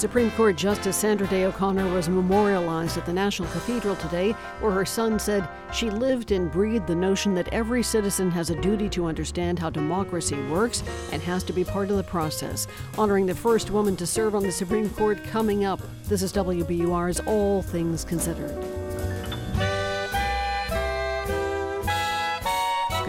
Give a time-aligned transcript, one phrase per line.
[0.00, 4.86] Supreme Court Justice Sandra Day O'Connor was memorialized at the National Cathedral today, where her
[4.86, 9.04] son said she lived and breathed the notion that every citizen has a duty to
[9.04, 10.82] understand how democracy works
[11.12, 12.66] and has to be part of the process.
[12.96, 15.82] Honoring the first woman to serve on the Supreme Court coming up.
[16.04, 18.79] This is WBUR's All Things Considered.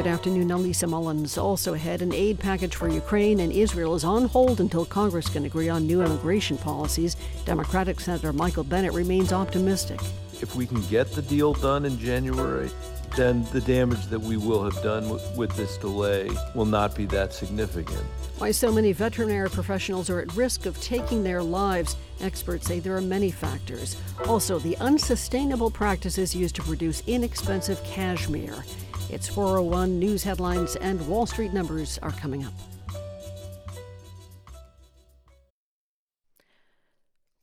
[0.01, 0.51] Good afternoon.
[0.51, 1.37] I'm Lisa Mullins.
[1.37, 5.45] Also ahead, an aid package for Ukraine and Israel is on hold until Congress can
[5.45, 7.15] agree on new immigration policies.
[7.45, 9.99] Democratic Senator Michael Bennet remains optimistic.
[10.41, 12.71] If we can get the deal done in January,
[13.15, 17.31] then the damage that we will have done with this delay will not be that
[17.31, 18.03] significant.
[18.39, 21.95] Why so many veterinary professionals are at risk of taking their lives.
[22.21, 23.97] Experts say there are many factors.
[24.27, 28.65] Also, the unsustainable practices used to produce inexpensive cashmere.
[29.09, 32.53] It's 401 news headlines and Wall Street numbers are coming up.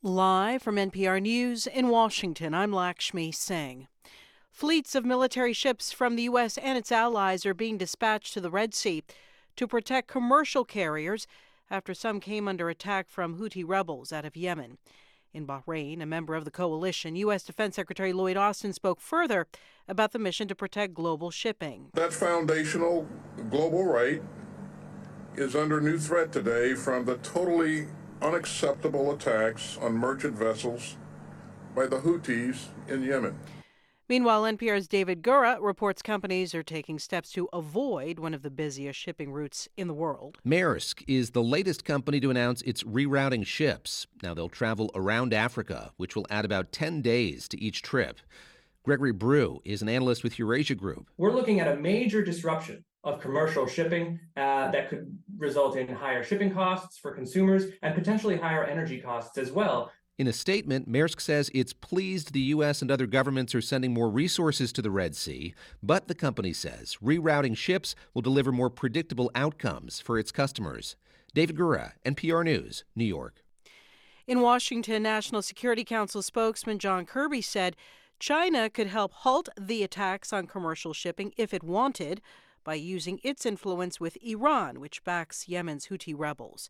[0.01, 3.87] Live from NPR News in Washington, I'm Lakshmi Singh.
[4.49, 6.57] Fleets of military ships from the U.S.
[6.57, 9.03] and its allies are being dispatched to the Red Sea
[9.55, 11.27] to protect commercial carriers
[11.69, 14.77] after some came under attack from Houthi rebels out of Yemen.
[15.31, 17.43] In Bahrain, a member of the coalition, U.S.
[17.43, 19.45] Defense Secretary Lloyd Austin spoke further
[19.87, 21.89] about the mission to protect global shipping.
[21.93, 23.07] That foundational
[23.51, 24.23] global right
[25.35, 27.89] is under new threat today from the totally
[28.23, 30.97] unacceptable attacks on merchant vessels
[31.75, 33.37] by the Houthis in Yemen.
[34.09, 38.97] Meanwhile, NPR's David Gura reports companies are taking steps to avoid one of the busiest
[38.97, 40.39] shipping routes in the world.
[40.43, 44.07] Maersk is the latest company to announce it's rerouting ships.
[44.23, 48.17] Now they'll travel around Africa, which will add about 10 days to each trip.
[48.83, 51.11] Gregory Brew is an analyst with Eurasia Group.
[51.17, 56.23] We're looking at a major disruption of commercial shipping uh, that could result in higher
[56.23, 59.91] shipping costs for consumers and potentially higher energy costs as well.
[60.19, 62.81] In a statement, Maersk says it's pleased the U.S.
[62.81, 66.97] and other governments are sending more resources to the Red Sea, but the company says
[67.01, 70.97] rerouting ships will deliver more predictable outcomes for its customers.
[71.33, 73.45] David Gura, NPR News, New York.
[74.27, 77.77] In Washington, National Security Council spokesman John Kirby said
[78.19, 82.19] China could help halt the attacks on commercial shipping if it wanted
[82.65, 86.69] by using its influence with Iran, which backs Yemen's Houthi rebels.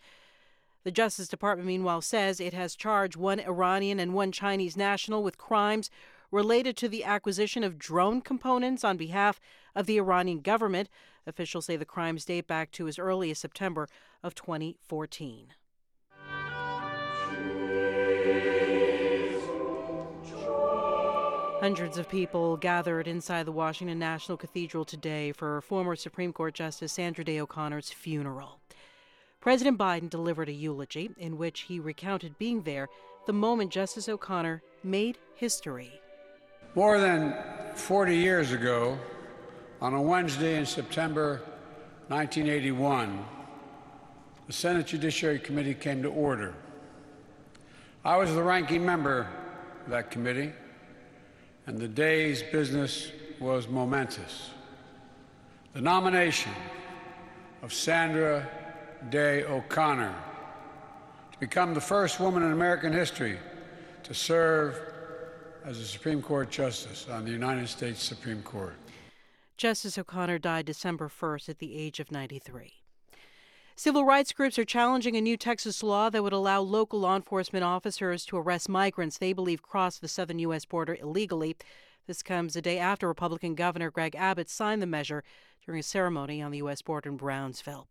[0.84, 5.38] The Justice Department, meanwhile, says it has charged one Iranian and one Chinese national with
[5.38, 5.90] crimes
[6.31, 9.41] related to the acquisition of drone components on behalf
[9.75, 10.90] of the Iranian government.
[11.28, 13.88] Officials say the crimes date back to as early as September
[14.23, 15.47] of 2014.
[21.59, 26.94] Hundreds of people gathered inside the Washington National Cathedral today for former Supreme Court Justice
[26.94, 28.59] Sandra Day O'Connor's funeral.
[29.41, 32.89] President Biden delivered a eulogy in which he recounted being there
[33.25, 36.01] the moment Justice O'Connor made history.
[36.75, 37.35] More than
[37.73, 38.99] 40 years ago,
[39.81, 41.41] on a Wednesday in September
[42.09, 43.25] 1981,
[44.47, 46.53] the Senate Judiciary Committee came to order.
[48.03, 49.28] I was the ranking member
[49.85, 50.51] of that committee,
[51.66, 54.49] and the day's business was momentous.
[55.72, 56.51] The nomination
[57.61, 58.45] of Sandra
[59.07, 60.13] Day O'Connor
[61.31, 63.39] to become the first woman in American history
[64.03, 64.79] to serve
[65.63, 68.75] as a Supreme Court Justice on the United States Supreme Court.
[69.55, 72.73] Justice O'Connor died December 1st at the age of 93.
[73.75, 77.63] Civil rights groups are challenging a new Texas law that would allow local law enforcement
[77.63, 80.66] officers to arrest migrants they believe crossed the southern U.S.
[80.66, 81.55] border illegally.
[82.05, 85.23] This comes a day after Republican Governor Greg Abbott signed the measure
[85.66, 86.81] during a ceremony on the U.S.
[86.81, 87.87] border in Brownsville.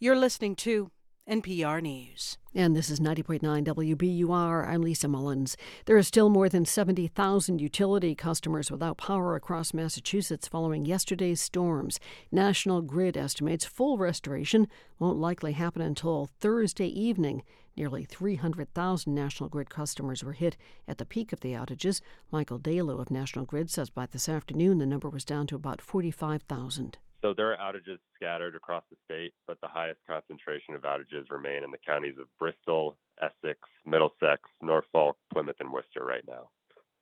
[0.00, 0.90] You're listening to
[1.30, 2.36] NPR News.
[2.52, 4.68] And this is 90.9 WBUR.
[4.68, 5.56] I'm Lisa Mullins.
[5.86, 12.00] There are still more than 70,000 utility customers without power across Massachusetts following yesterday's storms.
[12.32, 14.66] National Grid estimates full restoration
[14.98, 17.44] won't likely happen until Thursday evening.
[17.76, 20.56] Nearly 300,000 National Grid customers were hit
[20.88, 22.00] at the peak of the outages.
[22.32, 25.80] Michael Dalu of National Grid says by this afternoon the number was down to about
[25.80, 26.98] 45,000.
[27.24, 31.64] So there are outages scattered across the state, but the highest concentration of outages remain
[31.64, 36.50] in the counties of Bristol, Essex, Middlesex, Norfolk, Plymouth, and Worcester right now.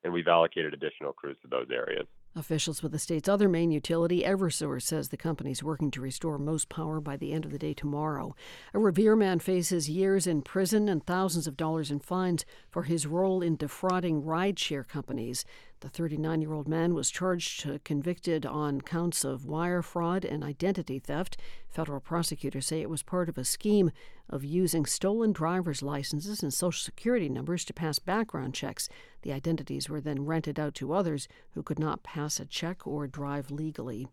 [0.05, 2.07] And we've allocated additional crews to those areas.
[2.35, 6.39] Officials with the state's other main utility, Eversource, says the company is working to restore
[6.39, 8.33] most power by the end of the day tomorrow.
[8.73, 13.05] A Revere man faces years in prison and thousands of dollars in fines for his
[13.05, 15.45] role in defrauding rideshare companies.
[15.83, 20.41] The 39 year old man was charged, uh, convicted on counts of wire fraud and
[20.41, 21.35] identity theft.
[21.67, 23.91] Federal prosecutors say it was part of a scheme
[24.29, 28.87] of using stolen driver's licenses and social security numbers to pass background checks.
[29.23, 33.05] The identities were then rented out to others who could not pass a check or
[33.05, 34.07] drive legally.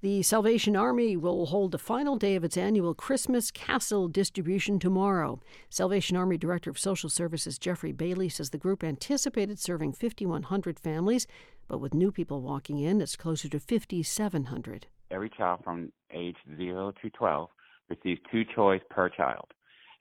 [0.00, 5.40] The Salvation Army will hold the final day of its annual Christmas Castle distribution tomorrow.
[5.70, 11.26] Salvation Army Director of Social Services Jeffrey Bailey says the group anticipated serving 5,100 families,
[11.66, 14.86] but with new people walking in, it's closer to 5,700.
[15.10, 17.48] Every child from age 0 to 12
[17.90, 19.46] receives two toys per child.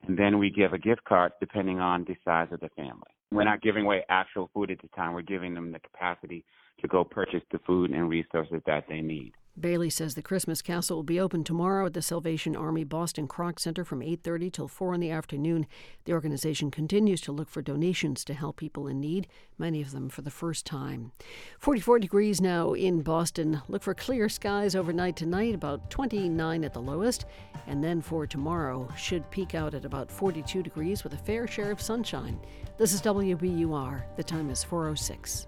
[0.07, 3.09] And then we give a gift card depending on the size of the family.
[3.31, 5.13] We're not giving away actual food at the time.
[5.13, 6.45] We're giving them the capacity
[6.81, 9.33] to go purchase the food and resources that they need.
[9.59, 13.59] Bailey says the Christmas Castle will be open tomorrow at the Salvation Army Boston Kroc
[13.59, 15.65] Center from 8:30 till 4 in the afternoon.
[16.05, 19.25] The organization continues to look for donations to help people in need,
[19.57, 21.11] many of them for the first time.
[21.57, 23.61] 44 degrees now in Boston.
[23.67, 27.25] Look for clear skies overnight tonight, about 29 at the lowest,
[27.65, 31.71] and then for tomorrow should peak out at about 42 degrees with a fair share
[31.71, 32.39] of sunshine.
[32.77, 34.03] This is WBUR.
[34.17, 35.47] The time is 406.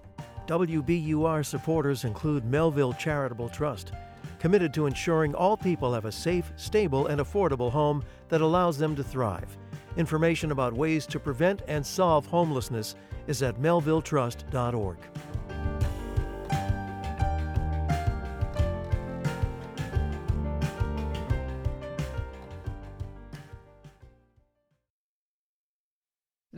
[0.50, 3.92] WBUR supporters include Melville Charitable Trust,
[4.40, 8.96] committed to ensuring all people have a safe, stable, and affordable home that allows them
[8.96, 9.56] to thrive.
[9.96, 12.96] Information about ways to prevent and solve homelessness
[13.28, 14.98] is at melvilletrust.org.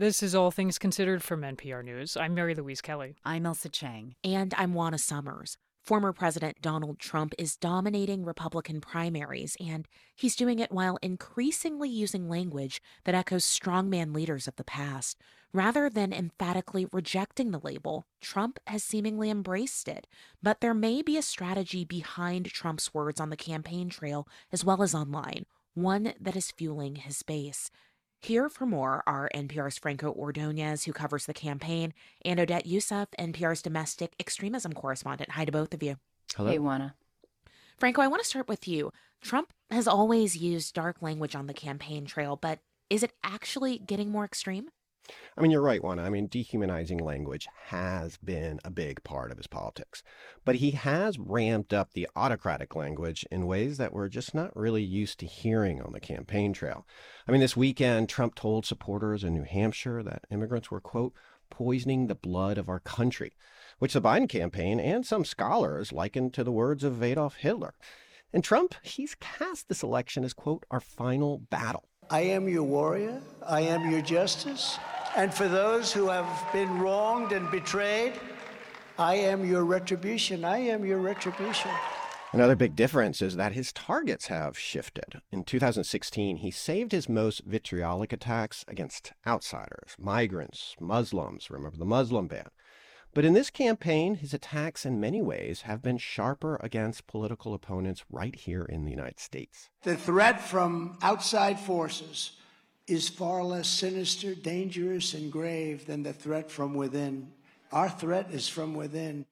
[0.02, 2.16] This is All Things Considered from NPR News.
[2.16, 3.14] I'm Mary Louise Kelly.
[3.24, 4.16] I'm Ailsa Chang.
[4.24, 5.58] And I'm Juana Summers.
[5.80, 12.28] Former President Donald Trump is dominating Republican primaries, and he's doing it while increasingly using
[12.28, 15.20] language that echoes strongman leaders of the past.
[15.52, 20.08] Rather than emphatically rejecting the label, Trump has seemingly embraced it.
[20.42, 24.82] But there may be a strategy behind Trump's words on the campaign trail as well
[24.82, 27.70] as online, one that is fueling his base.
[28.22, 31.92] Here for more are NPR's Franco Ordonez, who covers the campaign,
[32.24, 35.32] and Odette Yousef, NPR's domestic extremism correspondent.
[35.32, 35.96] Hi to both of you.
[36.36, 36.48] Hello.
[36.48, 36.94] Hey, Juana.
[37.78, 38.92] Franco, I want to start with you.
[39.20, 44.12] Trump has always used dark language on the campaign trail, but is it actually getting
[44.12, 44.68] more extreme?
[45.36, 46.02] I mean, you're right, Juana.
[46.02, 50.02] I mean, dehumanizing language has been a big part of his politics.
[50.44, 54.82] But he has ramped up the autocratic language in ways that we're just not really
[54.82, 56.86] used to hearing on the campaign trail.
[57.26, 61.14] I mean, this weekend, Trump told supporters in New Hampshire that immigrants were, quote,
[61.50, 63.32] poisoning the blood of our country,
[63.78, 67.74] which the Biden campaign and some scholars likened to the words of Adolf Hitler.
[68.32, 71.88] And Trump, he's cast this election as, quote, our final battle.
[72.12, 73.22] I am your warrior.
[73.46, 74.78] I am your justice.
[75.16, 78.20] And for those who have been wronged and betrayed,
[78.98, 80.44] I am your retribution.
[80.44, 81.70] I am your retribution.
[82.34, 85.22] Another big difference is that his targets have shifted.
[85.30, 91.50] In 2016, he saved his most vitriolic attacks against outsiders, migrants, Muslims.
[91.50, 92.48] Remember the Muslim ban?
[93.14, 98.04] But in this campaign, his attacks in many ways have been sharper against political opponents
[98.10, 99.68] right here in the United States.
[99.82, 102.32] The threat from outside forces
[102.86, 107.32] is far less sinister, dangerous, and grave than the threat from within.
[107.70, 109.26] Our threat is from within.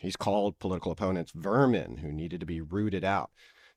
[0.00, 3.30] He's called political opponents vermin who needed to be rooted out.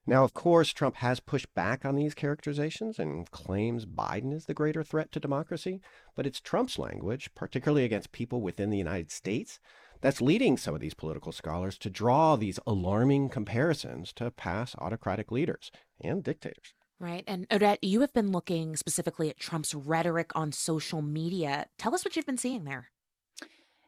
[0.08, 4.54] Now, of course, Trump has pushed back on these characterizations and claims Biden is the
[4.54, 5.82] greater threat to democracy,
[6.16, 9.60] but it's Trump's language, particularly against people within the United States,
[10.02, 15.32] that's leading some of these political scholars to draw these alarming comparisons to past autocratic
[15.32, 16.76] leaders and dictators.
[17.00, 17.24] Right.
[17.28, 21.66] And Odette, you have been looking specifically at Trump's rhetoric on social media.
[21.80, 22.92] Tell us what you've been seeing there.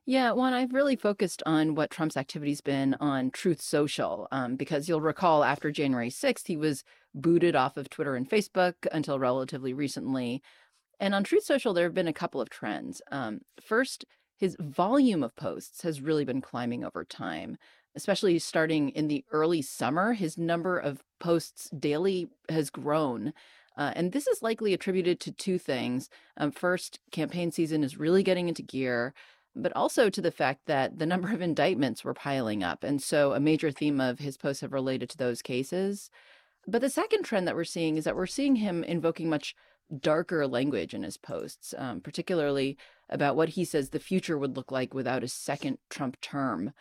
[0.09, 4.87] Yeah, one, I've really focused on what Trump's activity's been on Truth Social, um, because
[4.87, 9.73] you'll recall after January 6th, he was booted off of Twitter and Facebook until relatively
[9.73, 10.41] recently.
[10.97, 13.01] And on Truth Social, there have been a couple of trends.
[13.11, 14.05] Um, first,
[14.37, 17.57] his volume of posts has really been climbing over time
[17.97, 23.33] especially starting in the early summer, his number of posts daily has grown.
[23.75, 26.07] Uh, and this is likely attributed to two things.
[26.37, 29.15] Um, first, campaign season is really getting into gear,
[29.57, 32.83] but also to the fact that the number of indictments were piling up.
[32.83, 36.09] And so a major theme of his posts have related to those cases.
[36.67, 39.55] But the second trend that we're seeing is that we're seeing him invoking much
[39.99, 42.77] darker language in his posts, um, particularly
[43.09, 46.73] about what he says the future would look like without a second Trump term.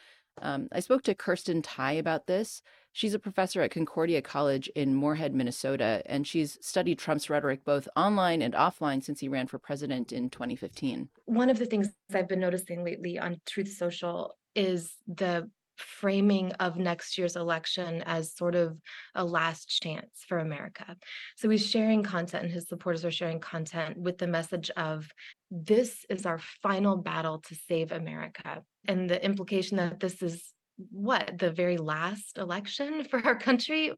[0.42, 2.62] Um, I spoke to Kirsten Theye about this.
[2.96, 7.86] She's a professor at Concordia College in Moorhead, Minnesota, and she's studied Trump's rhetoric both
[7.94, 11.10] online and offline since he ran for president in 2015.
[11.26, 16.78] One of the things I've been noticing lately on Truth Social is the framing of
[16.78, 18.78] next year's election as sort of
[19.14, 20.96] a last chance for America.
[21.36, 25.06] So he's sharing content, and his supporters are sharing content with the message of
[25.50, 28.62] this is our final battle to save America.
[28.88, 30.42] And the implication that this is
[30.90, 33.92] what, the very last election for our country?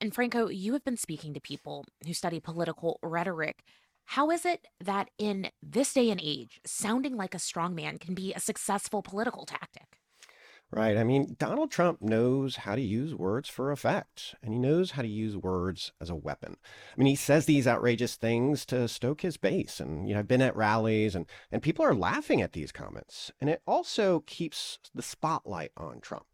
[0.00, 3.62] And Franco, you have been speaking to people who study political rhetoric.
[4.06, 8.32] How is it that in this day and age, sounding like a strongman can be
[8.34, 10.01] a successful political tactic?
[10.74, 10.96] Right.
[10.96, 15.02] I mean, Donald Trump knows how to use words for effect, and he knows how
[15.02, 16.56] to use words as a weapon.
[16.64, 19.80] I mean, he says these outrageous things to stoke his base.
[19.80, 23.30] And, you know, I've been at rallies and, and people are laughing at these comments.
[23.38, 26.24] And it also keeps the spotlight on Trump.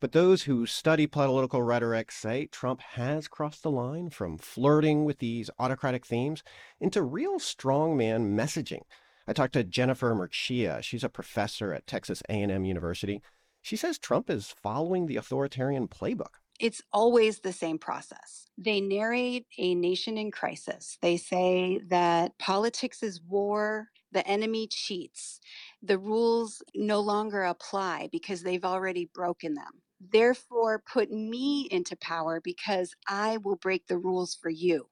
[0.00, 5.18] But those who study political rhetoric say Trump has crossed the line from flirting with
[5.18, 6.42] these autocratic themes
[6.80, 8.82] into real strongman messaging.
[9.26, 10.82] I talked to Jennifer Mercieca.
[10.82, 13.22] She's a professor at Texas A&M University.
[13.64, 16.34] She says Trump is following the authoritarian playbook.
[16.60, 18.46] It's always the same process.
[18.58, 20.98] They narrate a nation in crisis.
[21.00, 25.40] They say that politics is war, the enemy cheats,
[25.82, 29.80] the rules no longer apply because they've already broken them.
[29.98, 34.90] Therefore, put me into power because I will break the rules for you.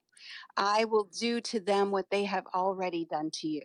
[0.57, 3.62] I will do to them what they have already done to you.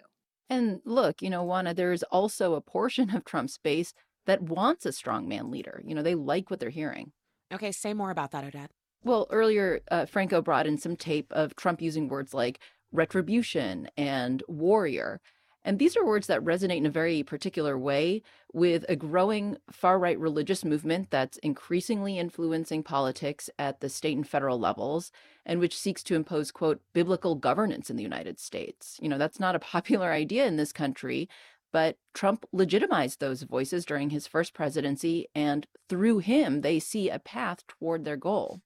[0.50, 3.94] And look, you know, Juana, there's also a portion of Trump's base
[4.28, 5.82] that wants a strongman leader.
[5.84, 7.12] You know, they like what they're hearing.
[7.52, 8.72] Okay, say more about that, Odette.
[9.04, 12.60] Well, earlier, uh, Franco brought in some tape of Trump using words like
[12.92, 15.22] retribution and warrior.
[15.64, 18.22] And these are words that resonate in a very particular way
[18.54, 24.28] with a growing far right religious movement that's increasingly influencing politics at the state and
[24.28, 25.12] federal levels
[25.46, 28.98] and which seeks to impose, quote, biblical governance in the United States.
[29.02, 31.28] You know, that's not a popular idea in this country,
[31.72, 37.20] but Trump legitimized those voices during his first presidency, and through him, they see a
[37.20, 38.62] path toward their goal.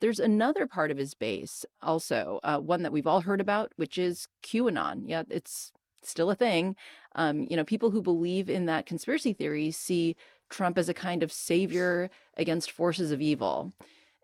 [0.00, 3.98] There's another part of his base, also, uh, one that we've all heard about, which
[3.98, 5.02] is QAnon.
[5.06, 6.74] Yeah, it's still a thing.
[7.14, 10.16] Um, you know, people who believe in that conspiracy theory see
[10.50, 13.72] Trump as a kind of savior against forces of evil.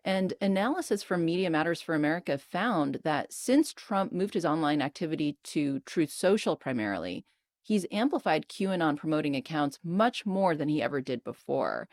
[0.05, 5.37] And analysis from Media Matters for America found that since Trump moved his online activity
[5.45, 7.25] to Truth Social primarily,
[7.61, 11.87] he's amplified QAnon promoting accounts much more than he ever did before.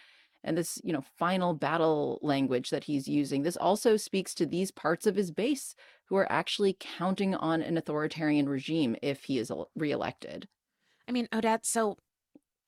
[0.44, 4.70] And this, you know, final battle language that he's using, this also speaks to these
[4.70, 9.50] parts of his base who are actually counting on an authoritarian regime if he is
[9.74, 10.46] reelected.
[11.08, 11.96] I mean, Odette, so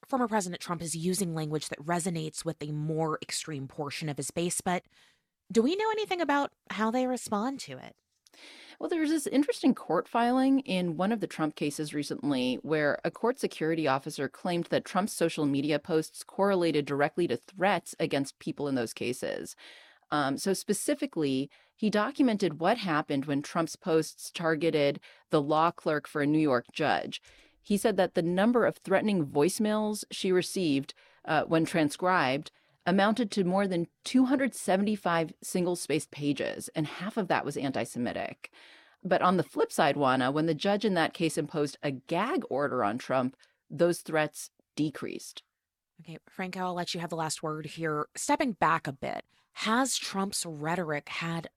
[0.07, 4.31] former President Trump is using language that resonates with a more extreme portion of his
[4.31, 4.83] base, but
[5.50, 7.95] do we know anything about how they respond to it?
[8.78, 13.00] Well, there was this interesting court filing in one of the Trump cases recently where
[13.04, 18.38] a court security officer claimed that Trump's social media posts correlated directly to threats against
[18.38, 19.57] people in those cases.
[20.12, 26.23] Um, so, specifically, he documented what happened when Trump's posts targeted the law clerk for
[26.23, 27.21] a New York judge.
[27.61, 32.50] He said that the number of threatening voicemails she received uh, when transcribed
[32.88, 38.50] amounted to more than 275 single spaced pages, and half of that was anti Semitic.
[39.04, 42.42] But on the flip side, Juana, when the judge in that case imposed a gag
[42.49, 43.37] order on Trump,
[43.71, 45.42] those threats decreased.
[46.00, 48.07] Okay, Franco, I'll let you have the last word here.
[48.16, 51.49] Stepping back a bit, has Trump's rhetoric had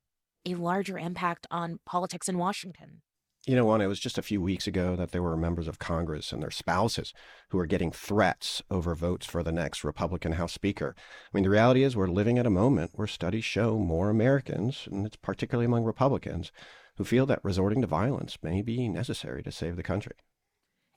[0.45, 3.03] a larger impact on politics in Washington?
[3.47, 5.79] You know, one, it was just a few weeks ago that there were members of
[5.79, 7.11] Congress and their spouses
[7.49, 10.95] who were getting threats over votes for the next Republican House Speaker.
[10.97, 14.87] I mean, the reality is we're living at a moment where studies show more Americans,
[14.91, 16.51] and it's particularly among Republicans,
[16.97, 20.13] who feel that resorting to violence may be necessary to save the country.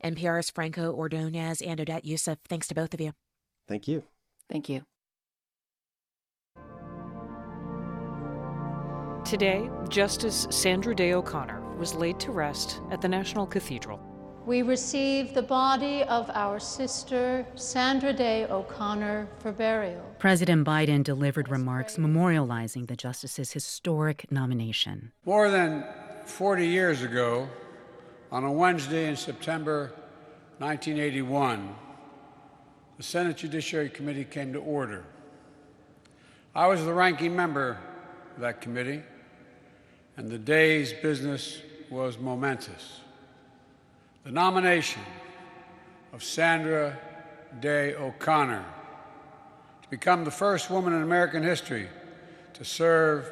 [0.04, 3.12] NPR's Franco Ordonez and Odette Yousef, thanks to both of you.
[3.66, 4.02] Thank you.
[4.50, 4.82] Thank you.
[9.24, 14.00] Today, Justice Sandra Day O'Connor was laid to rest at the National Cathedral.
[14.46, 20.04] We receive the body of our sister, Sandra Day O'Connor, for burial.
[20.18, 25.12] President Biden delivered remarks memorializing the justice's historic nomination.
[25.24, 25.84] More than
[26.26, 27.48] 40 years ago,
[28.30, 29.92] on a Wednesday in September
[30.58, 31.74] 1981,
[32.98, 35.04] the Senate Judiciary Committee came to order.
[36.54, 37.78] I was the ranking member
[38.34, 39.02] of that committee
[40.16, 43.00] and the day's business was momentous.
[44.24, 45.02] The nomination
[46.12, 46.98] of Sandra
[47.60, 48.64] Day O'Connor
[49.82, 51.88] to become the first woman in American history
[52.54, 53.30] to serve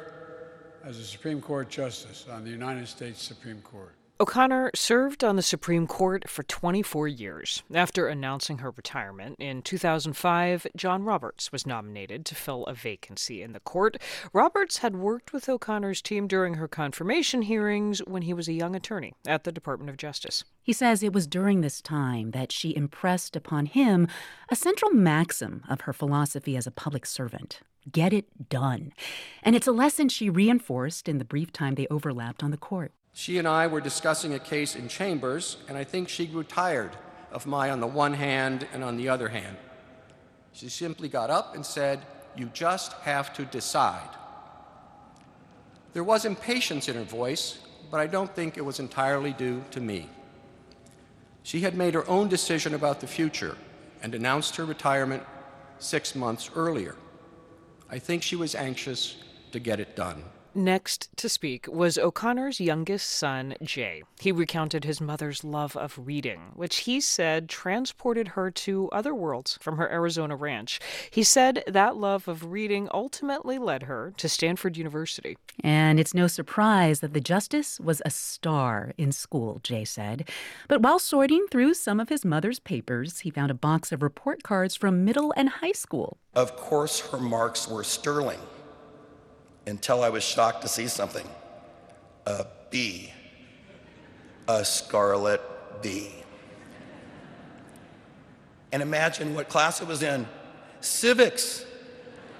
[0.83, 3.93] as a Supreme Court Justice on the United States Supreme Court.
[4.23, 7.61] O'Connor served on the Supreme Court for 24 years.
[7.73, 13.51] After announcing her retirement in 2005, John Roberts was nominated to fill a vacancy in
[13.51, 13.97] the court.
[14.31, 18.77] Roberts had worked with O'Connor's team during her confirmation hearings when he was a young
[18.77, 20.45] attorney at the Department of Justice.
[20.61, 24.07] He says it was during this time that she impressed upon him
[24.47, 27.59] a central maxim of her philosophy as a public servant
[27.91, 28.93] get it done.
[29.41, 32.93] And it's a lesson she reinforced in the brief time they overlapped on the court.
[33.13, 36.97] She and I were discussing a case in chambers, and I think she grew tired
[37.31, 39.57] of my on the one hand and on the other hand.
[40.51, 42.01] She simply got up and said,
[42.35, 44.09] You just have to decide.
[45.93, 47.59] There was impatience in her voice,
[47.91, 50.09] but I don't think it was entirely due to me.
[51.43, 53.57] She had made her own decision about the future
[54.01, 55.23] and announced her retirement
[55.77, 56.95] six months earlier.
[57.89, 59.17] I think she was anxious
[59.51, 60.23] to get it done.
[60.55, 64.03] Next to speak was O'Connor's youngest son, Jay.
[64.19, 69.57] He recounted his mother's love of reading, which he said transported her to other worlds
[69.59, 70.79] from her Arizona ranch.
[71.09, 75.37] He said that love of reading ultimately led her to Stanford University.
[75.63, 80.29] And it's no surprise that the justice was a star in school, Jay said.
[80.67, 84.43] But while sorting through some of his mother's papers, he found a box of report
[84.43, 86.17] cards from middle and high school.
[86.35, 88.39] Of course, her marks were sterling
[89.65, 91.27] until I was shocked to see something
[92.25, 93.11] a B,
[94.47, 95.41] a scarlet
[95.81, 96.11] B.
[98.71, 100.27] And imagine what class it was in
[100.81, 101.65] civics.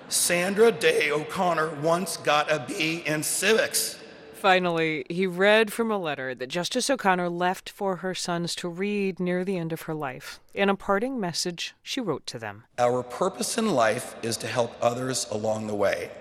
[0.09, 3.99] Sandra Day O'Connor once got a B in civics.
[4.33, 9.19] Finally, he read from a letter that Justice O'Connor left for her sons to read
[9.19, 10.41] near the end of her life.
[10.53, 14.75] In a parting message, she wrote to them Our purpose in life is to help
[14.81, 16.11] others along the way.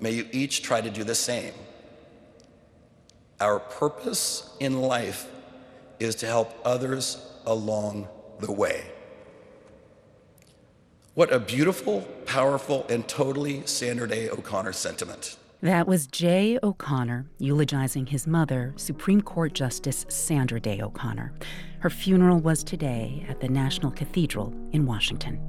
[0.00, 1.52] May you each try to do the same.
[3.40, 5.28] Our purpose in life
[5.98, 8.08] is to help others along
[8.40, 8.84] the way.
[11.14, 15.38] What a beautiful, powerful, and totally Sandra Day O'Connor sentiment.
[15.62, 21.32] That was Jay O'Connor eulogizing his mother, Supreme Court Justice Sandra Day O'Connor.
[21.80, 25.40] Her funeral was today at the National Cathedral in Washington.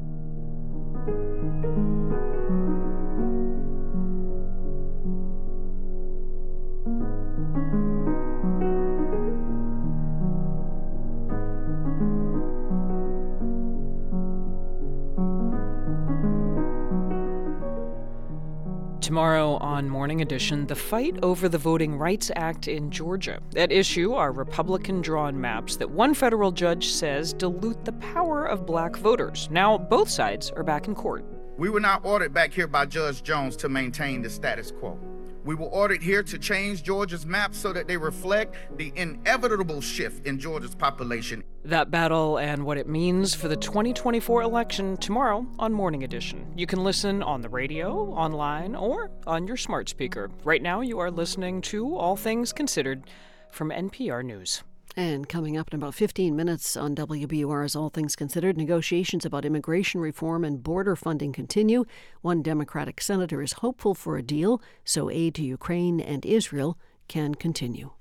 [19.08, 23.39] Tomorrow on Morning Edition, the fight over the Voting Rights Act in Georgia.
[23.56, 28.65] At issue are Republican drawn maps that one federal judge says dilute the power of
[28.65, 29.48] black voters.
[29.50, 31.24] Now, both sides are back in court.
[31.58, 35.00] We were not ordered back here by Judge Jones to maintain the status quo.
[35.48, 40.28] We were ordered here to change Georgia's maps so that they reflect the inevitable shift
[40.28, 41.42] in Georgia's population.
[41.64, 46.52] That battle and what it means for the 2024 election tomorrow on Morning Edition.
[46.58, 50.30] You can listen on the radio, online, or on your smart speaker.
[50.44, 53.10] Right now, you are listening to All Things Considered
[53.50, 54.64] from NPR News.
[54.98, 60.02] And coming up in about 15 minutes on WBUR's All Things Considered, negotiations about immigration
[60.02, 61.86] reform and border funding continue.
[62.22, 67.36] One Democratic senator is hopeful for a deal so aid to Ukraine and Israel can
[67.36, 67.92] continue.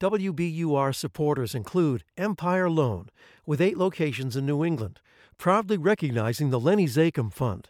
[0.00, 3.10] WBUR supporters include Empire Loan,
[3.44, 5.00] with eight locations in New England,
[5.36, 7.68] proudly recognizing the Lenny Zakim Fund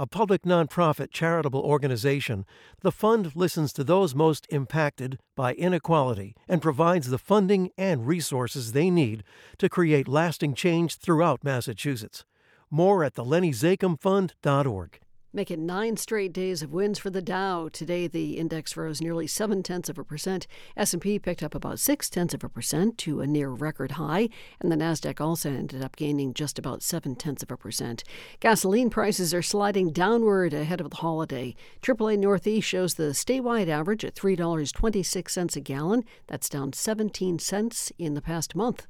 [0.00, 2.46] a public nonprofit charitable organization,
[2.80, 8.72] the fund listens to those most impacted by inequality and provides the funding and resources
[8.72, 9.22] they need
[9.58, 12.24] to create lasting change throughout Massachusetts.
[12.70, 15.00] More at the thelennyzakimfund.org.
[15.32, 17.68] Make it nine straight days of wins for the Dow.
[17.68, 20.48] Today, the index rose nearly seven tenths of a percent.
[20.76, 24.72] S&P picked up about six tenths of a percent to a near record high, and
[24.72, 28.02] the Nasdaq also ended up gaining just about seven tenths of a percent.
[28.40, 31.54] Gasoline prices are sliding downward ahead of the holiday.
[31.80, 36.04] AAA Northeast shows the statewide average at three dollars twenty six cents a gallon.
[36.26, 38.88] That's down seventeen cents in the past month.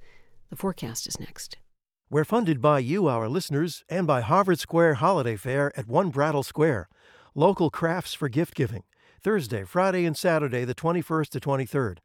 [0.48, 1.58] The forecast is next.
[2.12, 6.42] We're funded by you, our listeners, and by Harvard Square Holiday Fair at One Brattle
[6.42, 6.88] Square.
[7.36, 8.82] Local crafts for gift giving.
[9.22, 11.98] Thursday, Friday, and Saturday, the 21st to 23rd.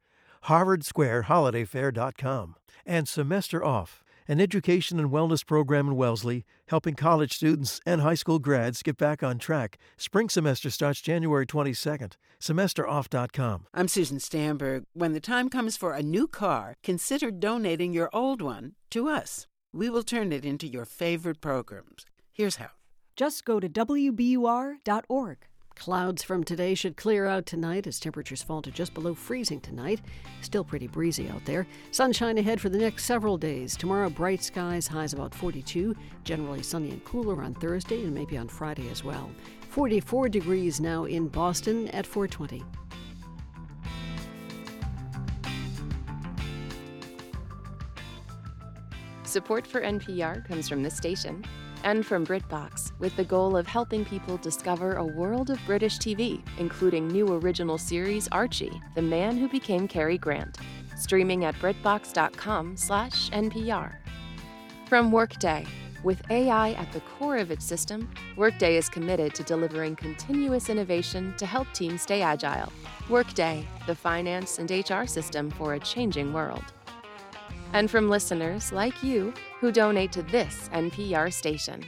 [0.45, 2.55] HarvardSquareHolidayFair.com.
[2.85, 8.13] And Semester Off, an education and wellness program in Wellesley, helping college students and high
[8.13, 9.79] school grads get back on track.
[9.97, 12.13] Spring semester starts January 22nd.
[12.39, 13.65] SemesterOff.com.
[13.73, 14.83] I'm Susan Stamberg.
[14.93, 19.47] When the time comes for a new car, consider donating your old one to us
[19.75, 22.05] we will turn it into your favorite programs.
[22.31, 22.69] Here's how.
[23.15, 25.37] Just go to WBUR.org.
[25.75, 29.99] Clouds from today should clear out tonight as temperatures fall to just below freezing tonight.
[30.39, 31.67] Still pretty breezy out there.
[31.91, 33.75] Sunshine ahead for the next several days.
[33.75, 35.93] Tomorrow, bright skies, highs about 42.
[36.23, 39.29] Generally sunny and cooler on Thursday and maybe on Friday as well.
[39.69, 42.63] 44 degrees now in Boston at 420.
[49.35, 51.43] Support for NPR comes from this station
[51.83, 56.41] and from BritBox, with the goal of helping people discover a world of British TV,
[56.57, 60.57] including new original series Archie, The Man Who Became Cary Grant,
[60.95, 63.95] streaming at britbox.com/npr.
[64.87, 65.65] From Workday,
[66.01, 71.33] with AI at the core of its system, Workday is committed to delivering continuous innovation
[71.35, 72.71] to help teams stay agile.
[73.09, 76.71] Workday, the finance and HR system for a changing world
[77.73, 81.85] and from listeners like you who donate to this NPR station.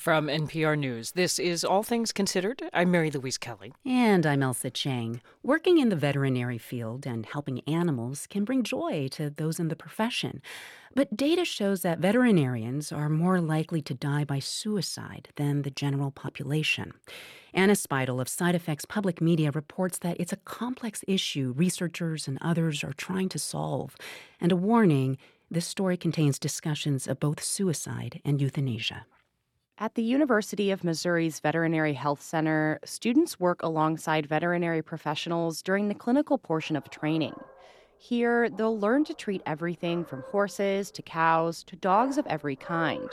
[0.00, 2.62] From NPR News, this is All Things Considered.
[2.72, 3.74] I'm Mary Louise Kelly.
[3.84, 5.20] And I'm Ailsa Chang.
[5.42, 9.76] Working in the veterinary field and helping animals can bring joy to those in the
[9.76, 10.40] profession.
[10.94, 16.10] But data shows that veterinarians are more likely to die by suicide than the general
[16.10, 16.94] population.
[17.52, 22.38] Anna Speidel of Side Effects Public Media reports that it's a complex issue researchers and
[22.40, 23.96] others are trying to solve.
[24.40, 25.18] And a warning
[25.50, 29.04] this story contains discussions of both suicide and euthanasia.
[29.82, 35.94] At the University of Missouri's Veterinary Health Center, students work alongside veterinary professionals during the
[35.94, 37.32] clinical portion of training.
[37.96, 43.08] Here, they'll learn to treat everything from horses to cows to dogs of every kind.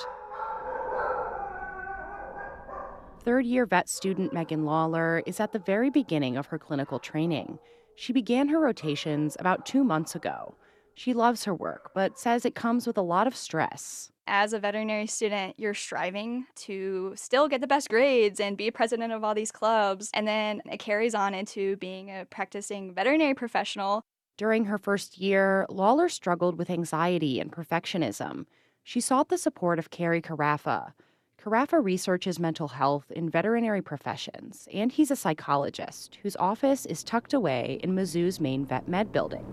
[3.22, 7.60] Third year vet student Megan Lawler is at the very beginning of her clinical training.
[7.96, 10.56] She began her rotations about two months ago.
[10.98, 14.12] She loves her work, but says it comes with a lot of stress.
[14.26, 19.14] As a veterinary student, you're striving to still get the best grades and be president
[19.14, 20.10] of all these clubs.
[20.16, 24.02] And then it carries on into being a practicing veterinary professional.
[24.38, 28.48] During her first year, Lawler struggled with anxiety and perfectionism.
[28.84, 30.94] She sought the support of Kerry Karaffa,
[31.40, 37.34] Karaffa researches mental health in veterinary professions, and he's a psychologist whose office is tucked
[37.34, 39.46] away in Mizzou's main vet med building.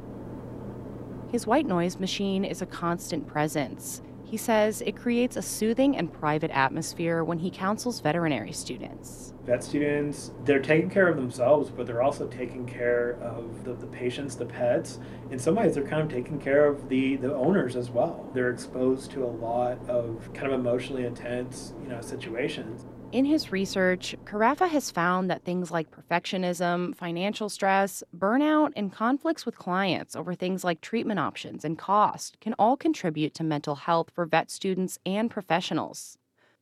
[1.34, 4.02] His white noise machine is a constant presence.
[4.22, 9.62] He says it creates a soothing and private atmosphere when he counsels veterinary students vet
[9.62, 14.36] students, they're taking care of themselves, but they're also taking care of the, the patients,
[14.36, 14.98] the pets.
[15.30, 18.28] In some ways, they're kind of taking care of the, the owners as well.
[18.32, 22.86] They're exposed to a lot of kind of emotionally intense, you know, situations.
[23.14, 29.46] In his research, Karaffa has found that things like perfectionism, financial stress, burnout, and conflicts
[29.46, 34.10] with clients over things like treatment options and cost can all contribute to mental health
[34.12, 36.18] for vet students and professionals.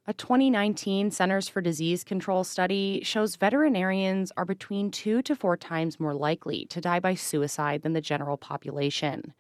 [0.07, 5.99] A 2019 Centers for Disease Control study shows veterinarians are between two to four times
[5.99, 9.33] more likely to die by suicide than the general population.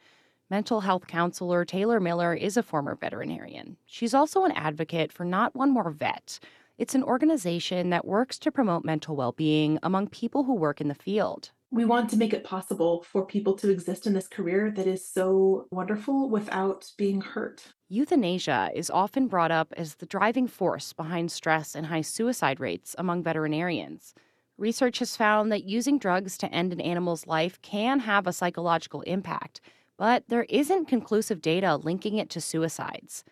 [0.49, 3.77] Mental health counselor Taylor Miller is a former veterinarian.
[3.85, 6.39] She's also an advocate for Not One More Vet.
[6.83, 10.89] It's an organization that works to promote mental well being among people who work in
[10.89, 14.71] the field we want to make it possible for people to exist in this career
[14.73, 17.73] that is so wonderful without being hurt.
[17.89, 22.95] Euthanasia is often brought up as the driving force behind stress and high suicide rates
[22.99, 24.15] among veterinarians.
[24.59, 29.01] Research has found that using drugs to end an animal's life can have a psychological
[29.03, 29.63] impact,
[29.97, 33.25] but there isn't conclusive data linking it to suicides.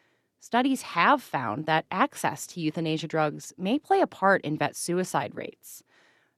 [0.42, 5.34] Studies have found that access to euthanasia drugs may play a part in vet suicide
[5.34, 5.84] rates.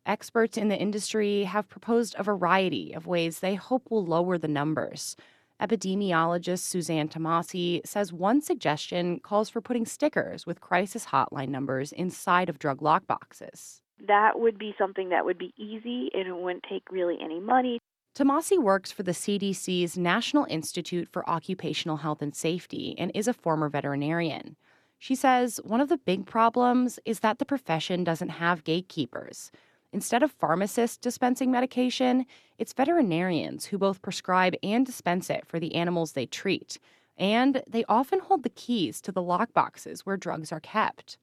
[0.05, 4.49] Experts in the industry have proposed a variety of ways they hope will lower the
[4.49, 5.15] numbers.
[5.61, 12.49] Epidemiologist Suzanne Tomasi says one suggestion calls for putting stickers with crisis hotline numbers inside
[12.49, 13.83] of drug lockboxes.
[14.09, 17.79] That would be something that would be easy and it wouldn't take really any money.
[18.14, 23.33] Tomasi works for the CDC's National Institute for Occupational Health and Safety and is a
[23.33, 24.57] former veterinarian.
[24.98, 29.51] She says one of the big problems is that the profession doesn't have gatekeepers.
[29.94, 32.27] Instead of pharmacists dispensing medication,
[32.59, 36.79] it's veterinarians who both prescribe and dispense it for the animals they treat.
[37.16, 41.16] And they often hold the keys to the lockboxes where drugs are kept.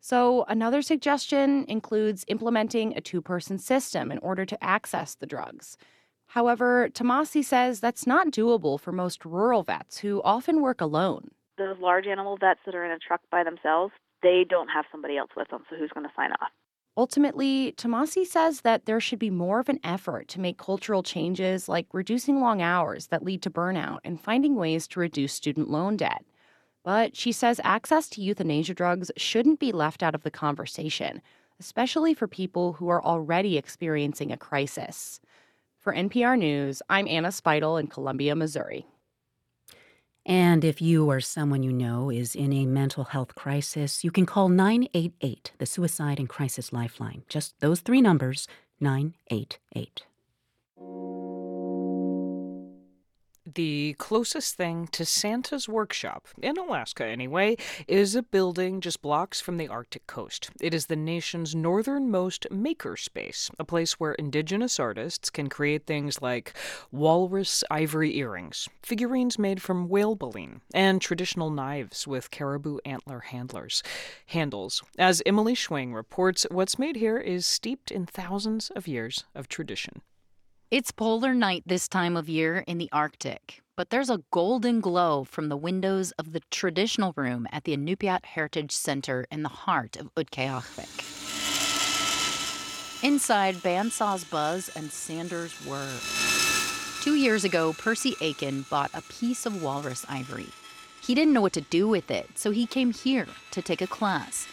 [0.00, 5.76] So, another suggestion includes implementing a two person system in order to access the drugs.
[6.30, 11.32] However, Tomasi says that's not doable for most rural vets who often work alone.
[11.58, 15.16] Those large animal vets that are in a truck by themselves, they don't have somebody
[15.16, 16.50] else with them, so who's going to sign off?
[16.96, 21.68] Ultimately, Tomasi says that there should be more of an effort to make cultural changes
[21.68, 25.96] like reducing long hours that lead to burnout and finding ways to reduce student loan
[25.96, 26.24] debt.
[26.84, 31.22] But she says access to euthanasia drugs shouldn't be left out of the conversation,
[31.58, 35.20] especially for people who are already experiencing a crisis.
[35.80, 38.84] For NPR News, I'm Anna Speidel in Columbia, Missouri.
[40.26, 44.26] And if you or someone you know is in a mental health crisis, you can
[44.26, 47.22] call 988, the Suicide and Crisis Lifeline.
[47.28, 48.46] Just those three numbers
[48.78, 50.04] 988.
[53.54, 57.56] The closest thing to Santa's workshop, in Alaska anyway,
[57.88, 60.50] is a building just blocks from the Arctic coast.
[60.60, 66.54] It is the nation's northernmost makerspace, a place where indigenous artists can create things like
[66.92, 73.82] walrus ivory earrings, figurines made from whale baleen, and traditional knives with caribou antler handlers,
[74.26, 74.82] handles.
[74.96, 80.02] As Emily Schwing reports, what's made here is steeped in thousands of years of tradition.
[80.70, 85.24] It's polar night this time of year in the Arctic, but there's a golden glow
[85.24, 89.96] from the windows of the traditional room at the Inupiat Heritage Center in the heart
[89.96, 91.02] of Utqiagvik.
[93.02, 95.90] Inside, bandsaws buzz and sanders whir.
[97.02, 100.50] Two years ago, Percy Aiken bought a piece of walrus ivory.
[101.02, 103.88] He didn't know what to do with it, so he came here to take a
[103.88, 104.46] class.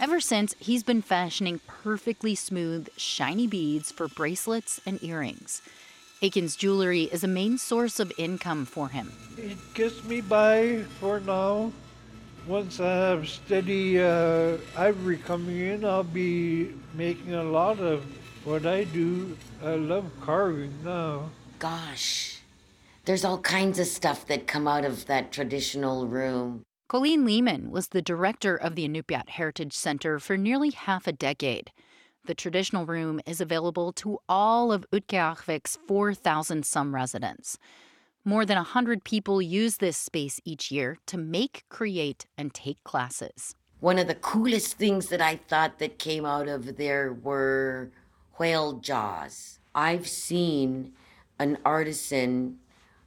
[0.00, 5.60] Ever since, he's been fashioning perfectly smooth, shiny beads for bracelets and earrings.
[6.22, 9.12] Aiken's jewelry is a main source of income for him.
[9.36, 11.70] It gets me by for now.
[12.46, 18.02] Once I have steady uh, ivory coming in, I'll be making a lot of
[18.44, 19.36] what I do.
[19.62, 21.28] I love carving now.
[21.58, 22.40] Gosh,
[23.04, 26.62] there's all kinds of stuff that come out of that traditional room.
[26.90, 31.70] Colleen Lehman was the director of the Inupiat Heritage Center for nearly half a decade.
[32.24, 37.58] The traditional room is available to all of Utqiagvik's 4,000 some residents.
[38.24, 43.54] More than 100 people use this space each year to make, create, and take classes.
[43.78, 47.92] One of the coolest things that I thought that came out of there were
[48.36, 49.60] whale jaws.
[49.76, 50.94] I've seen
[51.38, 52.58] an artisan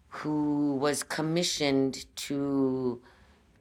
[0.07, 3.01] who was commissioned to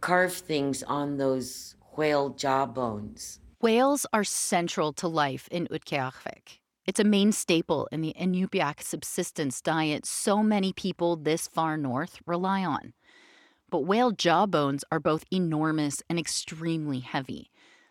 [0.02, 3.38] carve things on those whale jawbones.
[3.60, 6.58] Whales are central to life in Utqiagvik.
[6.84, 12.18] It's a main staple in the Inupiaq subsistence diet so many people this far north
[12.26, 12.92] rely on.
[13.70, 17.50] But whale jawbones are both enormous and extremely heavy.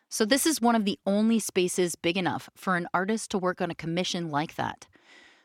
[0.09, 3.61] So, this is one of the only spaces big enough for an artist to work
[3.61, 4.85] on a commission like that.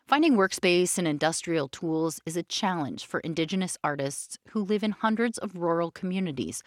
[0.07, 5.37] Finding workspace and industrial tools is a challenge for Indigenous artists who live in hundreds
[5.37, 6.63] of rural communities.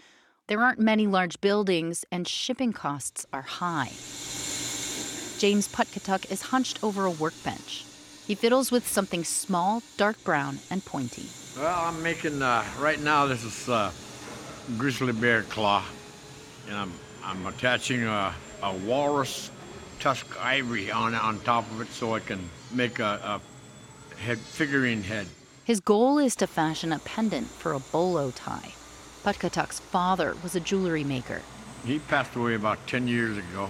[0.48, 3.92] There aren't many large buildings, and shipping costs are high.
[5.40, 7.86] James Putkatuk is hunched over a workbench.
[8.28, 11.28] He fiddles with something small, dark brown, and pointy.
[11.58, 13.90] Well, I'm making, uh, right now, this is uh,
[14.78, 15.86] grizzly bear claw.
[16.68, 16.92] And I'm,
[17.24, 19.50] I'm attaching a, a walrus
[20.00, 23.42] tusk ivory on, on top of it so I can make a,
[24.16, 25.28] a head figurine head.
[25.64, 28.74] His goal is to fashion a pendant for a bolo tie.
[29.24, 31.42] Putkatuk's father was a jewelry maker.
[31.86, 33.70] He passed away about 10 years ago,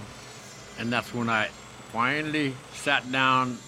[0.78, 1.48] and that's when I
[1.92, 3.58] finally sat down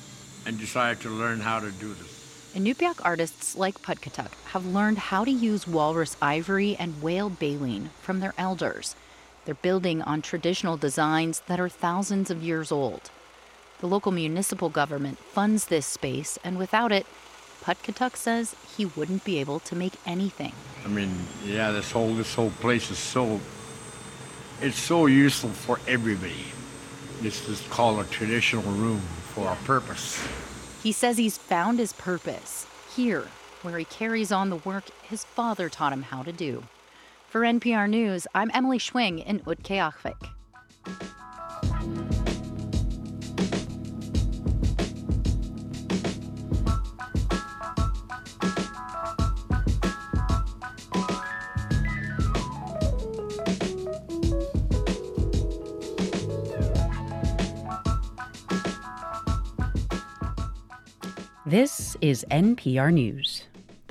[0.47, 2.13] and decided to learn how to do this.
[2.55, 8.21] Inupiaq artists like Putkatuk have learned how to use walrus ivory and whale baleen from
[8.21, 8.95] their elders.
[9.45, 13.11] They're building on traditional designs that are thousands of years old.
[13.81, 17.07] The local municipal government funds this space, and without it,
[17.65, 20.53] Putkatuk says he wouldn't be able to make anything.
[20.85, 21.13] I mean,
[21.45, 23.41] yeah, this whole this whole place is so
[24.61, 26.45] it's so useful for everybody.
[27.21, 29.01] This is called a traditional room
[29.35, 30.25] for a purpose.
[30.83, 33.29] He says he's found his purpose here,
[33.63, 36.65] where he carries on the work his father taught him how to do.
[37.33, 40.13] For NPR News, I'm Emily Schwing in Utqiagvik.
[61.47, 63.42] This is NPR News.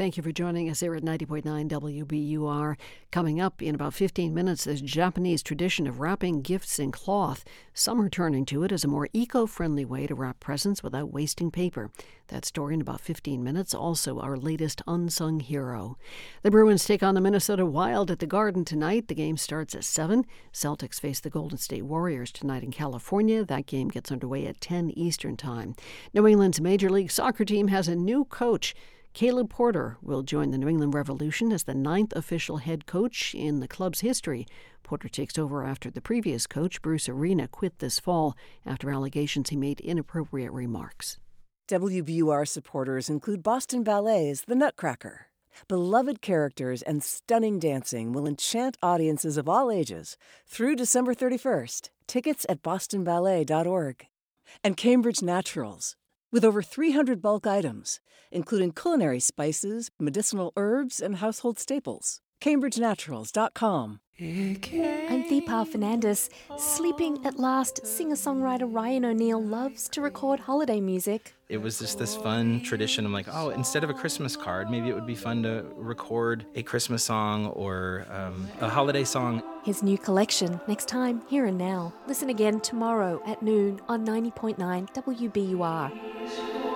[0.01, 2.75] Thank you for joining us here at 90.9 WBUR.
[3.11, 7.45] Coming up in about 15 minutes, this Japanese tradition of wrapping gifts in cloth.
[7.75, 11.13] Some are turning to it as a more eco friendly way to wrap presents without
[11.13, 11.91] wasting paper.
[12.29, 13.75] That story in about 15 minutes.
[13.75, 15.99] Also, our latest unsung hero.
[16.41, 19.07] The Bruins take on the Minnesota Wild at the Garden tonight.
[19.07, 20.25] The game starts at 7.
[20.51, 23.45] Celtics face the Golden State Warriors tonight in California.
[23.45, 25.75] That game gets underway at 10 Eastern Time.
[26.11, 28.73] New England's Major League Soccer team has a new coach.
[29.13, 33.59] Caleb Porter will join the New England Revolution as the ninth official head coach in
[33.59, 34.47] the club's history.
[34.83, 39.57] Porter takes over after the previous coach, Bruce Arena, quit this fall after allegations he
[39.57, 41.19] made inappropriate remarks.
[41.67, 45.27] WBUR supporters include Boston Ballet's The Nutcracker.
[45.67, 50.15] Beloved characters and stunning dancing will enchant audiences of all ages
[50.47, 51.89] through December 31st.
[52.07, 54.07] Tickets at bostonballet.org.
[54.63, 55.95] And Cambridge Naturals,
[56.31, 57.99] with over 300 bulk items,
[58.31, 62.19] including culinary spices, medicinal herbs, and household staples.
[62.41, 63.99] CambridgeNaturals.com.
[64.19, 66.29] I'm Deepa Fernandes.
[66.59, 71.33] Sleeping at last, singer songwriter Ryan O'Neal loves to record holiday music.
[71.49, 73.03] It was just this fun tradition.
[73.03, 76.45] I'm like, oh, instead of a Christmas card, maybe it would be fun to record
[76.53, 79.41] a Christmas song or um, a holiday song.
[79.63, 81.91] His new collection, next time, here and now.
[82.07, 84.57] Listen again tomorrow at noon on 90.9
[84.93, 86.70] WBUR.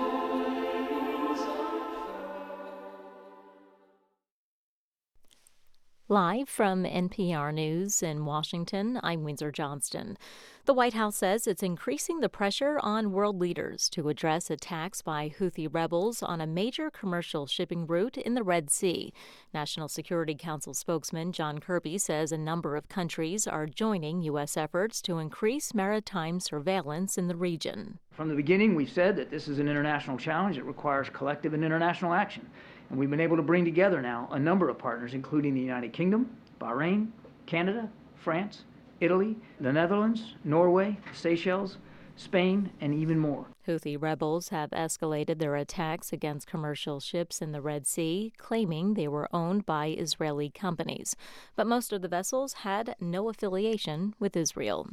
[6.08, 10.20] Live from NPR News in Washington, I'm Windsor Johnston.
[10.66, 15.34] The White House says it's increasing the pressure on world leaders to address attacks by
[15.40, 19.14] Houthi rebels on a major commercial shipping route in the Red Sea.
[19.52, 24.58] National Security Council spokesman John Kirby says a number of countries are joining U.S.
[24.58, 27.98] efforts to increase maritime surveillance in the region.
[28.12, 31.66] From the beginning, we said that this is an international challenge that requires collective and
[31.66, 32.48] international action.
[32.90, 35.94] And we've been able to bring together now a number of partners, including the United
[35.94, 37.10] Kingdom, Bahrain,
[37.46, 38.64] Canada, France,
[39.00, 41.78] Italy, the Netherlands, Norway, Seychelles,
[42.16, 43.48] Spain, and even more.
[43.68, 49.08] Houthi rebels have escalated their attacks against commercial ships in the Red Sea, claiming they
[49.08, 51.16] were owned by Israeli companies.
[51.56, 54.88] But most of the vessels had no affiliation with Israel.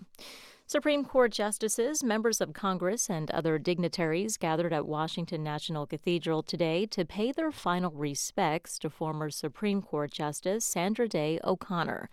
[0.72, 6.86] Supreme Court justices, members of Congress, and other dignitaries gathered at Washington National Cathedral today
[6.86, 12.08] to pay their final respects to former Supreme Court Justice Sandra Day O'Connor.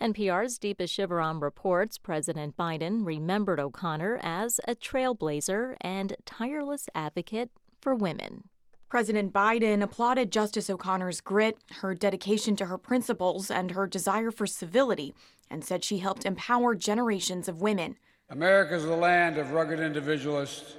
[0.00, 7.50] NPR's Deepa Shivaram reports President Biden remembered O'Connor as a trailblazer and tireless advocate
[7.80, 8.44] for women.
[8.88, 14.46] President Biden applauded Justice O'Connor's grit, her dedication to her principles, and her desire for
[14.46, 15.12] civility,
[15.54, 17.96] and said she helped empower generations of women.
[18.28, 20.74] America is the land of rugged individualists,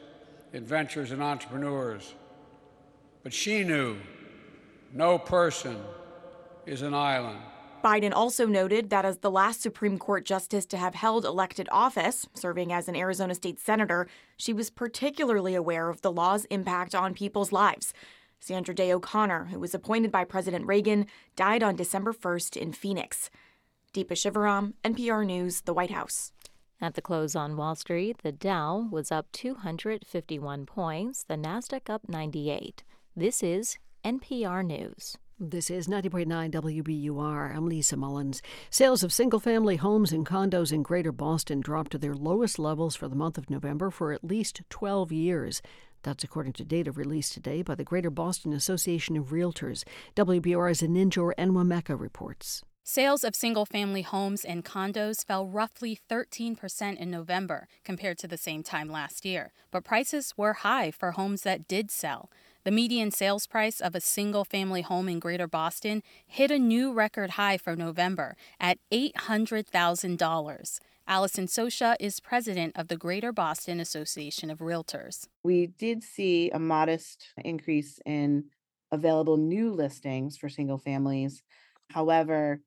[0.54, 2.14] adventurers, and entrepreneurs.
[3.24, 3.96] But she knew
[4.94, 5.78] no person
[6.66, 7.40] is an island.
[7.84, 12.28] Biden also noted that as the last Supreme Court justice to have held elected office,
[12.34, 17.14] serving as an Arizona state senator, she was particularly aware of the law's impact on
[17.14, 17.94] people's lives.
[18.40, 23.30] Sandra Day O'Connor, who was appointed by President Reagan, died on December 1st in Phoenix.
[23.96, 26.34] Deepa Shivaram, NPR News, the White House.
[26.82, 32.02] At the close on Wall Street, the Dow was up 251 points, the Nasdaq up
[32.10, 32.84] 98.
[33.16, 35.16] This is NPR News.
[35.40, 37.56] This is 90.9 WBUR.
[37.56, 38.42] I'm Lisa Mullins.
[38.70, 42.98] Sales of single family homes and condos in Greater Boston dropped to their lowest levels
[42.98, 45.62] for the month of November for at least 12 years.
[46.04, 49.86] That's according to data released today by the Greater Boston Association of Realtors.
[50.18, 52.62] WBUR's Zeninjor Enwemeka reports.
[52.88, 58.38] Sales of single family homes and condos fell roughly 13% in November compared to the
[58.38, 62.30] same time last year, but prices were high for homes that did sell.
[62.63, 66.93] The median sales price of a single family home in Greater Boston hit a new
[66.93, 70.80] record high for November at $800,000.
[71.08, 75.26] Allison Sosha is president of the Greater Boston Association of Realtors.
[75.43, 78.43] We did see a modest increase in
[78.91, 81.41] available new listings for single families.
[81.89, 82.62] However,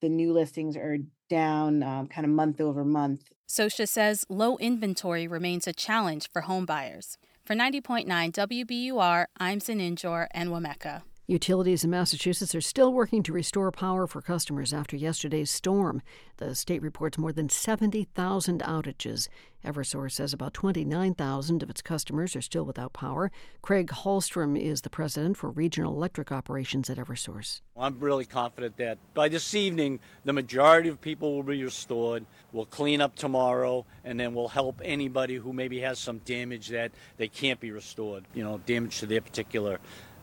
[0.00, 3.32] the new listings are down um, kind of month over month.
[3.48, 7.16] Sosha says low inventory remains a challenge for homebuyers.
[7.44, 11.02] For 90.9 WBUR, I'm Zeninjor Enwemeka.
[11.30, 16.00] Utilities in Massachusetts are still working to restore power for customers after yesterday's storm.
[16.38, 19.28] The state reports more than 70,000 outages.
[19.62, 23.30] Eversource says about 29,000 of its customers are still without power.
[23.60, 27.60] Craig Hallstrom is the president for regional electric operations at Eversource.
[27.74, 32.24] Well, I'm really confident that by this evening, the majority of people will be restored.
[32.52, 36.92] We'll clean up tomorrow, and then we'll help anybody who maybe has some damage that
[37.18, 39.78] they can't be restored, you know, damage to their particular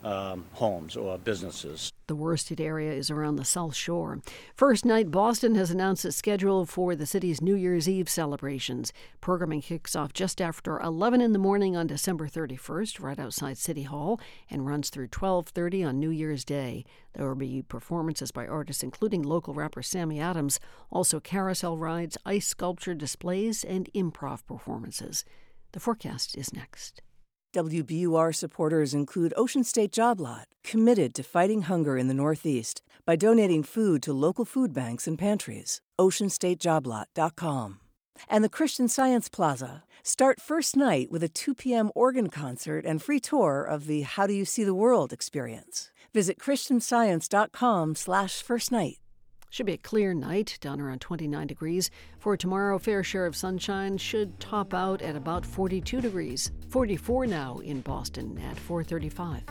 [0.05, 1.91] um, homes or businesses.
[2.07, 4.21] The worst hit area is around the South Shore.
[4.53, 8.93] First night, Boston has announced its schedule for the city's New Year's Eve celebrations.
[9.19, 13.83] Programming kicks off just after 11 in the morning on December 31st, right outside City
[13.83, 16.85] Hall, and runs through 12:30 on New Year's Day.
[17.13, 20.59] There will be performances by artists including local rapper Sammy Adams,
[20.91, 25.25] also carousel rides, ice sculpture displays, and improv performances.
[25.71, 27.01] The forecast is next.
[27.55, 33.15] WBUR supporters include Ocean State Job Lot, committed to fighting hunger in the Northeast by
[33.15, 35.79] donating food to local food banks and pantries.
[35.97, 37.79] OceanStateJobLot.com.
[38.29, 39.83] And the Christian Science Plaza.
[40.03, 41.91] Start first night with a 2 p.m.
[41.95, 45.91] organ concert and free tour of the How Do You See the World experience.
[46.13, 48.97] Visit christianscience.com slash first night.
[49.55, 51.89] Should be a clear night, down around 29 degrees.
[52.19, 56.51] For tomorrow, fair share of sunshine should top out at about 42 degrees.
[56.67, 59.43] 44 now in Boston at 435.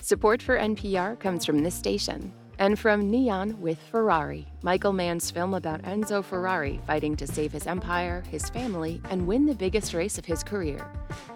[0.00, 5.54] Support for NPR comes from this station and from Neon with Ferrari, Michael Mann's film
[5.54, 10.18] about Enzo Ferrari fighting to save his empire, his family, and win the biggest race
[10.18, 10.84] of his career.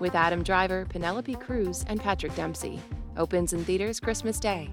[0.00, 2.82] With Adam Driver, Penelope Cruz, and Patrick Dempsey.
[3.16, 4.70] Opens in theaters Christmas Day.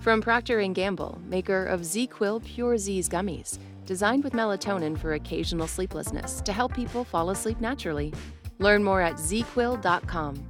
[0.00, 5.66] From Procter & Gamble, maker of ZzzQuil Pure Z's gummies, designed with melatonin for occasional
[5.66, 8.12] sleeplessness to help people fall asleep naturally.
[8.58, 10.46] Learn more at zzzquil.com.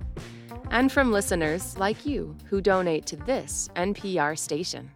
[0.71, 4.91] And from listeners like you who donate to this NPR station.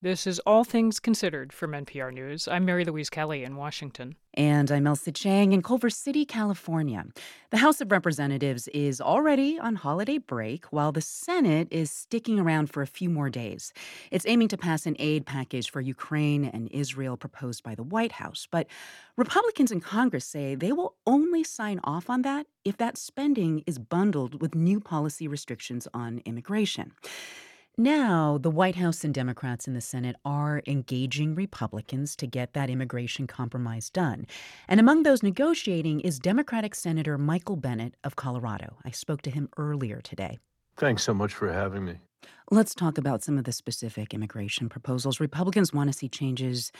[0.00, 2.46] This is All Things Considered from NPR News.
[2.46, 4.14] I'm Mary Louise Kelly in Washington.
[4.32, 7.04] And I'm Ailsa Chang in Culver City, California.
[7.50, 12.70] The House of Representatives is already on holiday break, while the Senate is sticking around
[12.70, 13.72] for a few more days.
[14.12, 18.12] It's aiming to pass an aid package for Ukraine and Israel proposed by the White
[18.12, 18.46] House.
[18.48, 18.68] But
[19.16, 23.80] Republicans in Congress say they will only sign off on that if that spending is
[23.80, 26.92] bundled with new policy restrictions on immigration.
[27.80, 32.68] Now, the White House and Democrats in the Senate are engaging Republicans to get that
[32.68, 34.26] immigration compromise done.
[34.66, 38.78] And among those negotiating is Democratic Senator Michael Bennet of Colorado.
[38.84, 40.40] I spoke to him earlier today.
[40.76, 42.00] Thanks so much for having me.
[42.50, 45.20] Let's talk about some of the specific immigration proposals.
[45.20, 46.72] Republicans want to see changes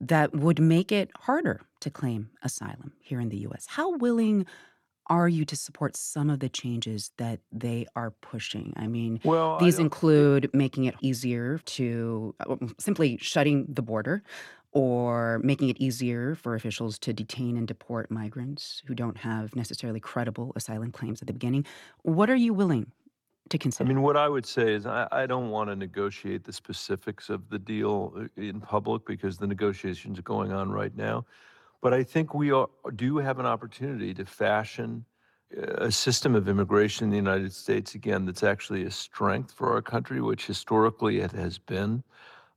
[0.00, 3.66] that would make it harder to claim asylum here in the U.S.
[3.68, 4.46] How willing
[5.10, 8.72] are you to support some of the changes that they are pushing?
[8.76, 14.22] I mean, well, these include making it easier to uh, simply shutting the border
[14.72, 19.98] or making it easier for officials to detain and deport migrants who don't have necessarily
[19.98, 21.66] credible asylum claims at the beginning.
[22.02, 22.92] What are you willing
[23.48, 23.90] to consider?
[23.90, 27.30] I mean, what I would say is I, I don't want to negotiate the specifics
[27.30, 31.26] of the deal uh, in public because the negotiations are going on right now.
[31.82, 35.04] But I think we are, do have an opportunity to fashion
[35.56, 39.72] uh, a system of immigration in the United States, again, that's actually a strength for
[39.72, 42.02] our country, which historically it has been.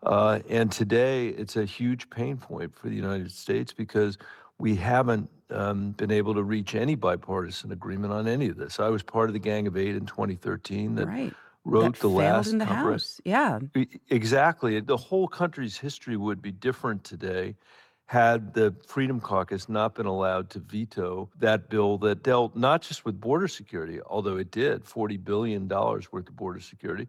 [0.03, 4.17] Uh, and today it's a huge pain point for the United States because
[4.59, 8.79] we haven't um, been able to reach any bipartisan agreement on any of this.
[8.79, 11.33] I was part of the Gang of Eight in 2013 that right.
[11.63, 13.21] wrote that the last in the House.
[13.23, 13.59] Yeah.
[14.09, 14.79] Exactly.
[14.81, 17.55] The whole country's history would be different today
[18.05, 23.05] had the Freedom Caucus not been allowed to veto that bill that dealt not just
[23.05, 27.07] with border security, although it did $40 billion worth of border security,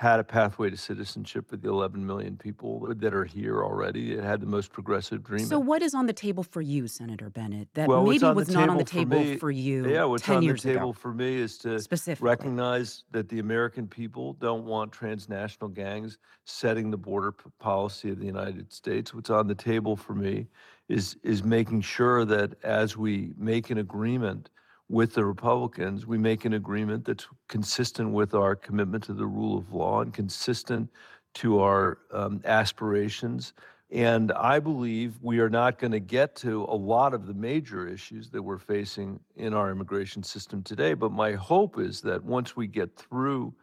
[0.00, 4.14] had a pathway to citizenship for the 11 million people that are here already.
[4.14, 5.44] It had the most progressive dream.
[5.44, 8.70] So, what is on the table for you, Senator Bennet, that well, maybe was not
[8.70, 10.92] on the table for me- for you Yeah, what's 10 on the table ago?
[10.94, 11.84] for me is to
[12.18, 18.18] recognize that the American people don't want transnational gangs setting the border p- policy of
[18.18, 19.12] the United States.
[19.12, 20.48] What's on the table for me
[20.88, 24.48] is is making sure that as we make an agreement
[24.90, 29.56] with the Republicans, we make an agreement that's consistent with our commitment to the rule
[29.56, 30.90] of law and consistent
[31.32, 33.52] to our um, aspirations.
[33.92, 37.86] And I believe we are not going to get to a lot of the major
[37.86, 40.94] issues that we're facing in our immigration system today.
[40.94, 43.54] But my hope is that once we get through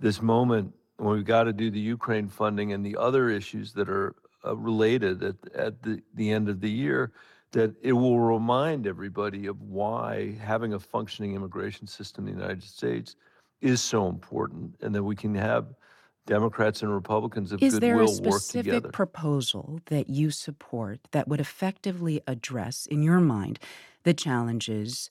[0.00, 3.90] this moment when we've got to do the Ukraine funding and the other issues that
[3.90, 7.12] are uh, related at, at the, the end of the year,
[7.52, 12.62] that it will remind everybody of why having a functioning immigration system in the United
[12.62, 13.16] States
[13.60, 15.66] is so important and that we can have
[16.26, 22.20] Democrats and Republicans of Is there a specific proposal that you support that would effectively
[22.26, 23.58] address, in your mind,
[24.04, 25.10] the challenges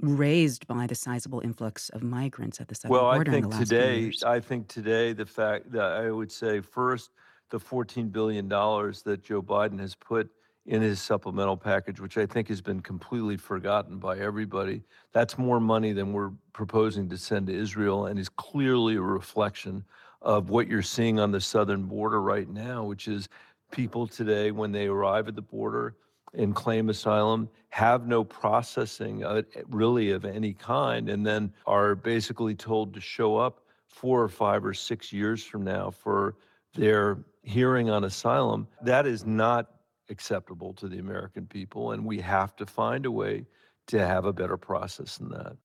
[0.00, 3.48] raised by the sizable influx of migrants at the southern Well, I border in the
[3.48, 4.12] think last few today?
[4.24, 7.10] I think today, the fact that I would say first,
[7.50, 10.30] the $14 billion that Joe Biden has put
[10.66, 14.82] in his supplemental package, which I think has been completely forgotten by everybody.
[15.12, 19.84] That's more money than we're proposing to send to Israel and is clearly a reflection
[20.22, 23.28] of what you're seeing on the southern border right now, which is
[23.70, 25.94] people today, when they arrive at the border
[26.34, 29.24] and claim asylum, have no processing
[29.68, 34.64] really of any kind, and then are basically told to show up four or five
[34.64, 36.34] or six years from now for
[36.74, 38.66] their hearing on asylum.
[38.82, 39.70] That is not
[40.08, 43.46] acceptable to the American people, and we have to find a way
[43.88, 45.56] to have a better process than that.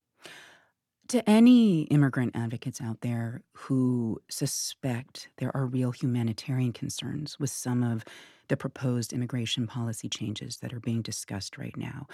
[1.08, 7.82] To any immigrant advocates out there who suspect there are real humanitarian concerns with some
[7.82, 8.04] of
[8.48, 12.06] the proposed immigration policy changes that are being discussed right now,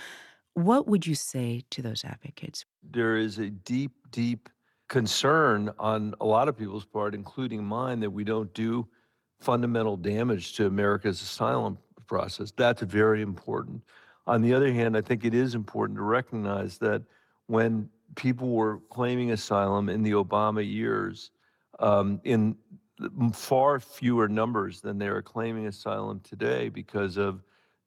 [0.54, 2.64] what would you say to those advocates?
[2.82, 4.48] There is a deep, deep
[4.88, 8.88] concern on a lot of people's part, including mine, that we don't do
[9.38, 11.78] fundamental damage to America's asylum
[12.08, 12.52] process.
[12.56, 13.82] That's very important.
[14.26, 17.02] On the other hand, I think it is important to recognize that
[17.46, 21.30] when people were claiming asylum in the Obama years,
[21.78, 22.56] um, in
[23.32, 27.44] far fewer numbers than they are claiming asylum today because of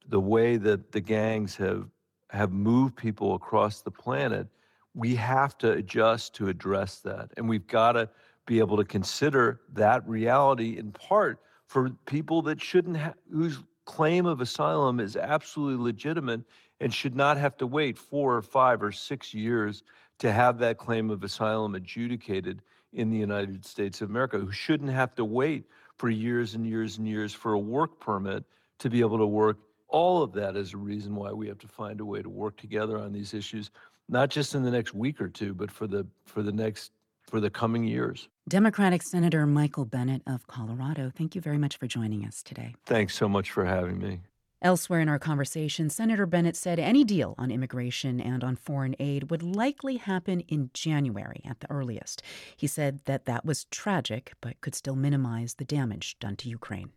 [0.08, 1.86] the way that the gangs have
[2.30, 4.48] have moved people across the planet
[4.94, 7.30] we have to adjust to address that.
[7.36, 8.08] And we've got to
[8.46, 14.26] be able to consider that reality in part for people that shouldn't have, whose claim
[14.26, 16.42] of asylum is absolutely legitimate
[16.80, 19.82] and should not have to wait four or five or six years
[20.18, 22.62] to have that claim of asylum adjudicated
[22.92, 25.64] in the United States of America, who shouldn't have to wait
[25.96, 28.44] for years and years and years for a work permit
[28.78, 29.58] to be able to work.
[29.88, 32.56] All of that is a reason why we have to find a way to work
[32.56, 33.70] together on these issues
[34.08, 36.92] not just in the next week or two, but for the for the next
[37.32, 38.28] for the coming years.
[38.46, 42.74] Democratic Senator Michael Bennet of Colorado, thank you very much for joining us today.
[42.84, 44.20] Thanks so much for having me.
[44.60, 49.30] Elsewhere in our conversation, Senator Bennet said any deal on immigration and on foreign aid
[49.30, 52.22] would likely happen in January at the earliest.
[52.54, 56.90] He said that that was tragic, but could still minimize the damage done to Ukraine.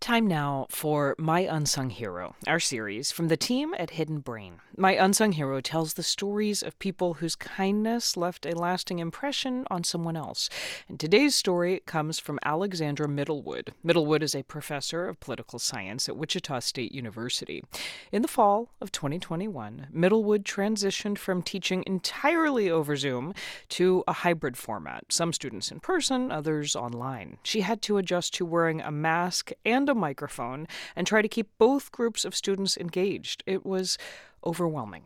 [0.00, 4.60] Time now for My Unsung Hero, our series from the team at Hidden Brain.
[4.76, 9.84] My Unsung Hero tells the stories of people whose kindness left a lasting impression on
[9.84, 10.50] someone else.
[10.86, 13.72] And today's story comes from Alexandra Middlewood.
[13.82, 17.64] Middlewood is a professor of political science at Wichita State University.
[18.12, 23.32] In the fall of 2021, Middlewood transitioned from teaching entirely over Zoom
[23.70, 27.38] to a hybrid format, some students in person, others online.
[27.42, 30.66] She had to adjust to wearing a mask and and a microphone
[30.96, 33.44] and try to keep both groups of students engaged.
[33.46, 33.96] It was
[34.44, 35.04] overwhelming.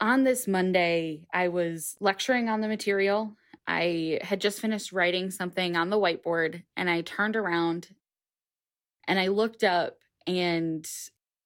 [0.00, 3.34] On this Monday, I was lecturing on the material.
[3.66, 7.88] I had just finished writing something on the whiteboard and I turned around
[9.06, 10.86] and I looked up and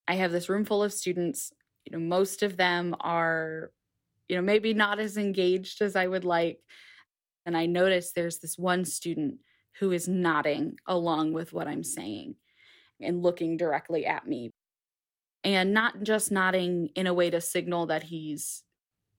[0.08, 1.52] I have this room full of students.
[1.84, 3.70] You know, most of them are,
[4.28, 6.58] you know, maybe not as engaged as I would like.
[7.46, 9.36] And I noticed there's this one student
[9.78, 12.36] who is nodding along with what I'm saying
[13.00, 14.50] and looking directly at me.
[15.44, 18.62] And not just nodding in a way to signal that he's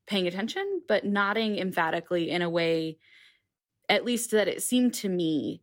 [0.08, 2.98] paying attention, but nodding emphatically in a way,
[3.90, 5.62] at least that it seemed to me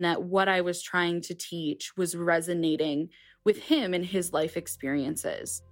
[0.00, 3.10] that what I was trying to teach was resonating
[3.44, 5.62] with him and his life experiences,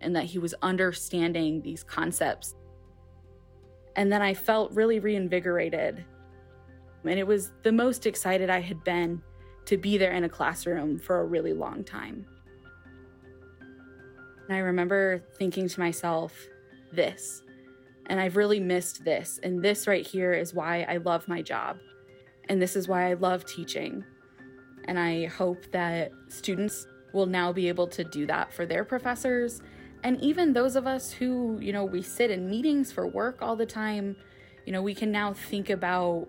[0.00, 2.54] and that he was understanding these concepts.
[3.94, 6.04] And then I felt really reinvigorated
[7.08, 9.22] and it was the most excited I had been
[9.66, 12.26] to be there in a classroom for a really long time.
[14.48, 16.48] And I remember thinking to myself,
[16.92, 17.42] this.
[18.06, 19.40] And I've really missed this.
[19.42, 21.78] And this right here is why I love my job.
[22.48, 24.04] And this is why I love teaching.
[24.84, 29.60] And I hope that students will now be able to do that for their professors.
[30.04, 33.56] And even those of us who, you know, we sit in meetings for work all
[33.56, 34.16] the time,
[34.64, 36.28] you know, we can now think about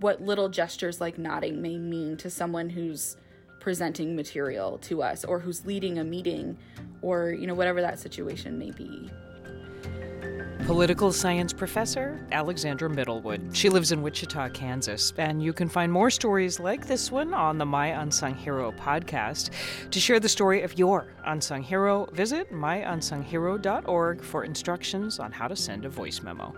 [0.00, 3.16] what little gestures like nodding may mean to someone who's
[3.60, 6.56] presenting material to us or who's leading a meeting
[7.02, 9.10] or you know whatever that situation may be
[10.66, 13.56] Political science professor Alexandra Middlewood.
[13.56, 17.58] She lives in Wichita, Kansas, and you can find more stories like this one on
[17.58, 19.50] the My Unsung Hero podcast.
[19.90, 25.56] To share the story of your unsung hero, visit myunsunghero.org for instructions on how to
[25.56, 26.54] send a voice memo.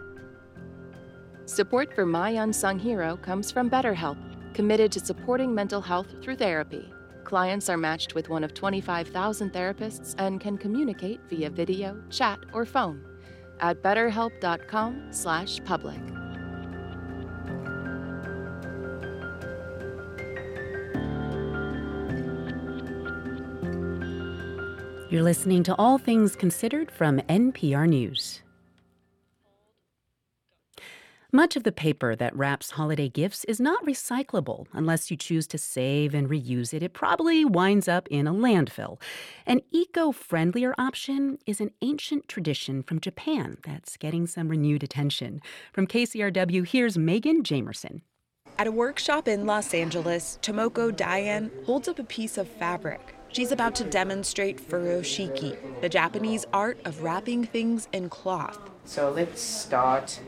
[1.47, 4.17] Support for My Unsung Hero comes from BetterHelp,
[4.55, 6.93] committed to supporting mental health through therapy.
[7.25, 12.65] Clients are matched with one of 25,000 therapists and can communicate via video, chat, or
[12.65, 13.05] phone
[13.61, 16.01] at betterhelp.com/public.
[25.11, 28.42] You're listening to All Things Considered from NPR News.
[31.35, 35.57] Much of the paper that wraps holiday gifts is not recyclable unless you choose to
[35.57, 36.83] save and reuse it.
[36.83, 39.01] It probably winds up in a landfill.
[39.47, 45.41] An eco friendlier option is an ancient tradition from Japan that's getting some renewed attention.
[45.73, 48.03] From KCRW, here's Megan Jamerson.
[48.59, 53.51] At a workshop in Los Angeles, Tomoko Diane holds up a piece of fabric She's
[53.51, 58.72] about to demonstrate furoshiki, the Japanese art of wrapping things in cloth.
[58.85, 60.21] So let's start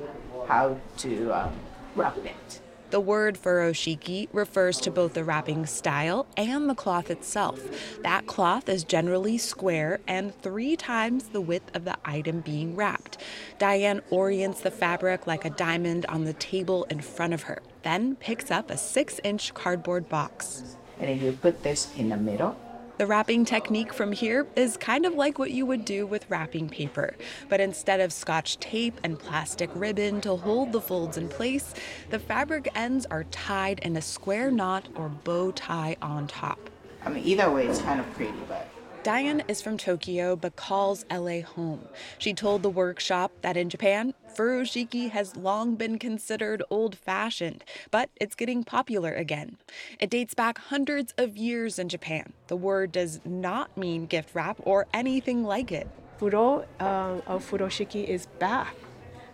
[0.47, 1.53] how to um,
[1.97, 2.61] wrap it.
[2.91, 7.61] The word furoshiki refers to both the wrapping style and the cloth itself.
[8.03, 13.19] That cloth is generally square and three times the width of the item being wrapped.
[13.59, 18.15] Diane orients the fabric like a diamond on the table in front of her, then
[18.15, 20.77] picks up a six inch cardboard box.
[21.01, 22.57] And you put this in the middle
[22.97, 26.69] the wrapping technique from here is kind of like what you would do with wrapping
[26.69, 27.17] paper,
[27.49, 31.75] but instead of scotch tape and plastic ribbon to hold the folds in place,
[32.11, 36.71] the fabric ends are tied in a square knot or bow tie on top.
[37.05, 38.69] I mean, either way, it's kind of pretty, but
[39.03, 41.87] Diane is from Tokyo but calls LA home.
[42.19, 48.11] She told the workshop that in Japan, furoshiki has long been considered old fashioned, but
[48.16, 49.57] it's getting popular again.
[50.01, 52.32] It dates back hundreds of years in Japan.
[52.49, 55.89] The word does not mean gift wrap or anything like it.
[56.18, 58.74] Furo uh, of furoshiki is bath.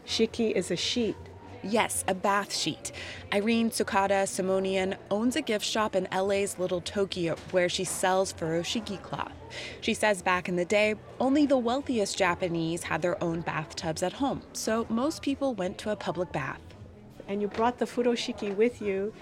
[0.07, 1.17] Shiki is a sheet.
[1.63, 2.91] Yes, a bath sheet.
[3.35, 9.01] Irene Tsukada Simonian owns a gift shop in LA's Little Tokyo where she sells furoshiki
[9.03, 9.33] cloth.
[9.83, 14.15] She says back in the day, only the wealthiest Japanese had their own bathtubs at
[14.15, 16.61] home, so most people went to a public bath.
[17.29, 19.13] And you brought the furoshiki with you,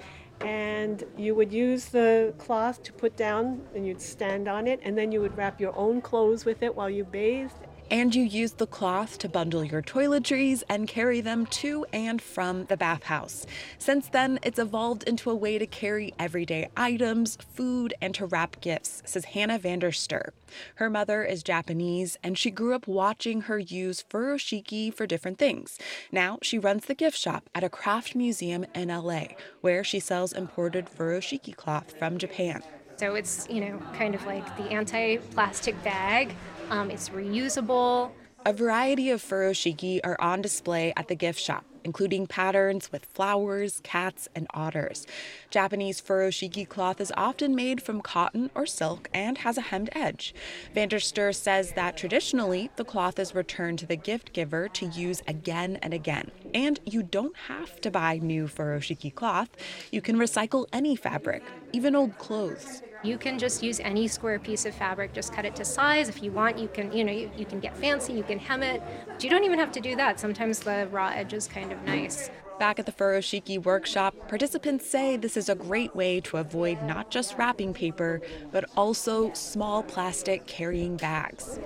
[0.40, 4.96] and you would use the cloth to put down, and you'd stand on it, and
[4.96, 8.52] then you would wrap your own clothes with it while you bathed, and you use
[8.52, 13.46] the cloth to bundle your toiletries and carry them to and from the bathhouse.
[13.78, 18.60] Since then, it's evolved into a way to carry everyday items, food, and to wrap
[18.60, 20.32] gifts, says Hannah Vanderster.
[20.76, 25.78] Her mother is Japanese, and she grew up watching her use furoshiki for different things.
[26.12, 29.28] Now she runs the gift shop at a craft museum in LA,
[29.60, 32.62] where she sells imported furoshiki cloth from Japan.
[32.96, 36.34] So it's, you know, kind of like the anti plastic bag
[36.70, 38.10] um, it's reusable.
[38.46, 43.80] A variety of furoshiki are on display at the gift shop, including patterns with flowers,
[43.82, 45.06] cats, and otters.
[45.50, 50.34] Japanese furoshiki cloth is often made from cotton or silk and has a hemmed edge.
[50.72, 55.76] Vanderster says that traditionally the cloth is returned to the gift giver to use again
[55.82, 56.30] and again.
[56.54, 59.50] And you don't have to buy new furoshiki cloth.
[59.90, 61.42] You can recycle any fabric,
[61.72, 62.82] even old clothes.
[63.04, 66.08] You can just use any square piece of fabric, just cut it to size.
[66.08, 68.64] If you want, you can, you know, you, you can get fancy, you can hem
[68.64, 68.82] it.
[69.06, 70.18] But you don't even have to do that.
[70.18, 72.28] Sometimes the raw edge is kind of nice.
[72.58, 77.08] Back at the Furoshiki workshop, participants say this is a great way to avoid not
[77.08, 78.20] just wrapping paper,
[78.50, 81.60] but also small plastic carrying bags.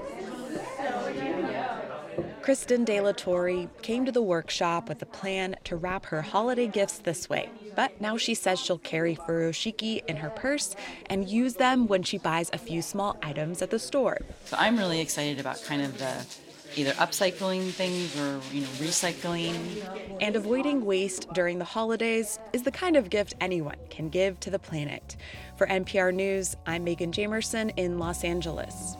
[2.42, 6.66] Kristen De La Torre came to the workshop with a plan to wrap her holiday
[6.66, 7.48] gifts this way.
[7.76, 10.74] But now she says she'll carry furoshiki in her purse
[11.06, 14.18] and use them when she buys a few small items at the store.
[14.46, 16.26] So I'm really excited about kind of the
[16.74, 19.54] either upcycling things or you know recycling
[20.20, 24.48] and avoiding waste during the holidays is the kind of gift anyone can give to
[24.48, 25.16] the planet
[25.56, 28.96] for npr news i'm megan jamerson in los angeles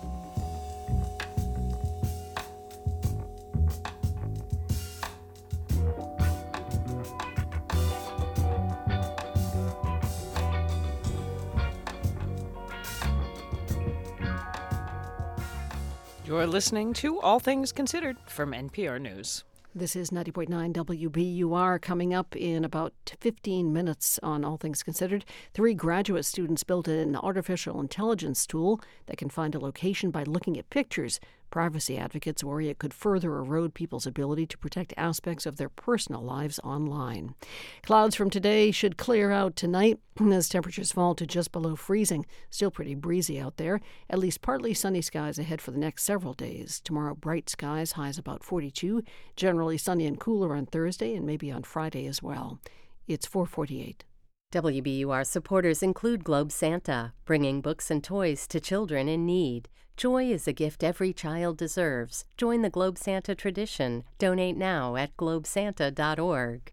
[16.24, 19.42] You're listening to All Things Considered from NPR News.
[19.74, 25.24] This is 90.9 WBUR coming up in about 15 minutes on All Things Considered.
[25.52, 30.56] Three graduate students built an artificial intelligence tool that can find a location by looking
[30.56, 31.18] at pictures
[31.52, 36.22] Privacy advocates worry it could further erode people's ability to protect aspects of their personal
[36.22, 37.34] lives online.
[37.82, 40.00] Clouds from today should clear out tonight
[40.32, 42.24] as temperatures fall to just below freezing.
[42.48, 43.82] Still pretty breezy out there.
[44.08, 46.80] At least partly sunny skies ahead for the next several days.
[46.84, 49.02] Tomorrow, bright skies, highs about 42.
[49.36, 52.60] Generally sunny and cooler on Thursday and maybe on Friday as well.
[53.06, 54.06] It's 448.
[54.52, 59.68] WBUR supporters include Globe Santa, bringing books and toys to children in need.
[59.96, 62.24] Joy is a gift every child deserves.
[62.36, 64.04] Join the Globe Santa tradition.
[64.18, 66.72] Donate now at globesanta.org.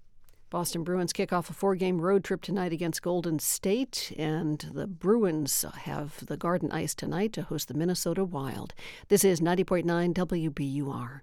[0.50, 4.88] Boston Bruins kick off a four game road trip tonight against Golden State, and the
[4.88, 8.74] Bruins have the Garden Ice tonight to host the Minnesota Wild.
[9.10, 11.22] This is 90.9 WBUR.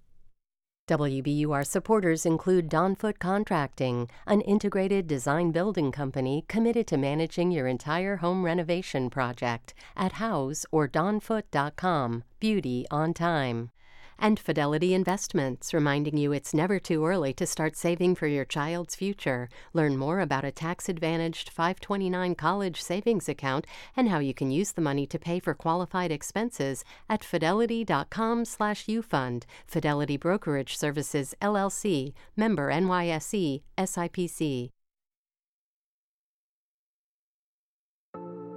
[0.89, 8.17] WBUR supporters include Donfoot Contracting, an integrated design building company committed to managing your entire
[8.17, 12.23] home renovation project at house or donfoot.com.
[12.39, 13.71] Beauty on time.
[14.19, 18.95] And Fidelity Investments, reminding you it's never too early to start saving for your child's
[18.95, 19.49] future.
[19.73, 24.73] Learn more about a tax advantaged 529 college savings account and how you can use
[24.73, 29.45] the money to pay for qualified expenses at fidelity.com/slash ufund.
[29.67, 34.71] Fidelity Brokerage Services, LLC, member NYSE, SIPC.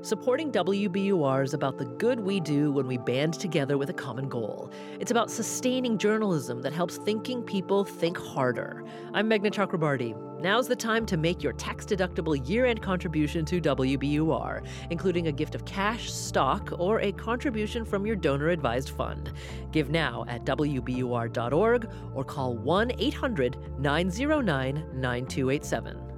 [0.02, 4.30] Supporting WBUR is about the good we do when we band together with a common
[4.30, 4.72] goal.
[4.98, 8.86] It's about sustaining journalism that helps thinking people think harder.
[9.14, 10.16] I'm Meghna Chakrabarti.
[10.40, 15.34] Now's the time to make your tax deductible year end contribution to WBUR, including a
[15.34, 19.34] gift of cash, stock, or a contribution from your donor advised fund.
[19.74, 26.09] Give now at WBUR.org or call 1 800 909 9287.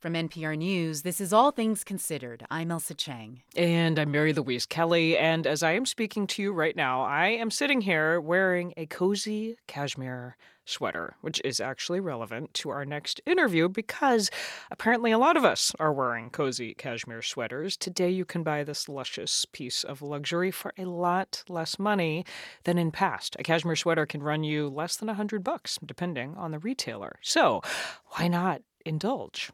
[0.00, 2.46] From NPR News, this is All Things Considered.
[2.50, 3.42] I'm Ailsa Chang.
[3.54, 5.14] And I'm Mary Louise Kelly.
[5.18, 8.86] And as I am speaking to you right now, I am sitting here wearing a
[8.86, 14.30] cozy cashmere sweater, which is actually relevant to our next interview because
[14.70, 17.76] apparently a lot of us are wearing cozy cashmere sweaters.
[17.76, 22.24] Today, you can buy this luscious piece of luxury for a lot less money
[22.64, 23.36] than in past.
[23.38, 27.18] A cashmere sweater can run you less than a hundred bucks, depending on the retailer.
[27.20, 27.60] So,
[28.12, 29.50] why not indulge?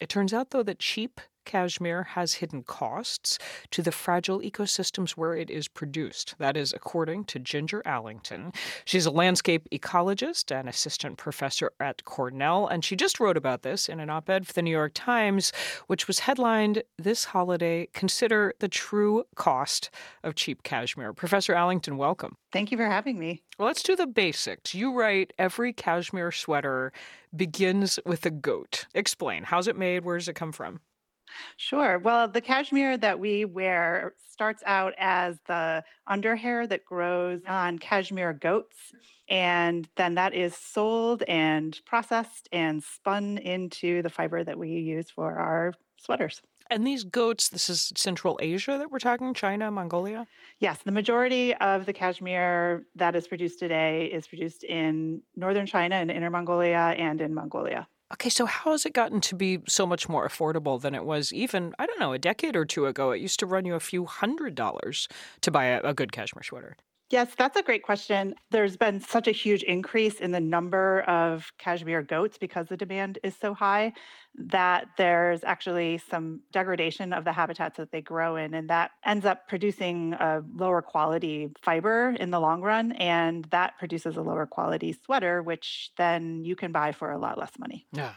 [0.00, 1.20] It turns out, though, that cheap
[1.50, 3.36] cashmere has hidden costs
[3.72, 6.36] to the fragile ecosystems where it is produced.
[6.38, 8.52] That is according to Ginger Allington.
[8.84, 13.88] She's a landscape ecologist and assistant professor at Cornell, and she just wrote about this
[13.88, 15.52] in an op ed for the New York Times,
[15.88, 19.90] which was headlined This Holiday Consider the True Cost
[20.22, 21.12] of Cheap Cashmere.
[21.12, 22.36] Professor Allington, welcome.
[22.52, 23.42] Thank you for having me.
[23.58, 24.72] Well, let's do the basics.
[24.72, 26.92] You write every cashmere sweater
[27.34, 28.86] begins with a goat.
[28.94, 29.42] Explain.
[29.44, 30.04] How's it made?
[30.04, 30.80] Where does it come from?
[31.56, 31.98] Sure.
[31.98, 38.32] Well, the cashmere that we wear starts out as the underhair that grows on cashmere
[38.32, 38.76] goats.
[39.28, 45.10] And then that is sold and processed and spun into the fiber that we use
[45.10, 46.42] for our sweaters.
[46.70, 50.26] And these goats, this is Central Asia that we're talking, China, Mongolia?
[50.60, 55.96] Yes, the majority of the cashmere that is produced today is produced in northern China
[55.96, 57.88] and Inner Mongolia and in Mongolia.
[58.12, 61.32] Okay, so how has it gotten to be so much more affordable than it was
[61.32, 63.12] even, I don't know, a decade or two ago?
[63.12, 65.06] It used to run you a few hundred dollars
[65.42, 66.76] to buy a, a good cashmere sweater.
[67.10, 68.36] Yes, that's a great question.
[68.50, 73.18] There's been such a huge increase in the number of cashmere goats because the demand
[73.24, 73.94] is so high
[74.36, 79.26] that there's actually some degradation of the habitats that they grow in, and that ends
[79.26, 82.92] up producing a lower quality fiber in the long run.
[82.92, 87.36] And that produces a lower quality sweater, which then you can buy for a lot
[87.36, 87.88] less money.
[87.92, 88.14] Yeah.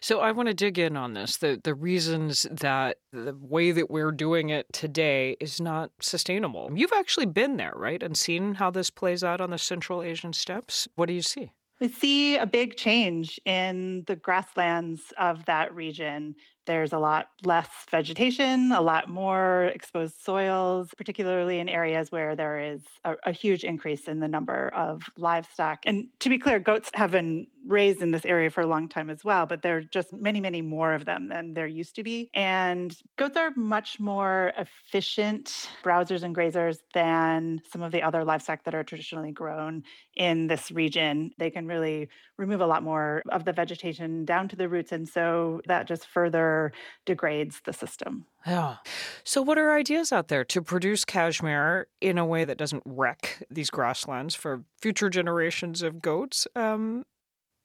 [0.00, 1.36] So I want to dig in on this.
[1.36, 6.70] The the reasons that the way that we're doing it today is not sustainable.
[6.74, 8.02] You've actually been there, right?
[8.02, 10.88] And seen how this plays out on the Central Asian steppes.
[10.96, 11.52] What do you see?
[11.80, 16.36] We see a big change in the grasslands of that region.
[16.66, 22.60] There's a lot less vegetation, a lot more exposed soils, particularly in areas where there
[22.60, 25.80] is a, a, huge increase in the number of livestock.
[25.84, 29.10] And to be clear, goats have been raised in this area for a long time
[29.10, 32.02] as well, but there are just many, many more of them than there used to
[32.02, 32.30] be.
[32.34, 38.64] And goats are much more efficient browsers and grazers than some of the other livestock
[38.64, 39.82] that are traditionally grown
[40.16, 41.30] in this region.
[41.38, 44.92] They can really remove a lot more of the vegetation down to the roots.
[44.92, 46.72] And so that just further
[47.06, 48.26] degrades the system.
[48.46, 48.76] Yeah.
[49.24, 53.42] So, what are ideas out there to produce cashmere in a way that doesn't wreck
[53.50, 56.46] these grasslands for future generations of goats?
[56.54, 57.04] Um,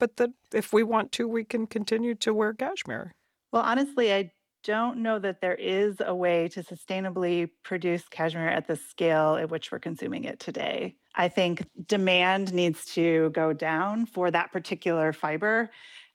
[0.00, 3.14] but that if we want to, we can continue to wear cashmere.
[3.52, 4.32] Well, honestly, I
[4.64, 9.50] don't know that there is a way to sustainably produce cashmere at the scale at
[9.50, 10.96] which we're consuming it today.
[11.14, 15.70] I think demand needs to go down for that particular fiber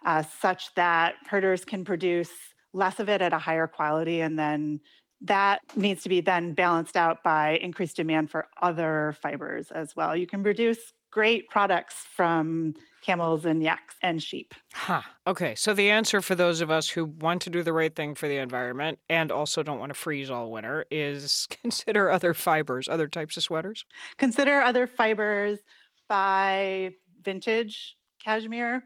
[0.06, 2.32] uh, such that herders can produce
[2.74, 4.80] less of it at a higher quality and then
[5.22, 10.16] that needs to be then balanced out by increased demand for other fibers as well.
[10.16, 10.78] You can produce
[11.12, 12.76] great products from
[13.06, 14.54] camels and yaks and sheep.
[14.74, 15.02] Huh.
[15.28, 15.56] Okay.
[15.56, 18.28] So the answer for those of us who want to do the right thing for
[18.28, 23.08] the environment and also don't want to freeze all winter is consider other fibers, other
[23.08, 23.86] types of sweaters.
[24.18, 25.60] Consider other fibers,
[26.08, 26.92] by
[27.24, 28.84] vintage cashmere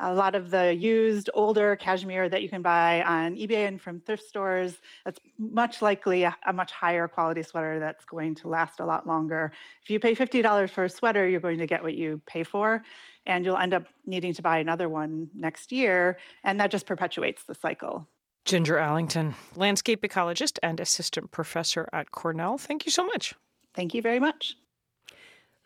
[0.00, 4.00] a lot of the used older cashmere that you can buy on eBay and from
[4.00, 8.80] thrift stores, that's much likely a, a, much higher quality sweater that's going to last
[8.80, 9.52] a lot longer.
[9.82, 12.82] If you pay $50 for a sweater, you're going to get what you pay for,
[13.26, 17.44] and you'll end up needing to buy another one next year, and that just perpetuates
[17.44, 18.08] the cycle.
[18.44, 22.58] Ginger Allington, landscape ecologist and assistant professor at Cornell.
[22.58, 23.34] Thank you so much.
[23.74, 24.56] Thank you very much.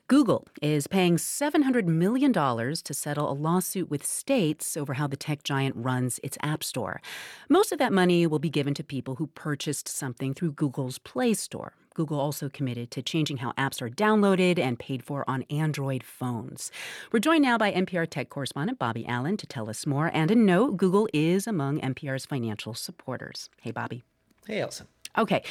[0.08, 5.42] Google is paying $700 million to settle a lawsuit with states over how the tech
[5.42, 7.00] giant runs its App Store.
[7.48, 11.34] Most of that money will be given to people who purchased something through Google's Play
[11.34, 11.72] Store.
[11.94, 16.70] Google also committed to changing how apps are downloaded and paid for on Android phones.
[17.10, 20.12] We're joined now by NPR tech correspondent Bobby Allyn to tell us more.
[20.14, 23.50] And a note Google is among NPR's financial supporters.
[23.60, 24.04] Hey, Bobby.
[24.46, 24.86] Hey, Ailsa.
[25.18, 25.42] Okay.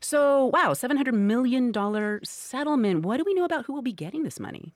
[0.00, 1.72] So, wow, $700 million
[2.24, 3.04] settlement.
[3.04, 4.74] What do we know about who will be getting this money?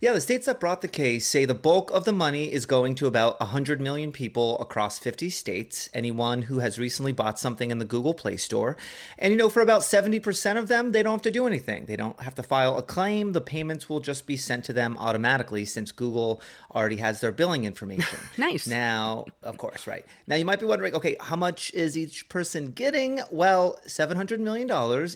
[0.00, 2.94] Yeah, the states that brought the case say the bulk of the money is going
[2.96, 7.78] to about 100 million people across 50 states, anyone who has recently bought something in
[7.78, 8.76] the Google Play Store.
[9.18, 11.86] And you know, for about 70% of them, they don't have to do anything.
[11.86, 13.32] They don't have to file a claim.
[13.32, 16.42] The payments will just be sent to them automatically since Google
[16.74, 18.18] already has their billing information.
[18.36, 18.66] nice.
[18.66, 20.04] Now, of course, right.
[20.26, 23.22] Now you might be wondering, okay, how much is each person getting?
[23.30, 24.68] Well, $700 million,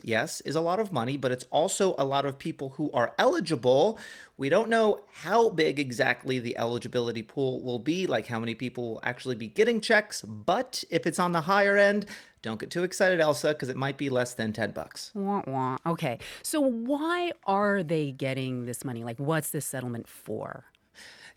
[0.02, 3.12] yes, is a lot of money, but it's also a lot of people who are
[3.18, 3.98] eligible
[4.40, 8.92] we don't know how big exactly the eligibility pool will be, like how many people
[8.92, 12.06] will actually be getting checks, but if it's on the higher end,
[12.42, 15.10] don't get too excited, Ailsa, because it might be less than 10 bucks.
[15.14, 15.76] Wah, wah.
[15.84, 16.18] Okay.
[16.42, 19.04] So why are they getting this money?
[19.04, 20.64] Like, what's this settlement for?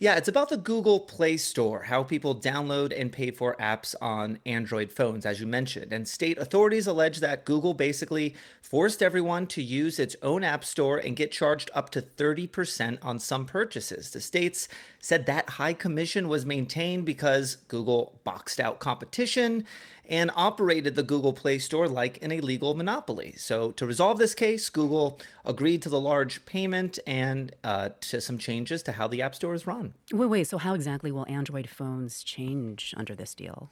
[0.04, 4.38] Yeah, it's about the Google Play Store, how people download and pay for apps on
[4.46, 5.94] Android phones, as you mentioned.
[5.94, 10.98] And state authorities allege that Google basically forced everyone to use its own app store
[10.98, 14.12] and get charged up to 30% on some purchases.
[14.12, 14.68] The states
[15.04, 19.66] said that high commission was maintained because Google boxed out competition
[20.08, 23.34] and operated the Google Play Store like an illegal monopoly.
[23.38, 28.38] So, to resolve this case, Google agreed to the large payment and uh, to some
[28.38, 29.94] changes to how the App Store is run.
[30.14, 30.48] Wait, wait.
[30.48, 33.72] So, how exactly will Android phones change under this deal?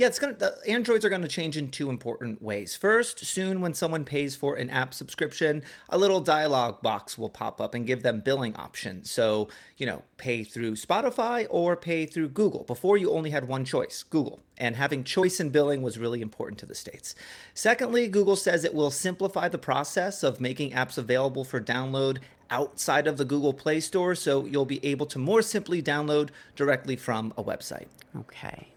[0.00, 0.32] Yeah, it's gonna.
[0.32, 2.74] The Androids are to change in two important ways.
[2.74, 7.60] First, soon when someone pays for an app subscription, a little dialog box will pop
[7.60, 9.10] up and give them billing options.
[9.10, 12.64] So you know, pay through Spotify or pay through Google.
[12.64, 16.58] Before you only had one choice, Google, and having choice in billing was really important
[16.60, 17.14] to the states.
[17.52, 23.06] Secondly, Google says it will simplify the process of making apps available for download outside
[23.06, 27.34] of the Google Play Store, so you'll be able to more simply download directly from
[27.36, 27.88] a website.
[28.16, 28.68] Okay.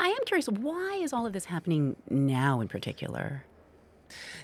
[0.00, 3.44] I am curious, why is all of this happening now in particular?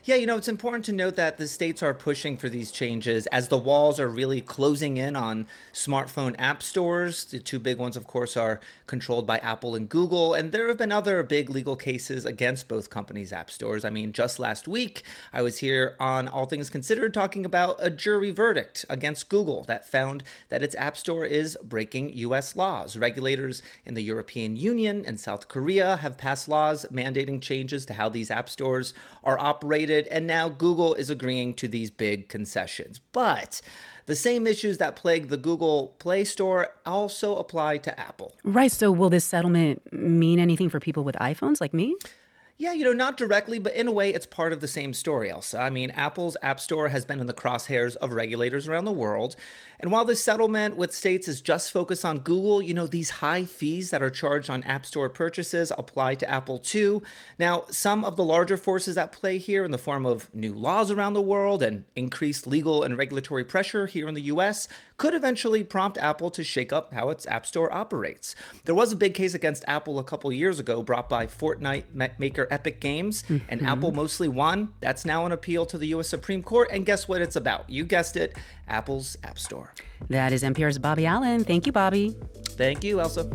[0.07, 3.27] Yeah, you know, it's important to note that the states are pushing for these changes
[3.33, 7.25] as the walls are really closing in on smartphone app stores.
[7.25, 10.35] The two big ones, of course, are controlled by Apple and Google.
[10.35, 13.85] And there have been other big legal cases against both companies' app stores.
[13.85, 15.03] I mean, just last week,
[15.33, 19.91] I was here on All Things Considered talking about a jury verdict against Google that
[19.91, 22.55] found that its app store is breaking U.S.
[22.55, 22.97] laws.
[22.97, 28.09] Regulators in the European Union and South Korea have passed laws mandating changes to how
[28.09, 28.95] these app stores
[29.25, 33.01] are operated and now Google is agreeing to these big concessions.
[33.13, 33.61] But
[34.07, 38.35] the same issues that plague the Google Play Store also apply to Apple.
[38.45, 38.71] Right.
[38.73, 41.97] So, will this settlement mean anything for people with iPhones like me?
[42.59, 45.29] Yeah, you know, not directly, but in a way, it's part of the same story,
[45.29, 45.61] Ailsa.
[45.61, 49.37] I mean, Apple's App Store has been in the crosshairs of regulators around the world.
[49.79, 53.45] And while this settlement with states is just focused on Google, you know, these high
[53.45, 57.03] fees that are charged on App Store purchases apply to Apple too.
[57.39, 60.91] Now, some of the larger forces at play here in the form of new laws
[60.91, 64.67] around the world and increased legal and regulatory pressure here in the US
[64.97, 68.35] could eventually prompt Apple to shake up how its App Store operates.
[68.65, 71.85] There was a big case against Apple a couple years ago brought by Fortnite
[72.19, 73.45] maker Epic Games, mm-hmm.
[73.49, 74.73] and Apple mostly won.
[74.81, 77.69] That's now an appeal to the US Supreme Court, and guess what it's about?
[77.69, 78.37] You guessed it
[78.69, 79.75] Apple's App Store.
[80.09, 81.45] That is NPR's Bobby Allyn.
[81.45, 82.17] Thank you, Bobby.
[82.51, 83.27] Thank you, Ailsa.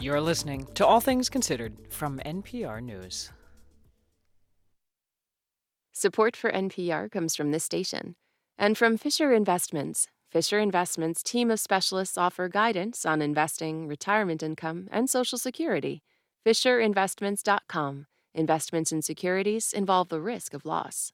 [0.00, 3.30] You're listening to All Things Considered from NPR News.
[5.98, 8.14] Support for NPR comes from this station
[8.56, 10.06] and from Fisher Investments.
[10.30, 16.04] Fisher Investments' team of specialists offer guidance on investing, retirement income, and Social Security.
[16.46, 18.06] FisherInvestments.com.
[18.32, 21.12] Investments in securities involve the risk of loss.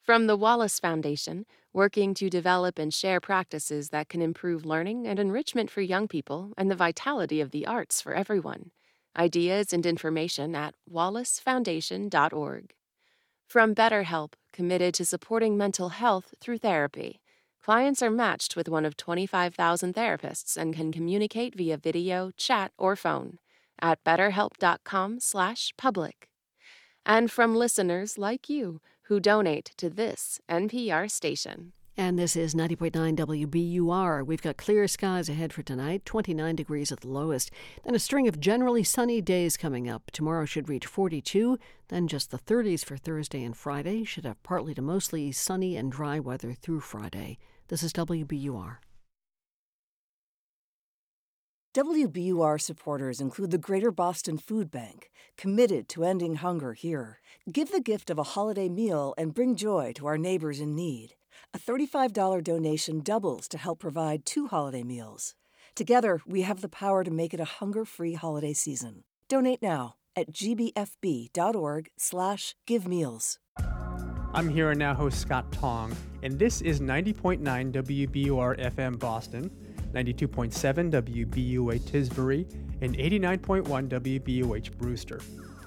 [0.00, 1.44] From the Wallace Foundation,
[1.74, 6.54] working to develop and share practices that can improve learning and enrichment for young people
[6.56, 8.70] and the vitality of the arts for everyone.
[9.18, 12.72] Ideas and information at wallacefoundation.org.
[13.48, 17.22] From BetterHelp, committed to supporting mental health through therapy.
[17.64, 22.94] Clients are matched with one of 25,000 therapists and can communicate via video, chat, or
[22.94, 23.38] phone
[23.80, 26.28] at betterhelp.com/public.
[27.06, 31.72] And from listeners like you who donate to this NPR station.
[31.98, 34.24] And this is 90.9 WBUR.
[34.24, 37.50] We've got clear skies ahead for tonight, 29 degrees at the lowest.
[37.84, 40.12] Then a string of generally sunny days coming up.
[40.12, 44.04] Tomorrow should reach 42, then just the 30s for Thursday and Friday.
[44.04, 47.36] Should have partly to mostly sunny and dry weather through Friday.
[47.66, 48.76] This is WBUR.
[51.74, 57.18] WBUR supporters include the Greater Boston Food Bank, committed to ending hunger here.
[57.50, 61.16] Give the gift of a holiday meal and bring joy to our neighbors in need.
[61.54, 65.34] A $35 donation doubles to help provide two holiday meals.
[65.74, 69.04] Together, we have the power to make it a hunger-free holiday season.
[69.28, 73.38] Donate now at gbfb.org slash givemeals.
[74.34, 79.50] I'm here and now host Scott Tong, and this is 90.9 WBUR FM Boston,
[79.94, 82.46] 92.7 WBUA Tisbury,
[82.82, 85.20] and 89.1 WBUH Brewster.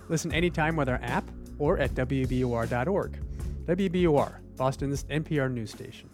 [0.10, 3.20] Listen anytime with our app or at WBUR.org.
[3.66, 6.10] WBUR, Boston's NPR news station.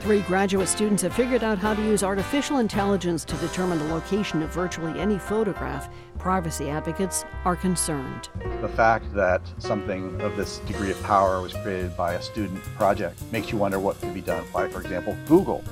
[0.00, 4.42] Three graduate students have figured out how to use artificial intelligence to determine the location
[4.42, 5.90] of virtually any photograph.
[6.18, 8.30] Privacy advocates are concerned.
[8.62, 13.20] The fact that something of this degree of power was created by a student project
[13.30, 15.62] makes you wonder what could be done by, for example, Google.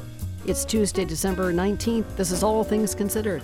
[0.44, 2.14] It's Tuesday, December 19th.
[2.16, 3.42] This is All Things Considered.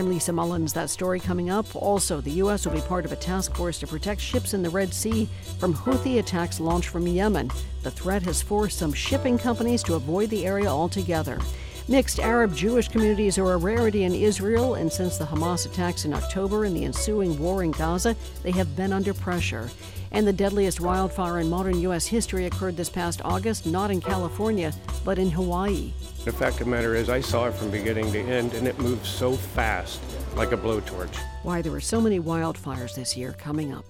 [0.00, 0.72] I'm Lisa Mullins.
[0.72, 1.66] That story coming up.
[1.76, 2.64] Also, the U.S.
[2.64, 5.28] will be part of a task force to protect ships in the Red Sea
[5.58, 7.50] from Houthi attacks launched from Yemen.
[7.82, 11.38] The threat has forced some shipping companies to avoid the area altogether.
[11.86, 16.14] Mixed Arab Jewish communities are a rarity in Israel, and since the Hamas attacks in
[16.14, 19.68] October and the ensuing war in Gaza, they have been under pressure.
[20.12, 22.06] And the deadliest wildfire in modern U.S.
[22.06, 24.72] history occurred this past August, not in California,
[25.04, 25.92] but in Hawaii.
[26.22, 28.78] The fact of the matter is, I saw it from beginning to end, and it
[28.78, 30.02] moved so fast,
[30.36, 31.16] like a blowtorch.
[31.44, 33.86] Why there were so many wildfires this year coming up.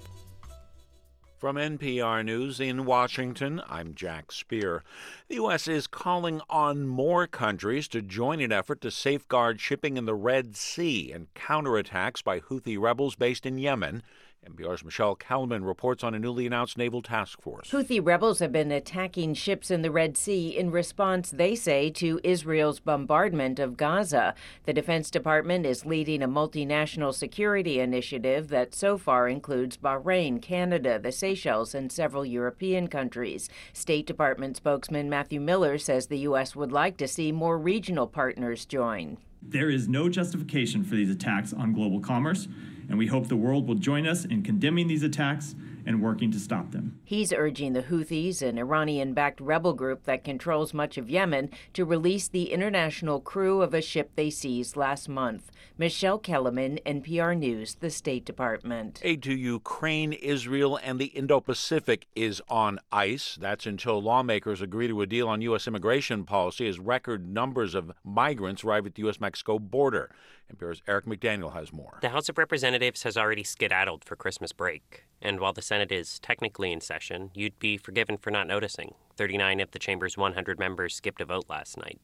[1.38, 4.84] From NPR News in Washington, I'm Jack Speer.
[5.26, 5.66] The U.S.
[5.66, 10.54] is calling on more countries to join an effort to safeguard shipping in the Red
[10.54, 14.04] Sea and counterattacks by Houthi rebels based in Yemen.
[14.48, 17.70] NPR's Michelle Kelemen reports on a newly announced naval task force.
[17.70, 22.20] Houthi rebels have been attacking ships in the Red Sea in response, they say, to
[22.24, 24.34] Israel's bombardment of Gaza.
[24.64, 30.98] The Defense Department is leading a multinational security initiative that so far includes Bahrain, Canada,
[30.98, 33.50] the Seychelles, and several European countries.
[33.72, 36.56] State Department spokesman Matthew Miller says the U.S.
[36.56, 39.18] would like to see more regional partners join.
[39.42, 42.48] There is no justification for these attacks on global commerce
[42.88, 45.54] and we hope the world will join us in condemning these attacks
[45.90, 47.00] and working to stop them.
[47.04, 51.84] He's urging the Houthis, an Iranian backed rebel group that controls much of Yemen, to
[51.84, 55.50] release the international crew of a ship they seized last month.
[55.76, 59.00] Michelle Kelemen, NPR News, the State Department.
[59.02, 63.36] Aid to Ukraine, Israel, and the Indo Pacific is on ice.
[63.40, 65.66] That's until lawmakers agree to a deal on U.S.
[65.66, 69.20] immigration policy as record numbers of migrants arrive at the U.S.
[69.20, 70.10] Mexico border.
[70.50, 71.98] NPR's Eric McDaniel has more.
[72.02, 75.04] The House of Representatives has already skedaddled for Christmas break.
[75.22, 78.94] And while the Senate is technically in session, you'd be forgiven for not noticing.
[79.16, 82.00] 39 of the chamber's 100 members skipped a vote last night.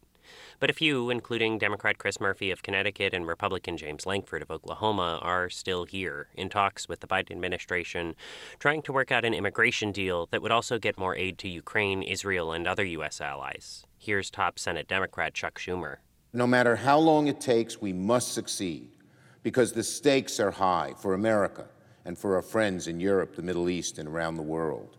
[0.59, 5.19] But a few, including Democrat Chris Murphy of Connecticut and Republican James Lankford of Oklahoma,
[5.23, 8.17] are still here in talks with the Biden administration,
[8.59, 12.03] trying to work out an immigration deal that would also get more aid to Ukraine,
[12.03, 13.21] Israel, and other U.S.
[13.21, 13.87] allies.
[13.99, 15.99] Here's top Senate Democrat Chuck Schumer.
[16.37, 18.91] No matter how long it takes, we must succeed
[19.43, 21.65] because the stakes are high for America
[22.05, 24.99] and for our friends in Europe, the Middle East, and around the world.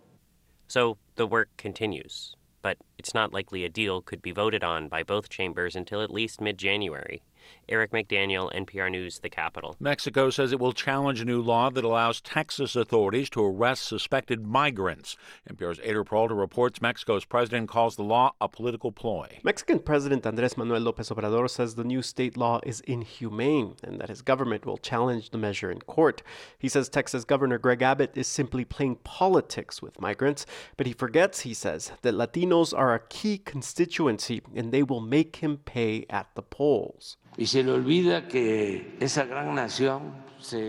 [0.67, 5.03] So the work continues, but it's not likely a deal could be voted on by
[5.03, 7.21] both chambers until at least mid January.
[7.69, 9.75] Eric McDaniel, NPR News, The Capitol.
[9.79, 14.45] Mexico says it will challenge a new law that allows Texas authorities to arrest suspected
[14.45, 15.17] migrants.
[15.51, 19.39] NPR's Eyder Peralta reports Mexico's president calls the law a political ploy.
[19.43, 24.09] Mexican President Andres Manuel Lopez Obrador says the new state law is inhumane and that
[24.09, 26.23] his government will challenge the measure in court.
[26.57, 30.45] He says Texas Governor Greg Abbott is simply playing politics with migrants,
[30.77, 35.37] but he forgets, he says, that Latinos are a key constituency and they will make
[35.37, 37.17] him pay at the polls.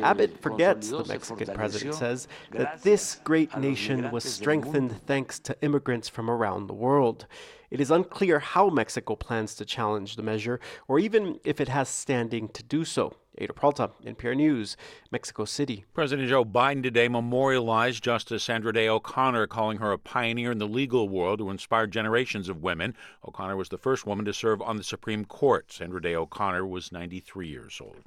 [0.02, 6.08] Abbott forgets, the Mexican president says, that this great nation was strengthened thanks to immigrants
[6.08, 7.26] from around the world.
[7.70, 10.58] It is unclear how Mexico plans to challenge the measure,
[10.88, 13.14] or even if it has standing to do so.
[13.40, 14.76] Eyder Peralta, NPR News,
[15.12, 15.84] Mexico City.
[15.94, 20.66] President Joe Biden today memorialized Justice Sandra Day O'Connor, calling her a pioneer in the
[20.66, 22.96] legal world who inspired generations of women.
[23.26, 25.72] O'Connor was the first woman to serve on the Supreme Court.
[25.72, 28.02] Sandra Day O'Connor was 93 years old.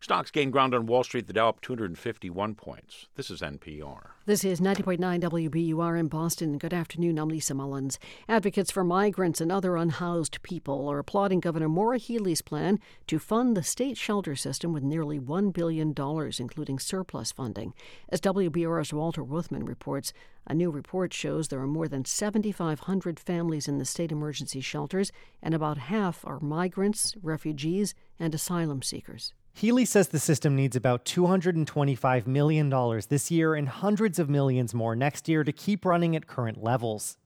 [0.00, 3.08] Stocks gained ground on Wall Street, the Dow up 251 points.
[3.16, 4.10] This is NPR.
[4.26, 6.58] This is 90.9 WBUR in Boston.
[6.58, 7.18] Good afternoon.
[7.18, 7.98] I'm Lisa Mullins.
[8.28, 13.56] Advocates for migrants and other unhoused people are applauding Governor Maura Healey's plan to fund
[13.56, 15.94] the state shelter system with nearly $1 billion,
[16.38, 17.72] including surplus funding.
[18.10, 20.12] As WBUR's Walter Wuthmann reports,
[20.46, 25.12] a new report shows there are more than 7,500 families in the state emergency shelters,
[25.42, 29.32] and about half are migrants, refugees, and asylum seekers.
[29.54, 32.68] Healey says the system needs about $225 million
[33.08, 37.16] this year and hundreds of millions more next year to keep running at current levels.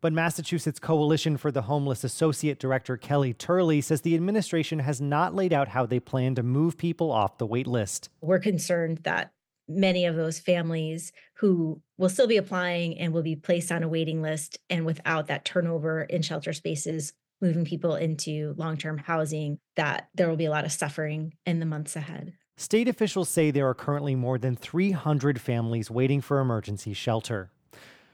[0.00, 5.34] But Massachusetts Coalition for the Homeless Associate Director Kelly Turley says the administration has not
[5.34, 8.10] laid out how they plan to move people off the wait list.
[8.20, 9.32] We're concerned that
[9.68, 13.88] many of those families who will still be applying and will be placed on a
[13.88, 19.58] waiting list and without that turnover in shelter spaces moving people into long term housing,
[19.76, 22.32] that there will be a lot of suffering in the months ahead.
[22.56, 27.50] State officials say there are currently more than 300 families waiting for emergency shelter.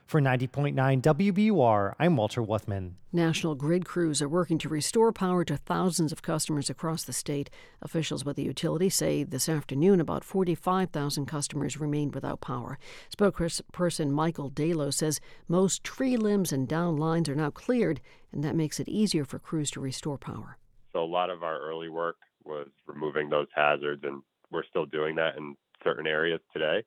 [0.05, 2.93] For 90.9 WBUR, I'm Walter Wuthmann.
[3.11, 7.49] National grid crews are working to restore power to thousands of customers across the state.
[7.81, 12.77] Officials with the utility say this afternoon about 45,000 customers remained without power.
[13.15, 17.99] Spokesperson Michael Dalo says most tree limbs and down lines are now cleared,
[18.31, 20.57] and that makes it easier for crews to restore power.
[20.91, 25.15] So a lot of our early work was removing those hazards, and we're still doing
[25.15, 26.83] that in certain areas today.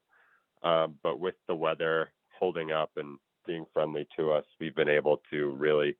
[0.63, 5.21] Um, but with the weather holding up and being friendly to us, we've been able
[5.31, 5.97] to really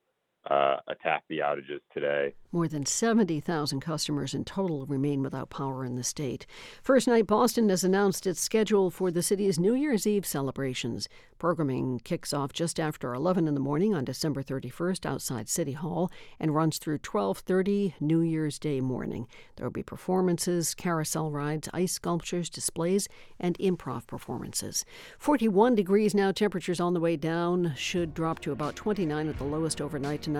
[0.49, 2.33] uh, attack the outages today.
[2.51, 6.45] More than 70,000 customers in total remain without power in the state.
[6.81, 11.09] First Night Boston has announced its schedule for the city's New Year's Eve celebrations.
[11.37, 16.09] Programming kicks off just after 11 in the morning on December 31st outside City Hall
[16.39, 19.27] and runs through 12:30 New Year's Day morning.
[19.55, 23.07] There will be performances, carousel rides, ice sculptures, displays,
[23.39, 24.85] and improv performances.
[25.19, 29.43] 41 degrees now, temperatures on the way down should drop to about 29 at the
[29.43, 30.36] lowest overnight tonight.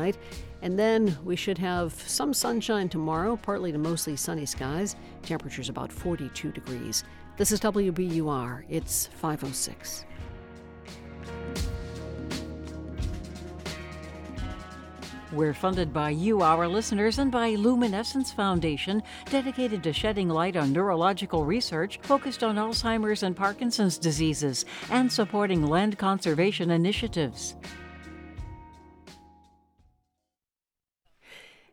[0.62, 4.96] And then we should have some sunshine tomorrow, partly to mostly sunny skies.
[5.24, 7.04] Temperatures about 42 degrees.
[7.38, 8.64] This is WBUR.
[8.70, 10.06] It's 506.
[15.34, 20.72] We're funded by you, our listeners, and by Luminescence Foundation, dedicated to shedding light on
[20.72, 27.58] neurological research focused on Alzheimer's and Parkinson's diseases and supporting land conservation initiatives.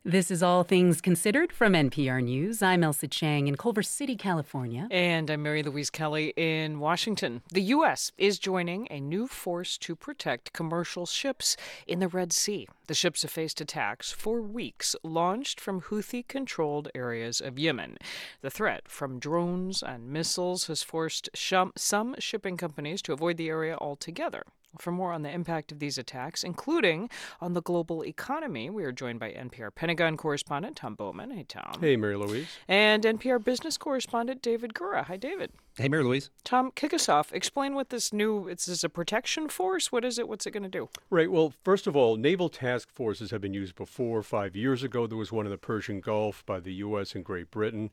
[0.07, 2.61] This is All Things Considered from NPR News.
[2.61, 4.86] I'm Ailsa Chang in Culver City, California.
[4.90, 7.40] And I'm Mary Louise Kelly in Washington.
[7.50, 8.12] The U.S.
[8.18, 12.68] is joining a new force to protect commercial ships in the Red Sea.
[12.86, 17.96] The ships have faced attacks for weeks, launched from Houthi controlled areas of Yemen.
[18.42, 23.78] The threat from drones and missiles has forced some shipping companies to avoid the area
[23.80, 24.42] altogether.
[24.78, 27.10] For more on the impact of these attacks, including
[27.40, 31.30] on the global economy, we are joined by NPR Pentagon correspondent Tom Bowman.
[31.30, 31.78] Hey, Tom.
[31.80, 32.48] Hey, Mary Louise.
[32.68, 35.04] And NPR business correspondent David Gura.
[35.04, 35.52] Hi, David.
[35.76, 36.30] Hey, Mary Louise.
[36.44, 37.32] Tom, kick us off.
[37.32, 39.90] Explain what this new, is a protection force?
[39.90, 40.28] What is it?
[40.28, 40.88] What's it going to do?
[41.10, 41.30] Right.
[41.30, 44.22] Well, first of all, naval task forces have been used before.
[44.22, 47.14] Five years ago, there was one in the Persian Gulf by the U.S.
[47.14, 47.90] and Great Britain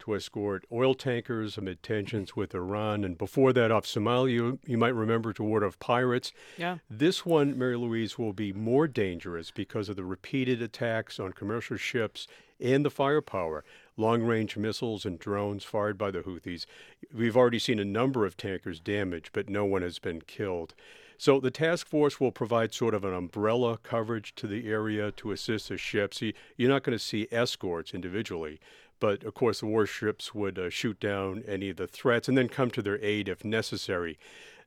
[0.00, 3.04] to escort oil tankers amid tensions with Iran.
[3.04, 6.32] And before that, off Somalia, you might remember to ward off pirates.
[6.56, 6.78] Yeah.
[6.88, 11.76] This one, Mary Louise, will be more dangerous because of the repeated attacks on commercial
[11.76, 12.26] ships
[12.60, 13.64] and the firepower.
[13.96, 16.66] Long range missiles and drones fired by the Houthis.
[17.14, 20.74] We've already seen a number of tankers damaged, but no one has been killed.
[21.18, 25.32] So the task force will provide sort of an umbrella coverage to the area to
[25.32, 26.20] assist the ships.
[26.58, 28.60] You're not going to see escorts individually,
[29.00, 32.48] but of course, the warships would uh, shoot down any of the threats and then
[32.48, 34.18] come to their aid if necessary.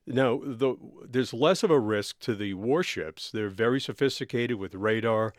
[0.06, 0.76] Now, the,
[1.08, 3.30] there's less of a risk to the warships.
[3.32, 5.34] They're very sophisticated with radar,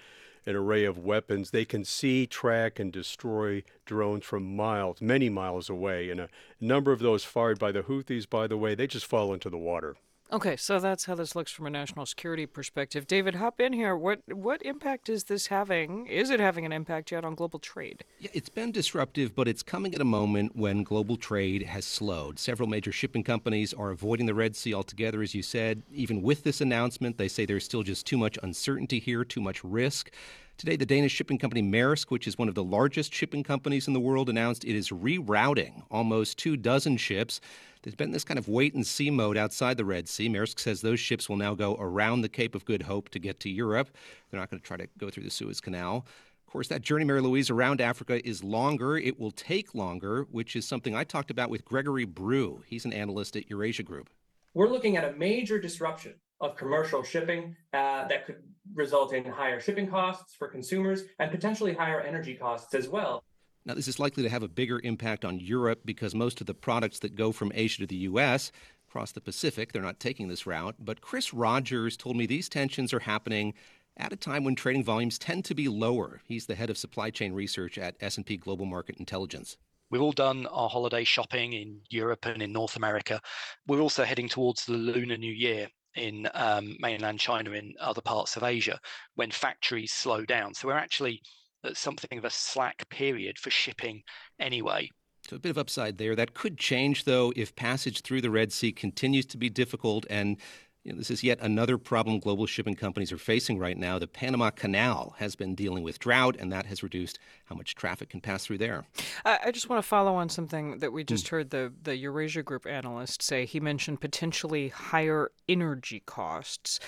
[0.47, 1.51] an array of weapons.
[1.51, 6.11] They can see, track, and destroy drones from miles, many miles away.
[6.11, 6.29] And a
[6.61, 9.59] number of those fired by the Houthis, by the way, they just fall into the
[9.59, 9.97] water.
[10.33, 13.09] Okay, so that's how this looks from a national security perspective.
[13.09, 13.97] David, hop in here.
[13.97, 16.07] What what impact is this having?
[16.07, 18.05] Is it having an impact yet on global trade?
[18.21, 22.39] Yeah, it's been disruptive, but it's coming at a moment when global trade has slowed.
[22.39, 25.83] Several major shipping companies are avoiding the Red Sea altogether, as you said.
[25.93, 29.65] Even with this announcement, they say there's still just too much uncertainty here, too much
[29.65, 30.13] risk
[30.61, 33.95] Today, the Danish shipping company Maersk, which is one of the largest shipping companies in
[33.95, 37.41] the world, announced it is rerouting almost two dozen ships.
[37.81, 40.29] There's been this kind of wait and see mode outside the Red Sea.
[40.29, 43.41] Maersk says those ships will now go around the Cape of Good Hope to get
[43.41, 43.89] to Europe.
[44.31, 46.05] They're not going to try to go through the Suez Canal.
[46.47, 48.99] Of course, that journey, Mary Louise, around Africa is longer.
[48.99, 52.65] It will take longer, which is something I talked about with Gregory Brew.
[52.67, 54.11] He's an analyst at Eurasia Group.
[54.53, 58.43] We're looking at a major disruption of commercial shipping uh, that could
[58.75, 63.23] result in higher shipping costs for consumers and potentially higher energy costs as well.
[63.67, 66.55] Now, this is likely to have a bigger impact on Europe because most of the
[66.55, 68.53] products that go from Asia to the U.S.
[68.89, 70.77] across the Pacific, they're not taking this route.
[70.79, 73.53] But Chris Rogers told me these tensions are happening
[73.99, 76.23] at a time when trading volumes tend to be lower.
[76.25, 79.59] He's the head of supply chain research at S&P Global Market Intelligence.
[79.91, 83.21] We've all done our holiday shopping in Europe and in North America.
[83.67, 88.37] We're also heading towards the Lunar New Year in um, mainland China in other parts
[88.37, 88.79] of Asia
[89.15, 90.55] when factories slow down.
[90.55, 91.21] So we're actually
[91.65, 94.03] at something of a slack period for shipping
[94.39, 94.91] anyway.
[95.29, 96.17] So a bit of upside there.
[96.17, 100.39] That could change, though, if passage through the Red Sea continues to be difficult and
[100.85, 103.99] you know, this is yet another problem global shipping companies are facing right now.
[103.99, 108.09] The Panama Canal has been dealing with drought, and that has reduced how much traffic
[108.09, 108.85] can pass through there.
[109.25, 111.31] I just want to follow on something that we just mm.
[111.31, 113.45] heard the, the Eurasia Group analyst say.
[113.45, 116.81] He mentioned potentially higher energy costs.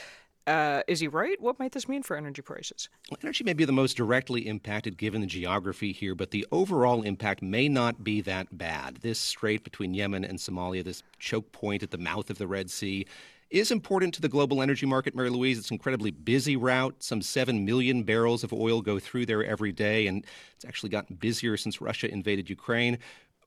[0.46, 1.40] Uh, is he right?
[1.40, 2.88] What might this mean for energy prices?
[3.10, 7.02] Well, energy may be the most directly impacted given the geography here, but the overall
[7.02, 8.96] impact may not be that bad.
[9.02, 12.70] This strait between Yemen and Somalia, this choke point at the mouth of the Red
[12.70, 13.06] Sea,
[13.52, 15.58] is important to the global energy market, Mary Louise.
[15.58, 16.94] It's an incredibly busy route.
[17.02, 20.24] Some 7 million barrels of oil go through there every day, and
[20.54, 22.98] it's actually gotten busier since Russia invaded Ukraine.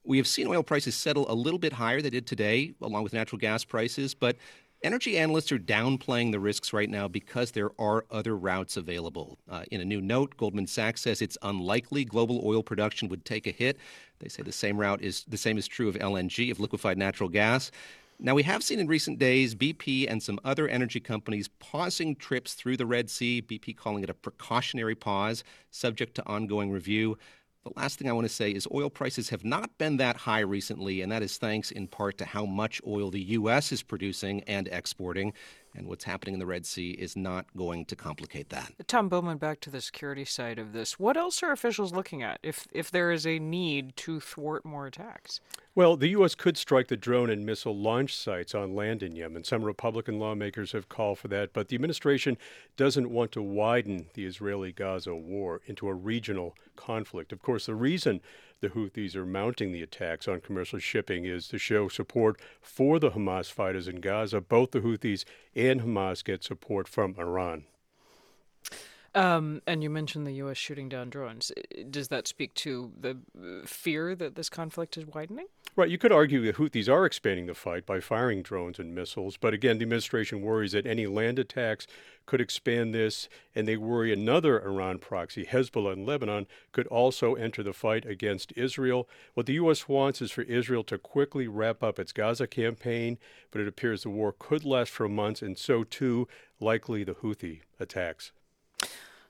[0.03, 1.97] We have seen oil prices settle a little bit higher.
[1.97, 4.37] Than they did today, along with natural gas prices, but
[4.83, 9.39] energy analysts are downplaying the risks right now because there are other routes available.
[9.49, 13.47] Uh, in a new note, Goldman Sachs says it's unlikely global oil production would take
[13.47, 13.79] a hit.
[14.19, 17.27] They say the same route is the same is true of LNG, of liquefied natural
[17.27, 17.71] gas.
[18.17, 22.53] Now, we have seen in recent days BP and some other energy companies pausing trips
[22.53, 27.17] through the Red Sea, BP calling it a precautionary pause, subject to ongoing review.
[27.65, 30.39] The last thing I want to say is oil prices have not been that high
[30.39, 33.73] recently, and that is thanks in part to how much oil the U.S.
[33.73, 35.33] is producing and exporting.
[35.75, 38.71] And what's happening in the Red Sea is not going to complicate that.
[38.87, 40.99] Tom Bowman, back to the security side of this.
[40.99, 44.87] What else are officials looking at if, if there is a need to thwart more
[44.87, 45.41] attacks?
[45.75, 46.35] Well, the U.S.
[46.35, 49.43] could strike the drone and missile launch sites on land in Yemen.
[49.43, 52.37] Some Republican lawmakers have called for that, but the administration
[52.77, 57.31] doesn't want to widen the Israeli Gaza war into a regional conflict.
[57.31, 58.21] Of course, the reason
[58.61, 63.11] the Houthis are mounting the attacks on commercial shipping is to show support for the
[63.11, 64.41] Hamas fighters in Gaza.
[64.41, 65.25] Both the Houthis
[65.55, 67.65] and Hamas get support from Iran.
[69.15, 70.57] Um, and you mentioned the U.S.
[70.57, 71.49] shooting down drones.
[71.89, 75.47] Does that speak to the uh, fear that this conflict is widening?
[75.77, 75.89] Right.
[75.89, 79.53] You could argue the Houthis are expanding the fight by firing drones and missiles, but
[79.53, 81.87] again, the administration worries that any land attacks
[82.25, 87.63] could expand this, and they worry another Iran proxy, Hezbollah in Lebanon, could also enter
[87.63, 89.07] the fight against Israel.
[89.33, 89.87] What the U.S.
[89.87, 93.17] wants is for Israel to quickly wrap up its Gaza campaign,
[93.51, 96.27] but it appears the war could last for months, and so too
[96.59, 98.31] likely the Houthi attacks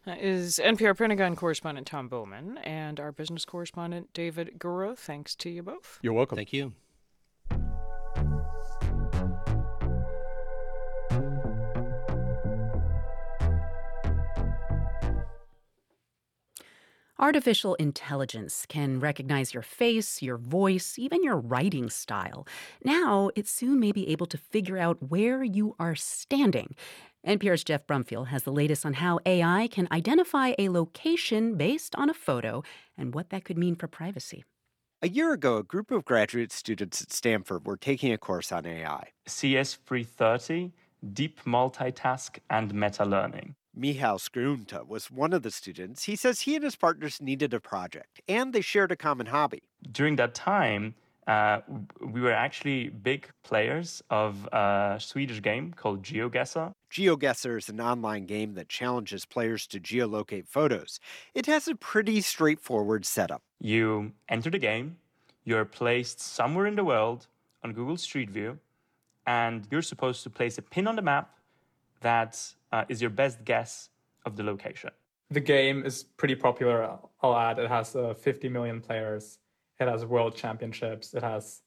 [0.08, 4.98] is NPR Pentagon correspondent Tom Bowman and our business correspondent David Gura.
[4.98, 6.00] Thanks to you both.
[6.02, 6.36] You're welcome.
[6.36, 6.74] Thank you.
[17.18, 22.46] Artificial intelligence can recognize your face, your voice, even your writing style.
[22.84, 26.76] Now, it soon may be able to figure out where you are standing
[27.26, 32.08] NPR's Geoff Brumfiel has the latest on how AI can identify a location based on
[32.08, 32.62] a photo
[32.96, 34.44] and what that could mean for privacy.
[35.02, 38.68] A year ago, a group of graduate students at Stanford were taking a course on
[38.68, 39.10] AI.
[39.28, 40.72] CS330,
[41.14, 43.56] Deep Multitask, and Meta Learning.
[43.76, 46.04] Michal Skreta was one of the students.
[46.04, 49.64] He says he and his partners needed a project, and they shared a common hobby.
[49.92, 50.94] During that time,
[51.28, 51.62] uh,
[52.02, 56.72] we were actually big players of a Swedish game called GeoGuessr.
[56.92, 61.00] GeoGuessr is an online game that challenges players to geolocate photos.
[61.34, 63.42] It has a pretty straightforward setup.
[63.60, 64.98] You enter the game,
[65.44, 67.28] you're placed somewhere in the world
[67.64, 68.60] on Google Street View,
[69.26, 71.32] and you're supposed to place a pin on the map
[72.02, 72.40] that
[72.72, 73.90] uh, is your best guess
[74.26, 74.92] of the location.
[75.32, 77.58] The game is pretty popular, I'll add.
[77.58, 79.40] It has uh, 50 million players
[79.80, 81.14] it has world championships.
[81.14, 81.62] It has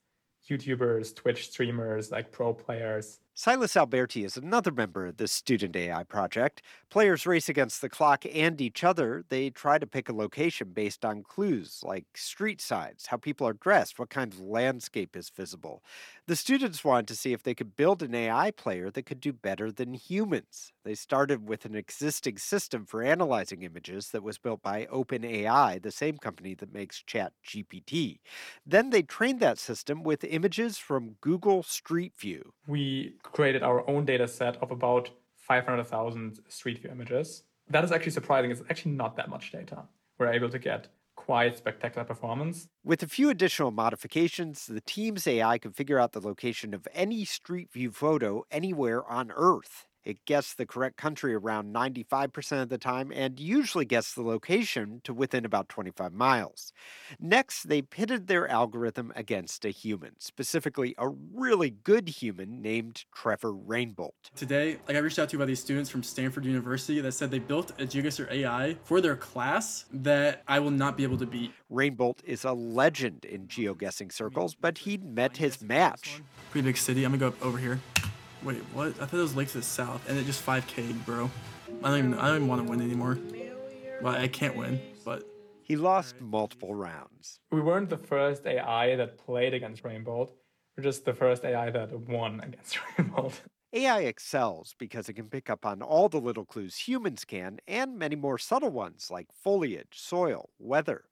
[0.49, 3.21] YouTubers, Twitch streamers, like pro players.
[3.41, 6.61] Silas Alberti is another member of the Student AI project.
[6.91, 9.25] Players race against the clock and each other.
[9.29, 13.53] They try to pick a location based on clues like street signs, how people are
[13.53, 15.85] dressed, what kind of landscape is visible.
[16.27, 19.33] The students wanted to see if they could build an AI player that could do
[19.33, 20.73] better than humans.
[20.83, 25.93] They started with an existing system for analyzing images that was built by OpenAI, the
[25.93, 28.19] same company that makes ChatGPT.
[28.67, 32.53] Then they trained that system with images from Google Street View.
[32.67, 37.45] We created our own data set of about 500,000 Street View images.
[37.71, 38.51] That is actually surprising.
[38.51, 39.85] It's actually not that much data.
[40.19, 42.69] We're able to get quite spectacular performance.
[42.85, 47.25] With a few additional modifications, the team's AI can figure out the location of any
[47.25, 49.87] Street View photo anywhere on Earth.
[50.09, 55.03] It gets the correct country around 95% of the time and usually gets the location
[55.05, 56.73] to within about 25 miles.
[57.21, 63.53] Next, they pitted their algorithm against a human, specifically a really good human named Trevor
[63.53, 64.31] Rainbolt.
[64.35, 67.39] Today, I got reached out to by these students from Stanford University that said they
[67.39, 71.53] built a GeoGuessr AI for their class that I will not be able to beat.
[71.69, 76.23] Rainbolt is a legend in geoguessing circles, but he'd met his match.
[76.51, 77.05] Pretty big city.
[77.05, 77.79] I'm gonna go over here.
[78.43, 78.89] Wait, what?
[79.01, 81.31] I thought it was Lakes to the south, and it just 5K, bro.
[81.83, 82.15] I don't even.
[82.15, 83.19] I don't even want to win anymore.
[84.01, 85.25] Well, I can't win, but
[85.63, 87.41] he lost multiple rounds.
[87.51, 90.33] We weren't the first AI that played against Rainbolt.
[90.77, 93.43] We're just the first AI that won against Rainbolt.
[93.73, 97.99] AI excels because it can pick up on all the little clues humans can, and
[97.99, 101.05] many more subtle ones like foliage, soil, weather.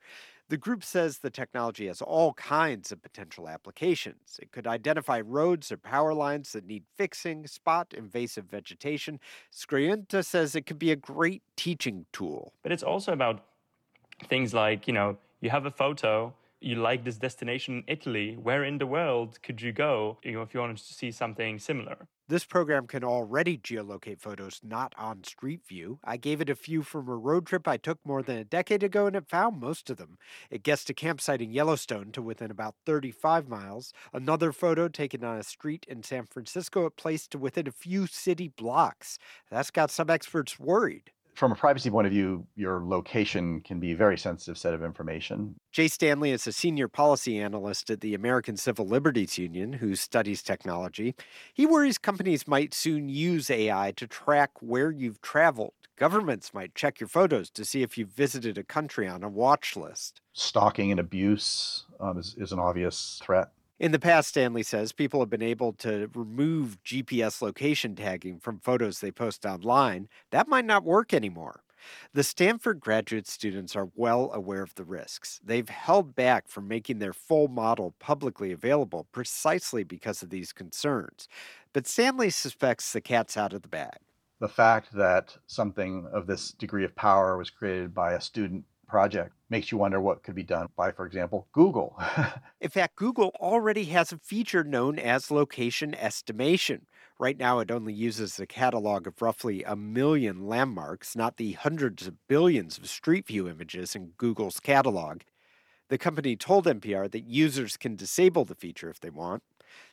[0.49, 4.39] The group says the technology has all kinds of potential applications.
[4.41, 9.19] It could identify roads or power lines that need fixing, spot invasive vegetation.
[9.53, 12.53] Skreta says it could be a great teaching tool.
[12.63, 13.43] But it's also about
[14.29, 18.65] things like, you know, you have a photo you like this destination in Italy, where
[18.65, 22.09] in the world could you go you know, if you wanted to see something similar?
[22.29, 26.01] This program can already geolocate photos not on Street View.
[26.03, 28.83] I gave it a few from a road trip I took more than a decade
[28.83, 30.19] ago and it found most of them.
[30.51, 33.93] It guessed a campsite in Yellowstone to within about 35 miles.
[34.13, 38.09] Another photo taken on a street in San Francisco it placed to within a few
[38.09, 39.19] city blocks.
[39.49, 43.93] That's got some experts worried from a privacy point of view, your location can be
[43.93, 45.55] a very sensitive set of information.
[45.71, 50.43] Jay Stanley is a senior policy analyst at the American Civil Liberties Union who studies
[50.43, 51.15] technology.
[51.53, 55.75] He worries companies might soon use AI to track where you've traveled.
[55.97, 59.77] Governments might check your photos to see if you've visited a country on a watch
[59.77, 60.21] list.
[60.33, 63.51] Stalking and abuse um, is, is an obvious threat.
[63.79, 68.59] In the past, Stanley says people have been able to remove GPS location tagging from
[68.59, 70.09] photos they post online.
[70.31, 71.63] That might not work anymore.
[72.15, 75.41] The Stanford graduate students are well aware of the risks.
[75.45, 81.29] They've held back from making their full model publicly available precisely because of these concerns.
[81.75, 83.99] But Stanley suspects the cat's out of the bag.
[84.41, 89.33] The fact that something of this degree of power was created by a student project
[89.49, 91.99] makes you wonder what could be done by, for example, Google.
[92.61, 96.87] In fact, Google already has a feature known as location estimation.
[97.19, 102.07] Right now, it only uses a catalog of roughly a million landmarks, not the hundreds
[102.07, 105.23] of billions of Street View images in Google's catalog.
[105.89, 109.43] The company told NPR that users can disable the feature if they want.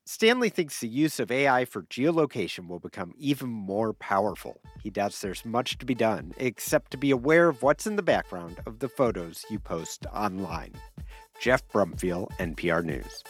[0.05, 4.59] Stanley thinks the use of AI for geolocation will become even more powerful.
[4.81, 8.03] He doubts there's much to be done, except to be aware of what's in the
[8.03, 10.73] background of the photos you post online.
[11.39, 13.23] Geoff Brumfiel, NPR News.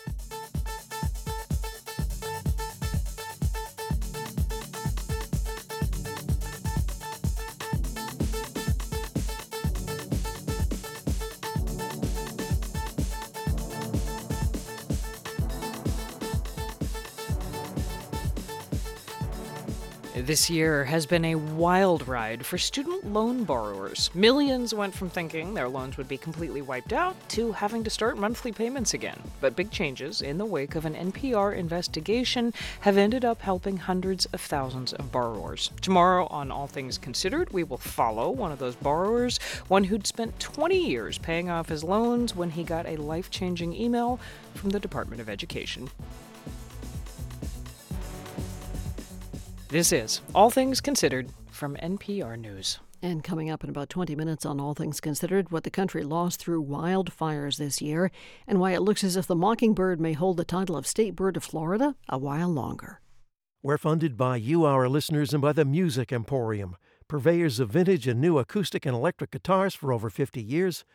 [20.25, 24.09] This year has been a wild ride for student loan borrowers.
[24.13, 28.17] Millions went from thinking their loans would be completely wiped out to having to start
[28.17, 29.19] monthly payments again.
[29.41, 34.23] But big changes in the wake of an NPR investigation have ended up helping hundreds
[34.27, 35.71] of thousands of borrowers.
[35.81, 40.39] Tomorrow, on All Things Considered, we will follow one of those borrowers, one who'd spent
[40.39, 44.21] 20 years paying off his loans when he got a life changing email
[44.55, 45.89] from the Department of Education.
[49.73, 52.77] This is All Things Considered from NPR News.
[53.01, 56.39] And coming up in about 20 minutes on All Things Considered, what the country lost
[56.39, 58.11] through wildfires this year
[58.45, 61.35] and why it looks as if the mockingbird may hold the title of state bird
[61.35, 63.01] of Florida a while longer.
[63.63, 66.75] We're funded by you, our listeners, and by the Music Emporium,
[67.07, 70.85] purveyors of vintage and new acoustic and electric guitars for over 50 years.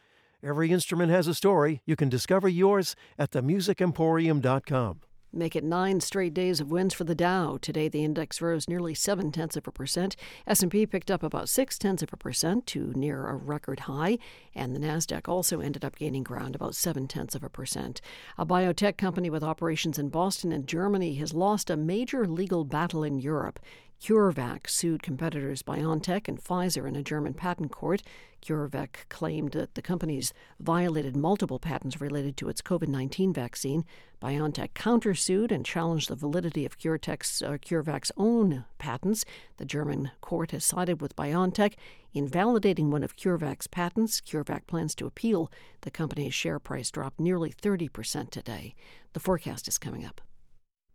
[0.40, 1.82] Every instrument has a story.
[1.84, 5.00] You can discover yours at themusicemporium.com.
[5.32, 7.59] make it nine straight days of wins for the Dow.
[7.60, 10.16] Today, the index rose nearly seven tenths of a percent.
[10.46, 14.18] S&P picked up about six tenths of a percent to near a record high,
[14.55, 18.00] and the Nasdaq also ended up gaining ground about seven tenths of a percent.
[18.36, 23.02] A biotech company with operations in Boston and Germany has lost a major legal battle
[23.02, 23.60] in Europe.
[24.01, 28.03] CureVac sued competitors BioNTech and Pfizer in a German patent court.
[28.41, 33.85] CureVac claimed that the companies violated multiple patents related to its COVID 19 vaccine.
[34.23, 39.25] BioNTech countersued and challenged the validity of CureTech's, uh, CureVac's own patents.
[39.57, 41.75] The German court has sided with BioNTech
[42.15, 44.20] in validating one of CureVac's patents.
[44.20, 45.51] CureVac plans to appeal.
[45.81, 48.75] The company's share price dropped nearly 30% today.
[49.12, 50.20] The forecast is coming up.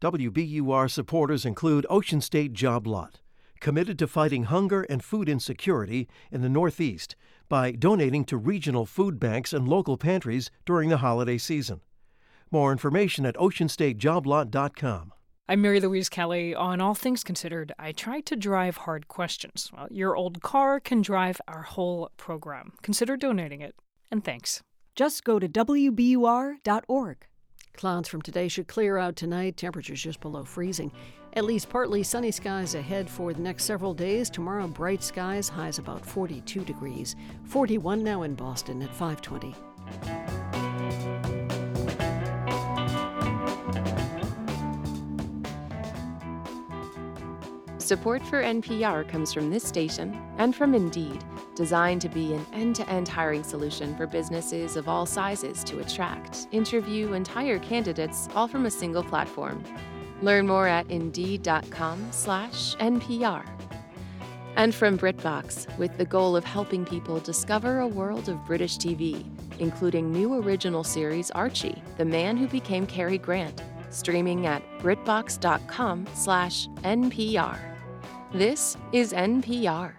[0.04, 3.22] WBUR supporters include Ocean State Job Lot,
[3.62, 7.16] committed to fighting hunger and food insecurity in the Northeast
[7.48, 11.80] by donating to regional food banks and local pantries during the holiday season.
[12.52, 15.14] More information at oceanstatejoblot.com.
[15.48, 16.54] I'm Mary Louise Kelly.
[16.54, 19.72] On All Things Considered, I try to drive hard questions.
[19.74, 22.74] Well, your old car can drive our whole program.
[22.82, 23.74] Consider donating it.
[24.12, 24.62] And thanks.
[24.98, 27.26] Just go to WBUR.org.
[27.76, 30.92] Clouds from today should clear out tonight, temperatures just below freezing.
[31.34, 34.30] At least partly sunny skies ahead for the next several days.
[34.30, 37.16] Tomorrow, bright skies, highs about 42 degrees.
[37.46, 39.56] 41 now in Boston at 520.
[47.80, 51.24] Support for NPR comes from this station and from Indeed,
[51.56, 55.80] designed to be an end to end hiring solution for businesses of all sizes to
[55.80, 59.64] attract, interview, and hire candidates all from a single platform.
[60.22, 63.46] Learn more at indeed.com/slash NPR.
[64.56, 69.26] And from BritBox, with the goal of helping people discover a world of British TV,
[69.60, 77.60] including new original series Archie, The Man Who Became Cary Grant, streaming at BritBox.com/slash NPR.
[78.32, 79.94] This is NPR.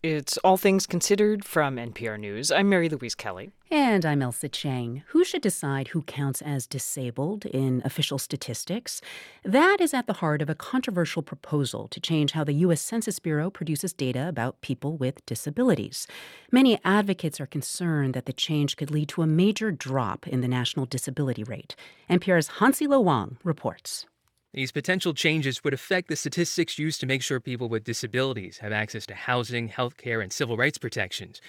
[0.00, 2.52] It's All Things Considered from NPR News.
[2.52, 3.50] I'm Mary Louise Kelly.
[3.68, 5.02] And I'm Ailsa Chang.
[5.08, 9.00] Who should decide who counts as disabled in official statistics?
[9.42, 12.80] That is at the heart of a controversial proposal to change how the U.S.
[12.80, 16.06] Census Bureau produces data about people with disabilities.
[16.52, 20.48] Many advocates are concerned that the change could lead to a major drop in the
[20.48, 21.74] national disability rate.
[22.08, 24.06] NPR's Hansi Lo Wang reports.
[24.54, 28.72] These potential changes would affect the statistics used to make sure people with disabilities have
[28.72, 31.42] access to housing, healthcare, and civil rights protections.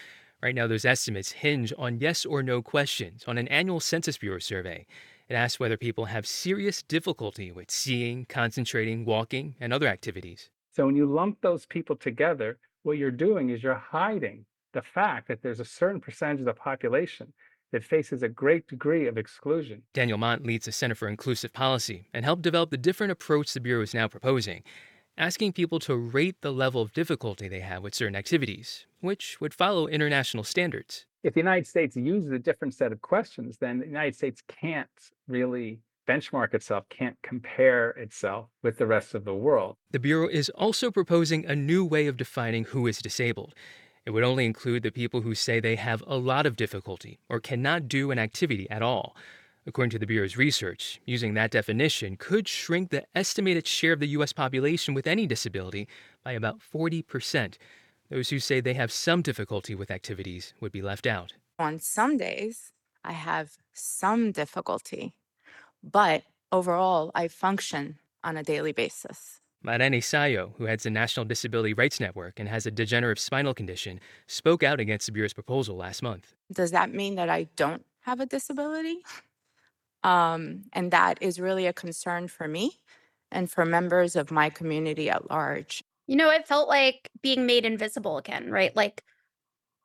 [0.44, 4.40] Right now, those estimates hinge on yes or no questions on an annual Census Bureau
[4.40, 4.86] survey.
[5.30, 10.50] It asks whether people have serious difficulty with seeing, concentrating, walking, and other activities.
[10.72, 15.30] So when you lump those people together, what you're doing is you're hiding the fact
[15.30, 17.32] that there's a certain percentage of the population
[17.72, 19.84] that faces a great degree of exclusion.
[19.94, 23.60] Daniel Mont leads the Center for Inclusive Policy and helped develop the different approach the
[23.60, 24.64] Bureau is now proposing,
[25.18, 29.54] asking people to rate the level of difficulty they have with certain activities, which would
[29.54, 31.06] follow international standards.
[31.24, 34.88] If the United States uses a different set of questions, then the United States can't
[35.28, 39.76] really benchmark itself, can't compare itself with the rest of the world.
[39.91, 43.54] The Bureau is also proposing a new way of defining who is disabled.
[44.10, 47.40] It would only include the people who say they have a lot of difficulty or
[47.40, 49.15] cannot do an activity at all.
[49.68, 54.07] According to the Bureau's research, using that definition could shrink the estimated share of the
[54.07, 54.34] U.S.
[54.34, 55.88] population with any disability
[56.23, 57.57] by about 40%.
[58.10, 61.34] Those who say they have some difficulty with activities would be left out.
[61.60, 62.72] On some days,
[63.03, 65.14] I have some difficulty,
[65.84, 69.40] but overall, I function on a daily basis.
[69.65, 73.99] Marlene Sallo, who heads the National Disability Rights Network and has a degenerative spinal condition,
[74.27, 76.34] spoke out against the Bureau's proposal last month.
[76.52, 78.99] Does that mean that I don't have a disability?
[80.03, 82.80] Um, and that is really a concern for me
[83.31, 85.84] and for members of my community at large.
[86.07, 88.76] You know, it felt like being made invisible again, right?
[88.76, 89.03] Like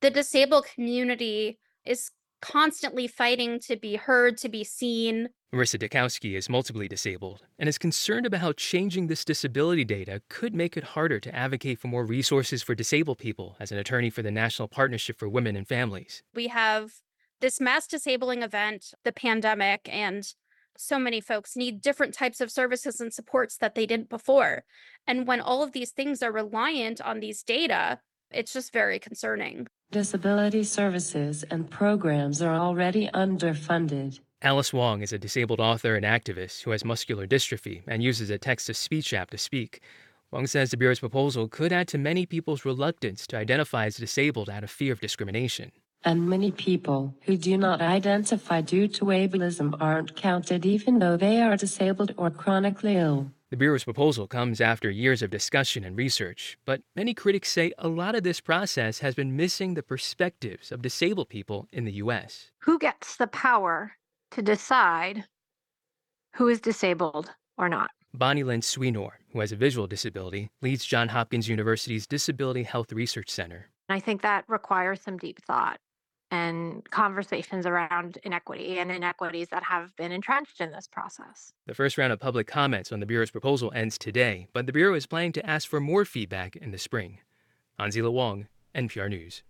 [0.00, 2.10] the disabled community is
[2.44, 5.28] constantly fighting to be heard, to be seen.
[5.54, 10.54] Marissa Ditkowsky is multiply disabled and is concerned about how changing this disability data could
[10.54, 14.22] make it harder to advocate for more resources for disabled people as an attorney for
[14.22, 16.22] the National Partnership for Women and Families.
[16.34, 16.92] We have
[17.40, 20.26] this mass disabling event, the pandemic, and
[20.76, 24.64] so many folks need different types of services and supports that they didn't before.
[25.06, 28.00] And when all of these things are reliant on these data,
[28.34, 29.66] it's just very concerning.
[29.90, 34.18] Disability services and programs are already underfunded.
[34.42, 38.38] Alice Wong is a disabled author and activist who has muscular dystrophy and uses a
[38.38, 39.80] text to speech app to speak.
[40.30, 44.50] Wong says the Bureau's proposal could add to many people's reluctance to identify as disabled
[44.50, 45.70] out of fear of discrimination.
[46.04, 51.40] And many people who do not identify due to ableism aren't counted even though they
[51.40, 53.30] are disabled or chronically ill.
[53.54, 57.86] The Bureau's proposal comes after years of discussion and research, but many critics say a
[57.86, 62.50] lot of this process has been missing the perspectives of disabled people in the U.S.
[62.62, 63.92] Who gets the power
[64.32, 65.26] to decide
[66.34, 67.92] who is disabled or not?
[68.12, 73.68] Bonnielin Swenor, who has a visual disability, leads Johns Hopkins University's Disability Health Research Center.
[73.88, 75.78] I think that requires some deep thought
[76.34, 81.52] and conversations around inequity and inequities that have been entrenched in this process.
[81.66, 84.94] The first round of public comments on the Bureau's proposal ends today, but the Bureau
[84.94, 87.20] is planning to ask for more feedback in the spring.
[87.78, 89.42] Hansi Lo Wang, NPR News.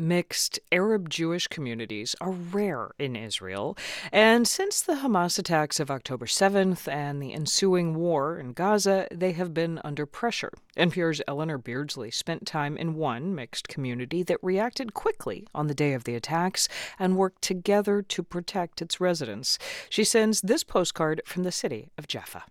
[0.00, 3.76] Mixed Arab Jewish communities are rare in Israel,
[4.10, 9.32] and since the Hamas attacks of October 7th and the ensuing war in Gaza, they
[9.32, 10.52] have been under pressure.
[10.76, 15.92] NPR's Eleanor Beardsley spent time in one mixed community that reacted quickly on the day
[15.92, 16.66] of the attacks
[16.98, 19.58] and worked together to protect its residents.
[19.90, 22.44] She sends this postcard from the city of Jaffa.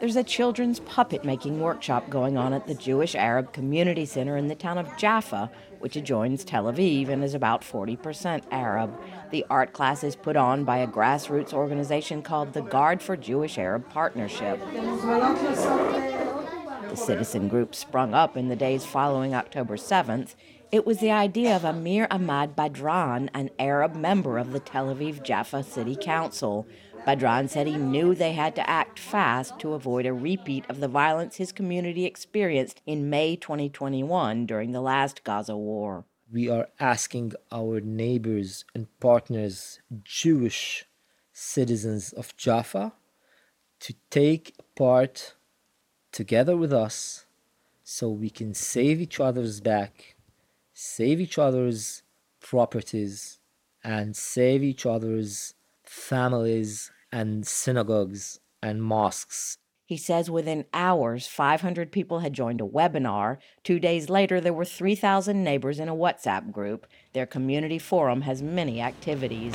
[0.00, 4.48] There's a children's puppet making workshop going on at the Jewish Arab Community Center in
[4.48, 9.00] the town of Jaffa, which adjoins Tel Aviv and is about 40% Arab.
[9.30, 13.56] The art class is put on by a grassroots organization called the Guard for Jewish
[13.56, 14.60] Arab Partnership.
[16.88, 20.34] The citizen group sprung up in the days following October 7th.
[20.70, 25.22] It was the idea of Amir Ahmad Badran, an Arab member of the Tel Aviv
[25.22, 26.66] Jaffa City Council.
[27.06, 30.88] Badran said he knew they had to act fast to avoid a repeat of the
[30.88, 36.06] violence his community experienced in May 2021 during the last Gaza war.
[36.32, 40.86] We are asking our neighbors and partners, Jewish
[41.30, 42.94] citizens of Jaffa,
[43.80, 45.34] to take part
[46.10, 47.26] together with us
[47.82, 50.16] so we can save each other's back,
[50.72, 52.02] save each other's
[52.40, 53.40] properties,
[53.82, 55.52] and save each other's
[55.84, 59.58] families and synagogues and mosques.
[59.86, 63.36] He says within hours, 500 people had joined a webinar.
[63.62, 66.88] Two days later, there were 3,000 neighbors in a WhatsApp group.
[67.12, 69.54] Their community forum has many activities.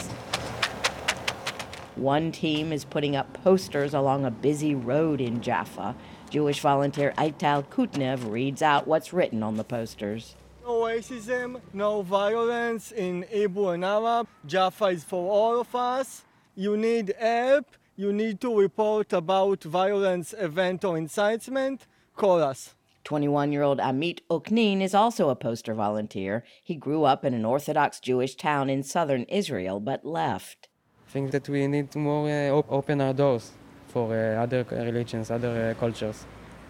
[1.96, 5.98] One team is putting up posters along a busy road in Jaffa.
[6.30, 10.38] Jewish volunteer Aital Kutnev reads out what's written on the posters.
[10.64, 14.30] No racism, no violence in Hebrew and Arab.
[14.46, 16.24] Jaffa is for all of us
[16.60, 21.88] you need help, you need to report about violence event or incitement,
[22.18, 22.76] call us.
[23.06, 26.44] 21 year old Amit Oknin is also a poster volunteer.
[26.62, 30.68] He grew up in an Orthodox Jewish town in southern Israel but left.
[31.08, 33.52] I think that we need to more uh, op- open our doors
[33.88, 36.26] for uh, other religions, other uh, cultures.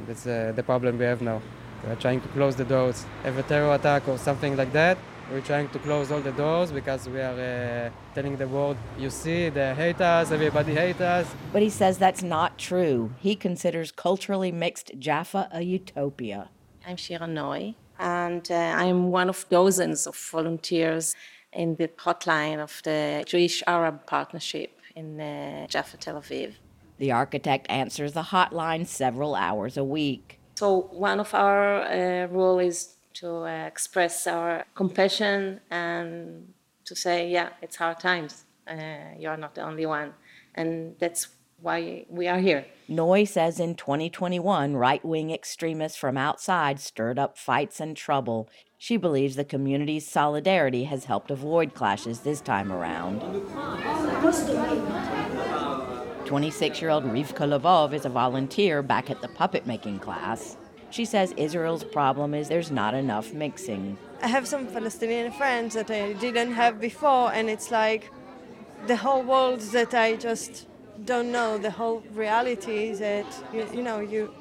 [0.08, 1.42] That's uh, the problem we have now.
[1.84, 3.06] We're trying to close the doors.
[3.24, 5.00] Have a terror attack or something like that,
[5.32, 9.10] we're trying to close all the doors because we are uh, telling the world, you
[9.10, 11.28] see, they hate us, everybody hates us.
[11.54, 13.12] But he says that's not true.
[13.20, 16.50] He considers culturally mixed Jaffa a utopia.
[16.88, 21.16] I'm Shira Noy, and uh, I'm one of dozens of volunteers
[21.54, 26.54] in the hotline of the Jewish Arab Partnership in uh, Jaffa, Tel Aviv.
[26.98, 30.40] The architect answers the hotline several hours a week.
[30.56, 36.54] So, one of our uh, role is to uh, express our compassion and
[36.86, 38.46] to say, yeah, it's hard times.
[38.68, 40.14] Uh, you are not the only one.
[40.56, 41.28] And that's
[41.62, 42.66] why we are here.
[42.88, 48.50] Noy says in 2021, right wing extremists from outside stirred up fights and trouble.
[48.78, 53.20] She believes the community's solidarity has helped avoid clashes this time around.
[56.26, 60.58] 26 year old Rivka Levov is a volunteer back at the puppet making class.
[60.92, 63.98] She says Israel's problem is there's not enough mixing.
[64.22, 68.12] I have some Palestinian friends that I didn't have before, and it's like
[68.88, 70.68] the whole world that I just
[71.06, 74.34] don't know, the whole reality that, you, you know, you,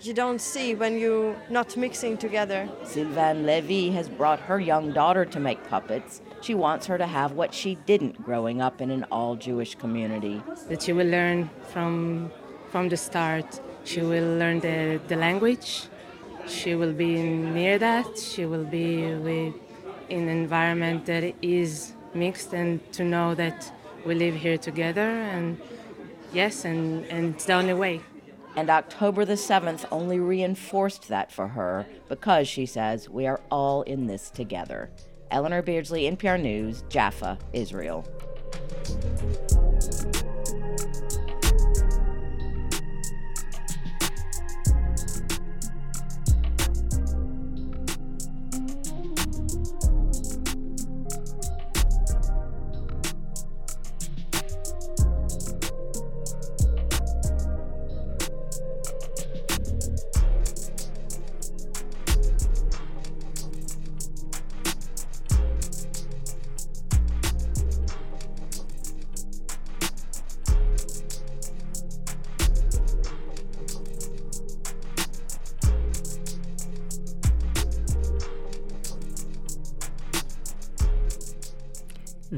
[0.00, 2.68] you don't see when you're not mixing together.
[2.84, 6.20] Sylvain Levy has brought her young daughter to make puppets.
[6.40, 10.42] She wants her to have what she didn't growing up in an all Jewish community.
[10.68, 12.32] That she will learn from,
[12.70, 15.84] from the start she will learn the, the language.
[16.46, 18.18] She will be near that.
[18.18, 19.54] She will be with,
[20.08, 23.72] in an environment that is mixed and to know that
[24.04, 25.60] we live here together and
[26.32, 28.00] yes, and, and it's the only way.
[28.54, 33.82] And October the 7th only reinforced that for her because, she says, we are all
[33.82, 34.90] in this together.
[35.30, 38.06] Eleanor Beardsley, NPR News, Jaffa, Israel.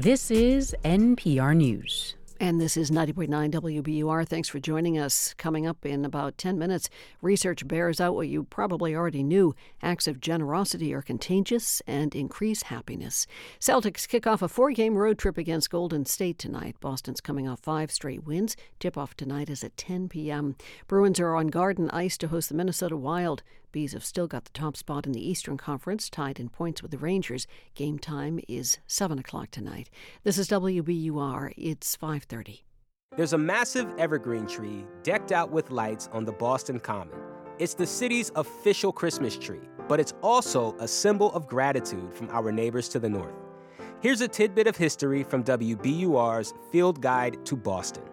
[0.05, 2.13] This is NPR News.
[2.39, 4.27] And this is 90.9 WBUR.
[4.27, 5.33] Thanks for joining us.
[5.39, 6.91] Coming up in about 10 minutes,
[7.23, 9.55] research bears out what you probably already knew.
[9.81, 13.25] Acts of generosity are contagious and increase happiness.
[13.59, 16.75] Celtics kick off a four game road trip against Golden State tonight.
[16.79, 18.55] Boston's coming off five straight wins.
[18.79, 20.55] Tip off tonight is at 10 p.m.
[20.87, 23.41] Bruins are on garden ice to host the Minnesota Wild.
[23.75, 26.91] Bees have still got the top spot in the Eastern Conference, tied in points with
[26.91, 27.45] the Rangers.
[27.73, 29.89] Game time is 7 o'clock tonight.
[30.23, 31.51] This is WBUR.
[31.57, 32.63] It's 530.
[33.17, 37.19] There's a massive evergreen tree decked out with lights on the Boston Common.
[37.59, 42.53] It's the city's official Christmas tree, but it's also a symbol of gratitude from our
[42.53, 43.35] neighbors to the north.
[43.99, 48.03] Here's a tidbit of history from WBUR's Field Guide to Boston.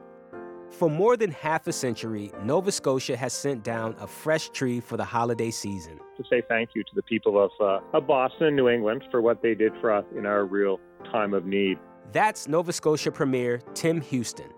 [0.72, 4.96] For more than half a century, Nova Scotia has sent down a fresh tree for
[4.96, 6.00] the holiday season.
[6.16, 9.20] To say thank you to the people of, uh, of Boston and New England for
[9.20, 10.80] what they did for us in our real
[11.12, 11.78] time of need.
[12.10, 14.48] That's Nova Scotia Premier Tim Houston.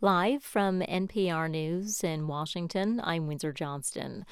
[0.02, 4.26] Live from NPR News in Washington, I'm Windsor Johnston.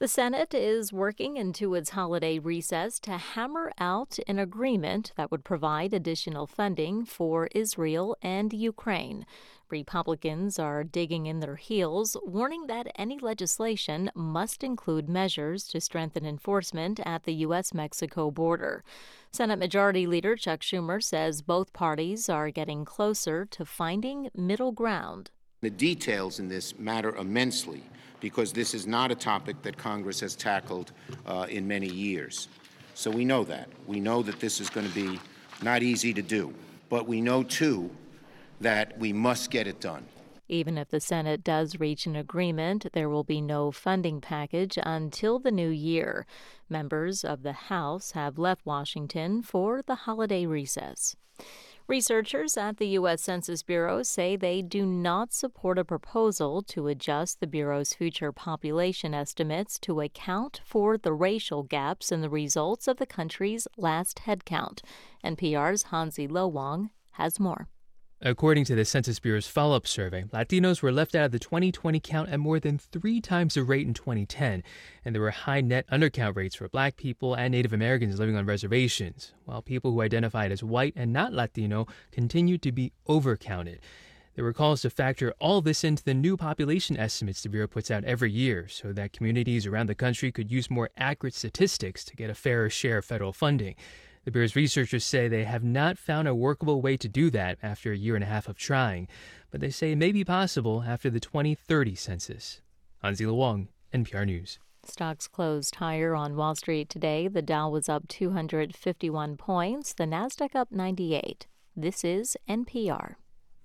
[0.00, 5.42] The Senate is working into its holiday recess to hammer out an agreement that would
[5.42, 9.26] provide additional funding for Israel and Ukraine.
[9.70, 16.24] Republicans are digging in their heels, warning that any legislation must include measures to strengthen
[16.24, 17.74] enforcement at the U.S.
[17.74, 18.84] Mexico border.
[19.32, 25.32] Senate Majority Leader Chuck Schumer says both parties are getting closer to finding middle ground.
[25.60, 27.82] The details in this matter immensely
[28.20, 30.92] because this is not a topic that Congress has tackled
[31.26, 32.48] uh, in many years.
[32.94, 33.68] So we know that.
[33.86, 35.20] We know that this is going to be
[35.62, 36.54] not easy to do.
[36.88, 37.90] But we know, too,
[38.60, 40.04] that we must get it done.
[40.48, 45.38] Even if the Senate does reach an agreement, there will be no funding package until
[45.38, 46.26] the new year.
[46.70, 51.16] Members of the House have left Washington for the holiday recess.
[51.88, 53.22] Researchers at the U.S.
[53.22, 59.14] Census Bureau say they do not support a proposal to adjust the Bureau's future population
[59.14, 64.82] estimates to account for the racial gaps in the results of the country's last headcount.
[65.24, 67.68] NPR's Hansi Lo Wang has more.
[68.20, 72.00] According to the Census Bureau's follow up survey, Latinos were left out of the 2020
[72.00, 74.64] count at more than three times the rate in 2010,
[75.04, 78.44] and there were high net undercount rates for black people and Native Americans living on
[78.44, 83.78] reservations, while people who identified as white and not Latino continued to be overcounted.
[84.34, 87.88] There were calls to factor all this into the new population estimates the Bureau puts
[87.88, 92.16] out every year so that communities around the country could use more accurate statistics to
[92.16, 93.76] get a fairer share of federal funding.
[94.28, 97.92] The Bureau's researchers say they have not found a workable way to do that after
[97.92, 99.08] a year and a half of trying,
[99.50, 102.60] but they say it may be possible after the 2030 census.
[103.02, 104.58] Hansi Wang, NPR News.
[104.84, 107.26] Stocks closed higher on Wall Street today.
[107.26, 111.46] The Dow was up 251 points, the Nasdaq up 98.
[111.74, 113.14] This is NPR.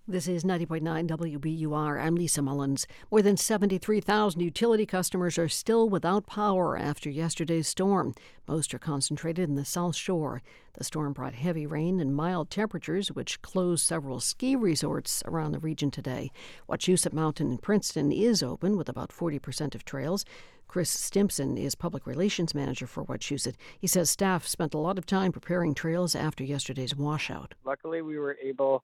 [0.05, 1.97] This is 90.9 WBUR.
[1.97, 2.85] I'm Lisa Mullins.
[3.09, 8.13] More than 73,000 utility customers are still without power after yesterday's storm.
[8.45, 10.41] Most are concentrated in the South Shore.
[10.73, 15.59] The storm brought heavy rain and mild temperatures, which closed several ski resorts around the
[15.59, 16.31] region today.
[16.67, 20.25] Wachusett Mountain in Princeton is open with about 40% of trails.
[20.67, 23.55] Chris Stimson is public relations manager for Wachusett.
[23.79, 27.55] He says staff spent a lot of time preparing trails after yesterday's washout.
[27.63, 28.83] Luckily, we were able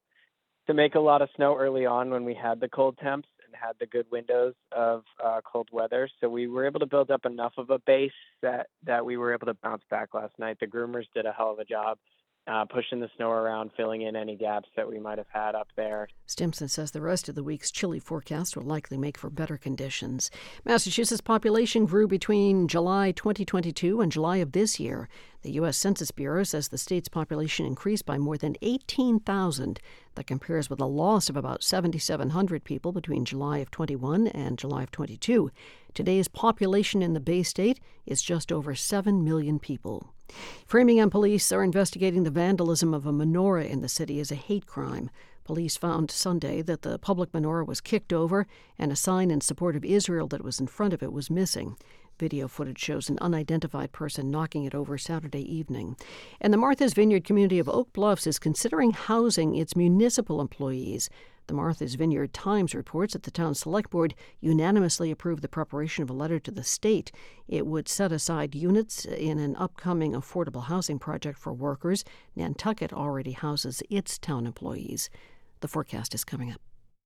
[0.70, 3.56] to make a lot of snow early on when we had the cold temps and
[3.60, 6.08] had the good windows of uh, cold weather.
[6.22, 8.12] So we were able to build up enough of a base
[8.44, 10.58] that that we were able to bounce back last night.
[10.60, 11.98] The groomers did a hell of a job
[12.50, 15.68] uh, pushing the snow around, filling in any gaps that we might have had up
[15.76, 16.08] there.
[16.26, 20.32] Stimson says the rest of the week's chilly forecast will likely make for better conditions.
[20.66, 25.08] Massachusetts' population grew between July 2022 and July of this year.
[25.44, 25.78] The U.S.
[25.78, 29.80] Census Bureau says the state's population increased by more than 18,000.
[30.20, 34.84] That compares with a loss of about 7,700 people between July of 21 and July
[34.84, 35.50] of 22.
[35.94, 40.14] Today's population in the Bay State is just over 7 million people.
[40.66, 44.66] Framingham police are investigating the vandalism of a menorah in the city as a hate
[44.66, 45.10] crime.
[45.46, 48.46] Police found Sunday that the public menorah was kicked over
[48.78, 51.78] and a sign in support of Israel that was in front of it was missing.
[52.20, 55.96] Video footage shows an unidentified person knocking it over Saturday evening.
[56.42, 61.10] And the Martha's Vineyard community of Oak Bluffs is considering housing its municipal employees.
[61.48, 66.10] The Martha's Vineyard Times reports that the town select board unanimously approved the preparation of
[66.10, 67.12] a letter to the state.
[67.48, 72.04] It would set aside units in an upcoming affordable housing project for workers.
[72.36, 75.10] Nantucket already houses its town employees.
[75.62, 76.62] The forecast is coming up.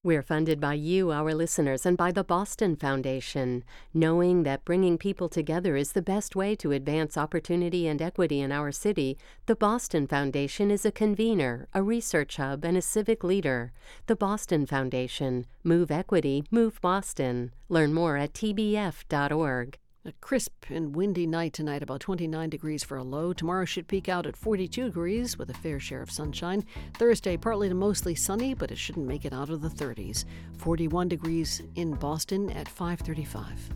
[0.05, 3.63] We're funded by you, our listeners, and by the Boston Foundation.
[3.93, 8.51] Knowing that bringing people together is the best way to advance opportunity and equity in
[8.51, 13.71] our city, the Boston Foundation is a convener, a research hub, and a civic leader.
[14.07, 15.45] The Boston Foundation.
[15.63, 17.53] Move equity, move Boston.
[17.69, 19.77] Learn more at tbf.org.
[20.05, 23.31] A crisp and windy night tonight, about 29 degrees for a low.
[23.31, 26.65] Tomorrow should peak out at 42 degrees with a fair share of sunshine.
[26.95, 30.25] Thursday, partly to mostly sunny, but it shouldn't make it out of the 30s.
[30.57, 33.69] 41 degrees in Boston at 535.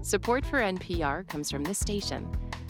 [0.00, 2.26] Support for NPR comes from this station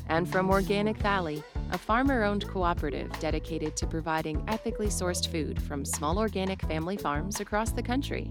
[0.08, 5.84] and from Organic Valley a farmer owned cooperative dedicated to providing ethically sourced food from
[5.84, 8.30] small organic family farms across the country.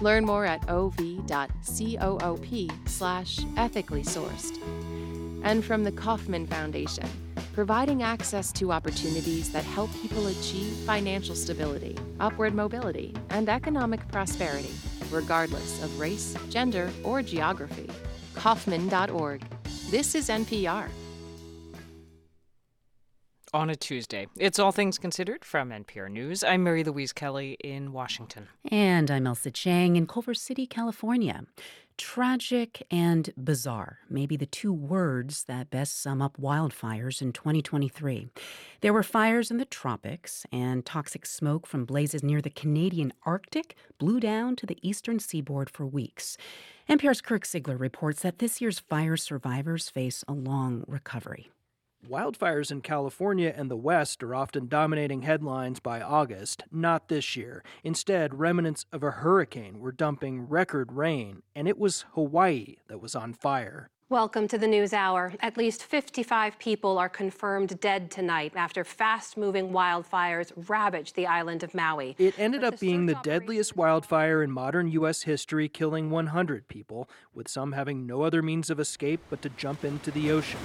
[0.00, 1.28] Learn more at ov.coop
[2.86, 4.58] slash ethically sourced.
[5.44, 7.08] And from the Kauffman Foundation,
[7.52, 14.72] providing access to opportunities that help people achieve financial stability, upward mobility, and economic prosperity,
[15.10, 17.88] regardless of race, gender, or geography.
[18.34, 19.42] Kauffman.org.
[19.90, 20.88] This is NPR
[23.52, 24.26] on a Tuesday.
[24.36, 26.44] It's All Things Considered from NPR News.
[26.44, 28.48] I'm Mary Louise Kelly in Washington.
[28.70, 31.44] And I'm Ailsa Chang in Culver City, California.
[31.96, 38.28] Tragic and bizarre may be the two words that best sum up wildfires in 2023.
[38.82, 43.74] There were fires in the tropics, and toxic smoke from blazes near the Canadian Arctic
[43.98, 46.36] blew down to the eastern seaboard for weeks.
[46.88, 51.50] NPR's Kirk Siegler reports that this year's fire survivors face a long recovery.
[52.06, 57.62] Wildfires in California and the West are often dominating headlines by August, not this year.
[57.84, 63.14] Instead, remnants of a hurricane were dumping record rain, and it was Hawaii that was
[63.14, 63.90] on fire.
[64.08, 65.34] Welcome to the News Hour.
[65.40, 71.62] At least 55 people are confirmed dead tonight after fast moving wildfires ravaged the island
[71.62, 72.16] of Maui.
[72.16, 75.24] It ended up being the deadliest wildfire in modern U.S.
[75.24, 79.84] history, killing 100 people, with some having no other means of escape but to jump
[79.84, 80.60] into the ocean.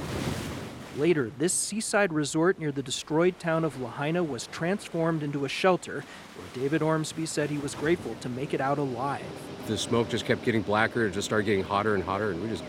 [0.98, 6.04] Later, this seaside resort near the destroyed town of Lahaina was transformed into a shelter
[6.36, 9.26] where David Ormsby said he was grateful to make it out alive.
[9.66, 12.50] The smoke just kept getting blacker, it just started getting hotter and hotter, and we
[12.50, 12.64] just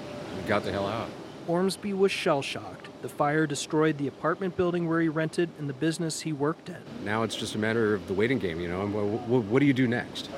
[0.46, 1.08] got the hell out.
[1.48, 2.88] Ormsby was shell shocked.
[3.02, 6.78] The fire destroyed the apartment building where he rented and the business he worked in.
[7.04, 8.86] Now it's just a matter of the waiting game, you know.
[8.86, 10.30] What do you do next?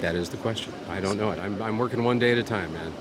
[0.00, 0.72] That is the question.
[0.88, 1.38] I don't know it.
[1.38, 2.94] I'm, I'm working one day at a time, man.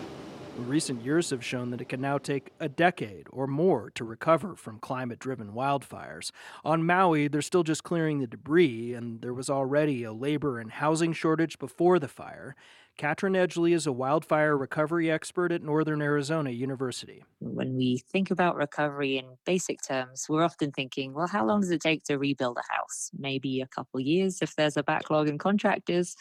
[0.58, 4.56] Recent years have shown that it can now take a decade or more to recover
[4.56, 6.32] from climate driven wildfires.
[6.66, 10.72] On Maui, they're still just clearing the debris, and there was already a labor and
[10.72, 12.56] housing shortage before the fire.
[12.98, 17.24] Katrin Edgley is a wildfire recovery expert at Northern Arizona University.
[17.40, 21.70] When we think about recovery in basic terms, we're often thinking, well, how long does
[21.70, 23.12] it take to rebuild a house?
[23.16, 26.16] Maybe a couple years if there's a backlog in contractors.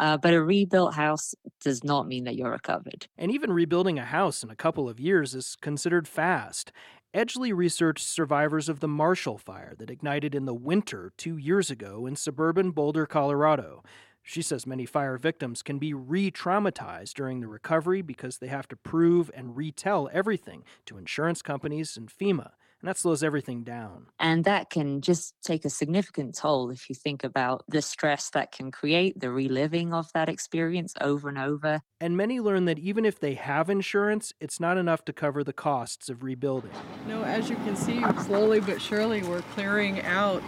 [0.00, 3.06] Uh, but a rebuilt house does not mean that you're recovered.
[3.18, 6.72] And even rebuilding a house in a couple of years is considered fast.
[7.14, 12.06] Edgley researched survivors of the Marshall Fire that ignited in the winter two years ago
[12.06, 13.82] in suburban Boulder, Colorado.
[14.22, 18.68] She says many fire victims can be re traumatized during the recovery because they have
[18.68, 22.52] to prove and retell everything to insurance companies and FEMA
[22.82, 24.06] and that slows everything down.
[24.18, 28.50] And that can just take a significant toll if you think about the stress that
[28.50, 31.80] can create, the reliving of that experience over and over.
[32.00, 35.52] And many learn that even if they have insurance, it's not enough to cover the
[35.52, 36.72] costs of rebuilding.
[37.06, 40.42] You know, as you can see, slowly but surely we're clearing out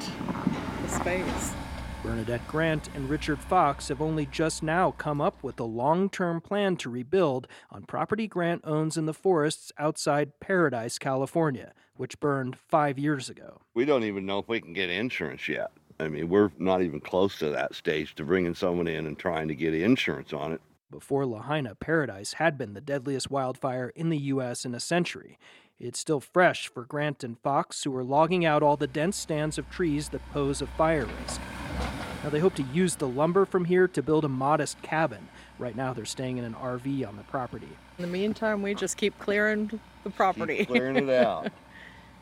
[0.82, 1.54] the space.
[2.02, 6.40] Bernadette Grant and Richard Fox have only just now come up with a long term
[6.40, 12.58] plan to rebuild on property Grant owns in the forests outside Paradise, California, which burned
[12.58, 13.60] five years ago.
[13.74, 15.70] We don't even know if we can get insurance yet.
[16.00, 19.48] I mean, we're not even close to that stage to bringing someone in and trying
[19.48, 20.60] to get insurance on it.
[20.90, 24.64] Before Lahaina, Paradise had been the deadliest wildfire in the U.S.
[24.64, 25.38] in a century.
[25.78, 29.58] It's still fresh for Grant and Fox, who are logging out all the dense stands
[29.58, 31.40] of trees that pose a fire risk.
[32.22, 35.28] Now, they hope to use the lumber from here to build a modest cabin.
[35.58, 37.68] Right now, they're staying in an RV on the property.
[37.98, 40.58] In the meantime, we just keep clearing the property.
[40.58, 41.52] Keep clearing it out.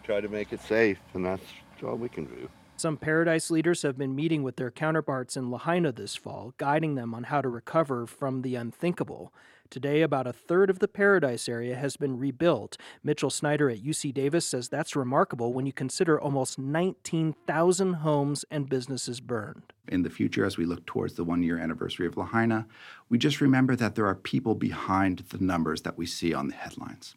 [0.03, 1.45] try to make it safe, and that's
[1.85, 2.49] all we can do.
[2.77, 7.15] Some Paradise leaders have been meeting with their counterparts in Lahaina this fall, guiding them
[7.15, 9.33] on how to recover from the unthinkable.
[9.71, 12.77] Today, about a third of the Paradise area has been rebuilt.
[13.03, 18.69] Mitchell Snyder at UC Davis says that's remarkable when you consider almost 19,000 homes and
[18.69, 19.73] businesses burned.
[19.89, 22.67] In the future, as we look towards the one year anniversary of Lahaina,
[23.09, 26.55] we just remember that there are people behind the numbers that we see on the
[26.55, 27.17] headlines.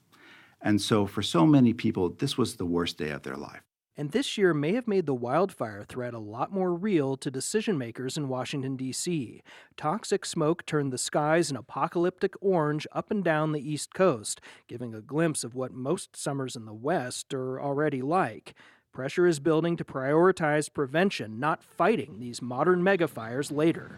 [0.62, 3.62] And so, for so many people, this was the worst day of their life
[3.98, 7.78] and this year may have made the wildfire threat a lot more real to decision
[7.78, 9.42] makers in Washington, D.C.
[9.78, 14.94] Toxic smoke turned the skies an apocalyptic orange up and down the East Coast, giving
[14.94, 18.54] a glimpse of what most summers in the West are already like.
[18.92, 23.98] Pressure is building to prioritize prevention, not fighting these modern megafires later.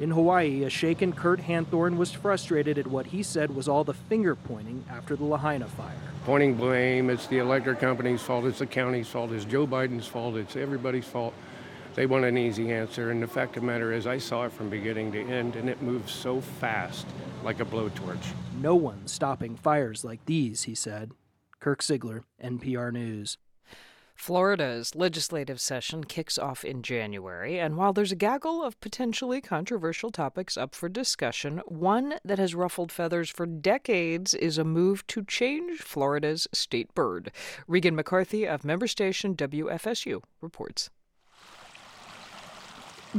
[0.00, 3.94] In Hawaii, a shaken Kurt Hanthorn was frustrated at what he said was all the
[3.94, 5.96] finger pointing after the Lahaina fire.
[6.24, 10.36] Pointing blame, it's the electric company's fault, it's the county's fault, it's Joe Biden's fault,
[10.36, 11.34] it's everybody's fault.
[11.96, 14.52] They want an easy answer, and the fact of the matter is, I saw it
[14.52, 17.04] from beginning to end, and it moves so fast,
[17.42, 18.24] like a blowtorch.
[18.60, 21.10] No one's stopping fires like these, he said.
[21.58, 23.36] Kirk Siegler, NPR News.
[24.18, 30.10] Florida's legislative session kicks off in January, and while there's a gaggle of potentially controversial
[30.10, 35.24] topics up for discussion, one that has ruffled feathers for decades is a move to
[35.24, 37.30] change Florida's state bird.
[37.68, 40.90] Regan McCarthy of member station WFSU reports.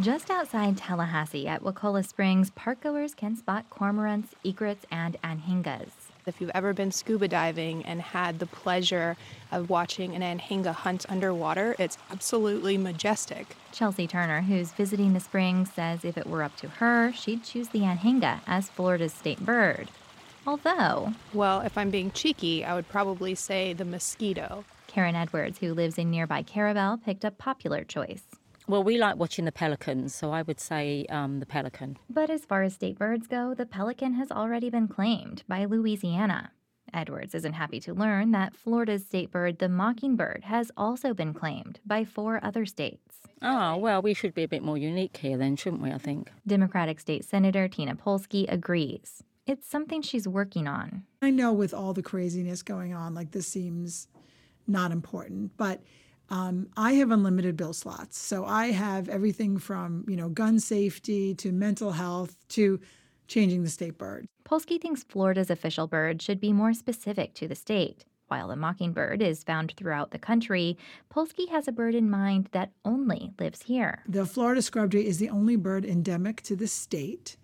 [0.02, 5.90] Just outside Tallahassee at Wakulla Springs, parkgoers can spot cormorants, egrets, and anhingas.
[6.30, 9.18] If you've ever been scuba diving and had the pleasure
[9.52, 13.56] of watching an anhinga hunt underwater, it's absolutely majestic.
[13.72, 17.70] Chelsea Turner, who's visiting the springs, says if it were up to her, she'd choose
[17.70, 19.90] the anhinga as Florida's state bird.
[20.46, 24.66] Although, well, if I'm being cheeky, I would probably say the mosquito.
[24.86, 28.24] Karen Edwards, who lives in nearby Crawfordville, picked a popular choice.
[28.70, 31.98] Well, we like watching the pelicans, so I would say um, the pelican.
[32.08, 36.52] But as far as state birds go, the pelican has already been claimed by Louisiana.
[36.94, 41.80] Edwards isn't happy to learn that Florida's state bird, the mockingbird, has also been claimed
[41.84, 43.22] by four other states.
[43.42, 46.32] Oh, well, we should be a bit more unique here then, shouldn't we, I think?
[46.46, 49.24] Democratic State Senator Tina Polsky agrees.
[49.48, 51.06] It's something she's working on.
[51.24, 54.08] I know with all the craziness going on, like this seems
[54.68, 55.82] not important, but
[56.30, 58.18] um, I have unlimited bill slots.
[58.20, 62.80] So I have everything from, you know, gun safety to mental health to
[63.28, 64.28] changing the state bird.
[64.46, 68.06] Polsky thinks Florida's official bird should be more specific to the state.
[68.28, 70.78] While the mockingbird is found throughout the country,
[71.12, 74.04] Polsky has a bird in mind that only lives here.
[74.08, 77.38] The Florida scrub jay is the only bird endemic to the state.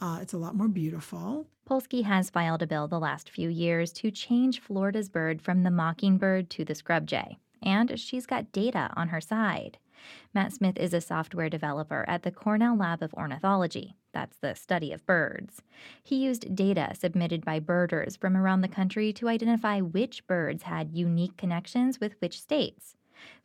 [0.00, 1.46] Uh, it's a lot more beautiful.
[1.68, 5.70] Polsky has filed a bill the last few years to change Florida's bird from the
[5.70, 9.78] mockingbird to the scrub jay and she's got data on her side.
[10.34, 13.96] Matt Smith is a software developer at the Cornell Lab of Ornithology.
[14.12, 15.62] That's the study of birds.
[16.02, 20.92] He used data submitted by birders from around the country to identify which birds had
[20.92, 22.96] unique connections with which states.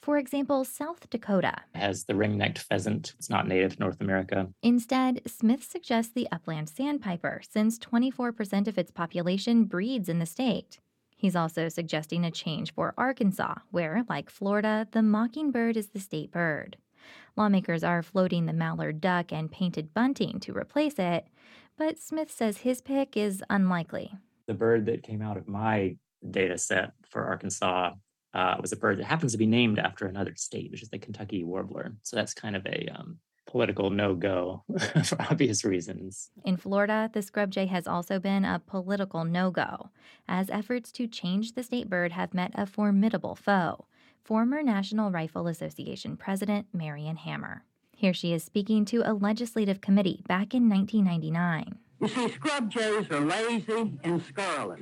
[0.02, 3.14] For example, South Dakota has the ring-necked pheasant.
[3.20, 4.48] It's not native to North America.
[4.64, 10.80] Instead, Smith suggests the upland sandpiper, since 24% of its population breeds in the state.
[11.18, 16.32] He's also suggesting a change for Arkansas, where, like Florida, the mockingbird is the state
[16.32, 16.78] bird.
[17.36, 21.28] Lawmakers are floating the mallard duck and painted bunting to replace it,
[21.76, 24.14] but Smith says his pick is unlikely.
[24.48, 25.98] The bird that came out of my
[26.30, 27.94] data set for Arkansas
[28.34, 31.00] uh, was a bird that happens to be named after another state, which is the
[31.00, 31.96] Kentucky warbler.
[32.04, 33.18] So that's kind of a um,
[33.48, 34.64] political no go
[35.04, 36.30] for obvious reasons.
[36.46, 39.90] In Florida, the scrub jay has also been a political no go,
[40.28, 43.86] as efforts to change the state bird have met a formidable foe
[44.28, 47.64] former National Rifle Association President Marion Hammer.
[47.96, 51.78] Here she is speaking to a legislative committee back in 1999.
[52.02, 54.82] You see, scrub jays are lazy and scurrilous.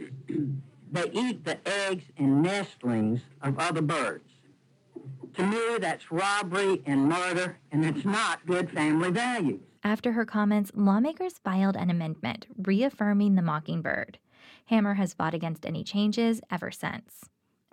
[0.91, 4.31] they eat the eggs and nestlings of other birds.
[5.37, 9.59] To me, that's robbery and murder, and it's not good family values.
[9.83, 14.17] After her comments, lawmakers filed an amendment reaffirming the mockingbird.
[14.67, 17.25] Hammer has fought against any changes ever since.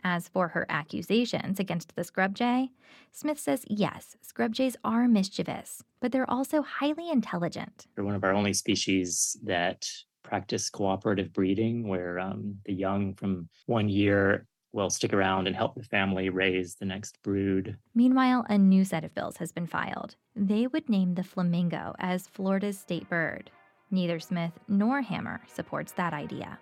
[0.05, 2.71] As for her accusations against the scrub jay,
[3.13, 7.87] Smith says yes, scrub jays are mischievous, but they're also highly intelligent.
[7.95, 9.89] They're one of our only species that
[10.25, 15.75] practice cooperative breeding, where um, the young from one year will stick around and help
[15.75, 17.77] the family raise the next brood.
[17.95, 20.17] Meanwhile, a new set of bills has been filed.
[20.35, 23.51] They would name the flamingo as Florida's state bird.
[23.91, 26.59] Neither Smith nor Hammer supports that idea.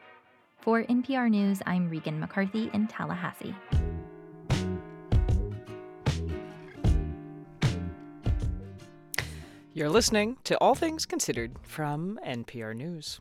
[0.60, 3.54] For NPR News, I'm Regan McCarthy in Tallahassee.
[9.72, 13.20] You're listening to All Things Considered from NPR News.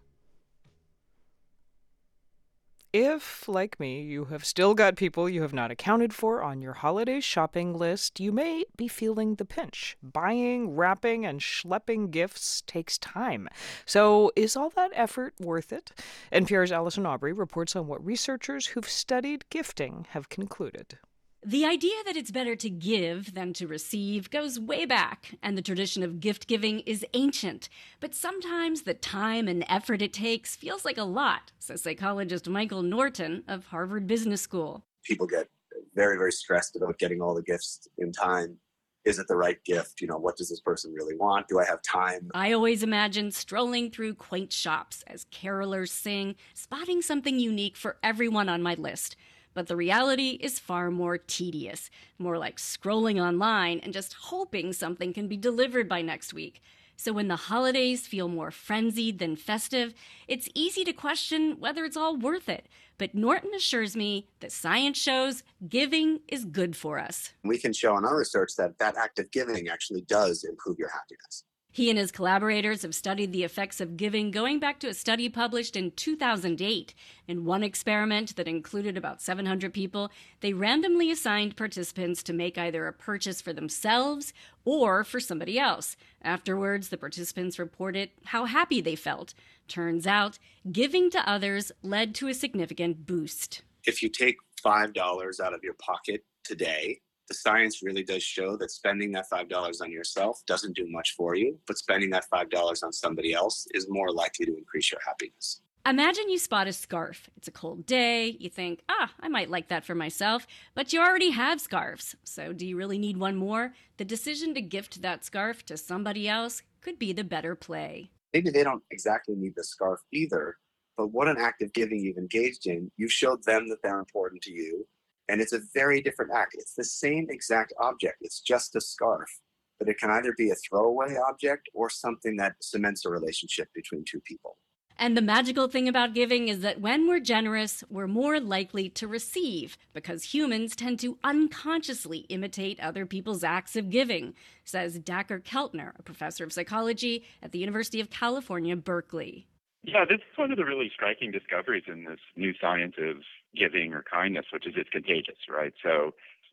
[2.92, 6.74] If, like me, you have still got people you have not accounted for on your
[6.74, 9.96] holiday shopping list, you may be feeling the pinch.
[10.02, 13.48] Buying, wrapping, and schlepping gifts takes time.
[13.86, 15.92] So, is all that effort worth it?
[16.34, 20.98] NPR's Allison Aubrey reports on what researchers who've studied gifting have concluded.
[21.46, 25.62] The idea that it's better to give than to receive goes way back, and the
[25.62, 27.70] tradition of gift giving is ancient.
[28.02, 32.84] But sometimes the time and effort it takes feels like a lot, says psychologist Michael
[32.84, 34.84] Norton of Harvard Business School.
[35.06, 35.48] People get
[35.96, 38.58] very, very stressed about getting all the gifts in time.
[39.06, 40.02] Is it the right gift?
[40.02, 41.48] You know, what does this person really want?
[41.48, 42.30] Do I have time?
[42.34, 48.50] I always imagine strolling through quaint shops as carolers sing, spotting something unique for everyone
[48.50, 49.16] on my list.
[49.54, 55.14] But the reality is far more tedious, more like scrolling online and just hoping something
[55.14, 56.62] can be delivered by next week.
[56.96, 59.94] So when the holidays feel more frenzied than festive,
[60.28, 62.68] it's easy to question whether it's all worth it.
[62.98, 67.32] But Norton assures me that science shows giving is good for us.
[67.46, 70.90] We can show in our research that that act of giving actually does improve your
[70.90, 71.46] happiness.
[71.72, 75.30] He and his collaborators have studied the effects of giving going back to a study
[75.30, 76.96] published in 2008.
[77.28, 82.88] In one experiment that included about 700 people, they randomly assigned participants to make either
[82.88, 84.34] a purchase for themselves
[84.66, 85.96] or for somebody else.
[86.24, 89.36] Afterwards, the participants reported how happy they felt.
[89.68, 90.40] Turns out,
[90.72, 93.62] giving to others led to a significant boost.
[93.86, 98.72] If you take $5 out of your pocket today, the science really does show that
[98.72, 102.92] spending that $5 on yourself doesn't do much for you, but spending that $5 on
[102.92, 105.62] somebody else is more likely to increase your happiness.
[105.86, 107.30] Imagine you spot a scarf.
[107.38, 108.36] It's a cold day.
[108.40, 110.46] You think, ah, I might like that for myself,
[110.76, 112.16] but you already have scarves.
[112.26, 113.74] So, do you really need one more?
[113.98, 118.12] The decision to gift that scarf to somebody else could be the better play.
[118.34, 120.58] Maybe they don't exactly need the scarf either,
[120.98, 124.42] but what an act of giving you've engaged in, You've showed them that they're important
[124.44, 124.86] to you
[125.30, 126.56] and it's a very different act.
[126.58, 129.30] It's the same exact object, it's just a scarf,
[129.78, 134.04] but it can either be a throwaway object or something that cements a relationship between
[134.04, 134.58] two people.
[135.02, 139.08] And the magical thing about giving is that when we're generous, we're more likely to
[139.08, 144.34] receive because humans tend to unconsciously imitate other people's acts of giving,
[144.66, 149.48] says Dacher Keltner, a professor of psychology at the University of California, Berkeley.
[149.84, 153.16] Yeah, this is one of the really striking discoveries in this new science of
[153.56, 155.74] giving or kindness, which is it's contagious, right?
[155.84, 156.12] So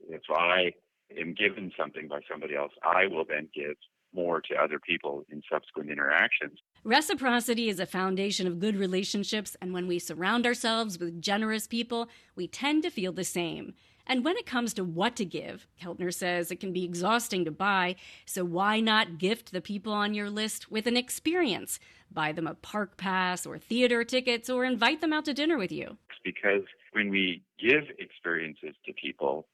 [0.09, 0.73] if I
[1.19, 3.77] am given something by somebody else, I will then give
[4.15, 6.59] more to other people in subsequent interactions.
[6.85, 12.09] Reciprocity is a foundation of good relationships, and when we surround ourselves with generous people,
[12.35, 13.75] we tend to feel the same.
[14.07, 17.51] And when it comes to what to give, Keltner says it can be exhausting to
[17.51, 21.81] buy, so why not gift the people on your list with an experience?
[22.13, 25.73] Buy them a park pass or theater tickets or invite them out to dinner with
[25.73, 25.99] you.
[26.25, 26.63] Because
[26.97, 29.47] when we give experiences to people,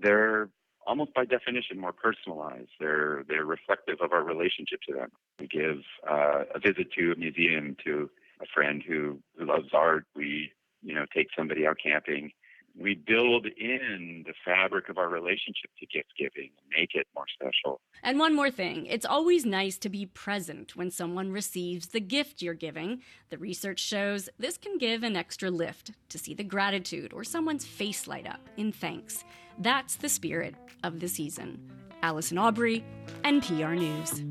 [0.00, 0.48] they're
[0.84, 2.70] almost by definition more personalized.
[2.80, 5.10] They're they're reflective of our relationship to them.
[5.38, 5.78] We give
[6.10, 8.10] uh, a visit to a museum to
[8.42, 10.06] a friend who, who loves art.
[10.16, 10.50] We
[10.82, 12.32] you know take somebody out camping
[12.78, 17.24] we build in the fabric of our relationship to gift giving and make it more
[17.34, 17.80] special.
[18.02, 22.40] And one more thing it's always nice to be present when someone receives the gift
[22.40, 23.02] you're giving.
[23.30, 27.64] The research shows this can give an extra lift to see the gratitude or someone's
[27.64, 29.24] face light up in thanks.
[29.58, 31.70] That's the spirit of the season.
[32.02, 32.84] Allison Aubrey,
[33.24, 34.22] NPR News.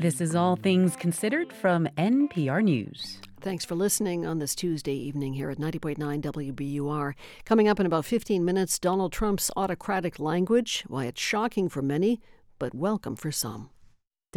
[0.00, 3.20] This is All Things Considered from NPR News.
[3.40, 7.14] Thanks for listening on this Tuesday evening here at 90.9 WBUR.
[7.44, 12.20] Coming up in about 15 minutes, Donald Trump's autocratic language, why it's shocking for many,
[12.60, 13.70] but welcome for some.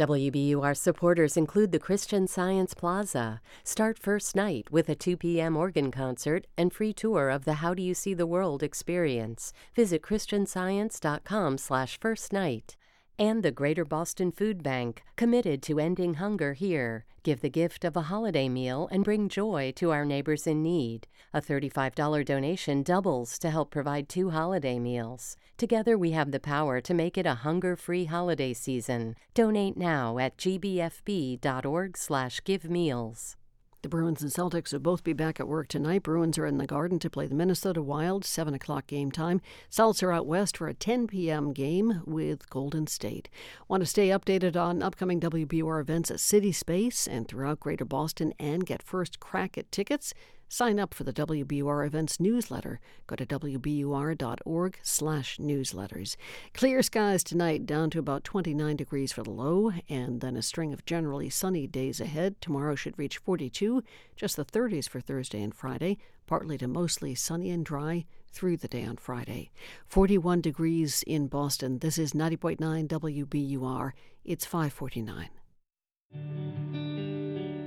[0.00, 3.40] WBUR supporters include the Christian Science Plaza.
[3.62, 5.56] Start first night with a 2 p.m.
[5.56, 9.52] organ concert and free tour of the How Do You See the World experience.
[9.76, 12.76] Visit christianscience.com slash first night
[13.18, 17.04] and the Greater Boston Food Bank, committed to ending hunger here.
[17.22, 21.06] Give the gift of a holiday meal and bring joy to our neighbors in need.
[21.32, 25.36] A $35 donation doubles to help provide two holiday meals.
[25.56, 29.14] Together we have the power to make it a hunger-free holiday season.
[29.34, 33.36] Donate now at gbfb.org/givemeals.
[33.82, 36.04] The Bruins and Celtics will both be back at work tonight.
[36.04, 39.40] Bruins are in the Garden to play the Minnesota Wild, 7 o'clock game time.
[39.70, 41.52] Celts are out west for a 10 p.m.
[41.52, 43.28] game with Golden State.
[43.66, 48.32] Want to stay updated on upcoming WBUR events at City Space and throughout Greater Boston
[48.38, 50.14] and get first crack at tickets?
[50.52, 52.78] Sign up for the WBUR Events newsletter.
[53.06, 56.16] Go to wbur.org slash newsletters.
[56.52, 60.74] Clear skies tonight, down to about 29 degrees for the low, and then a string
[60.74, 62.38] of generally sunny days ahead.
[62.42, 63.82] Tomorrow should reach 42,
[64.14, 65.96] just the 30s for Thursday and Friday,
[66.26, 69.52] partly to mostly sunny and dry through the day on Friday.
[69.86, 71.78] 41 degrees in Boston.
[71.78, 72.58] This is 90.9
[72.88, 73.92] WBUR.
[74.26, 75.30] It's 549.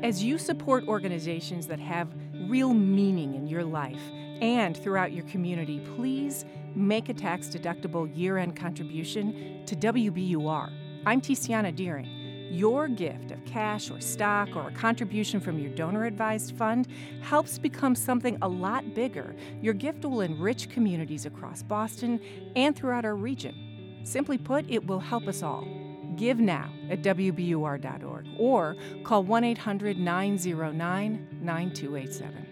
[0.06, 2.14] As you support organizations that have
[2.48, 4.02] real meaning in your life
[4.40, 6.46] and throughout your community, please
[6.76, 10.72] make a tax deductible year end contribution to WBUR.
[11.08, 12.06] I'm Tiziana Dearing.
[12.52, 16.88] Your gift of cash or stock or a contribution from your donor advised fund
[17.22, 19.36] helps become something a lot bigger.
[19.60, 22.20] Your gift will enrich communities across Boston
[22.56, 24.02] and throughout our region.
[24.04, 25.68] Simply put, it will help us all.
[26.16, 32.46] Give now at WBUR.org or call 1 800 909 9287.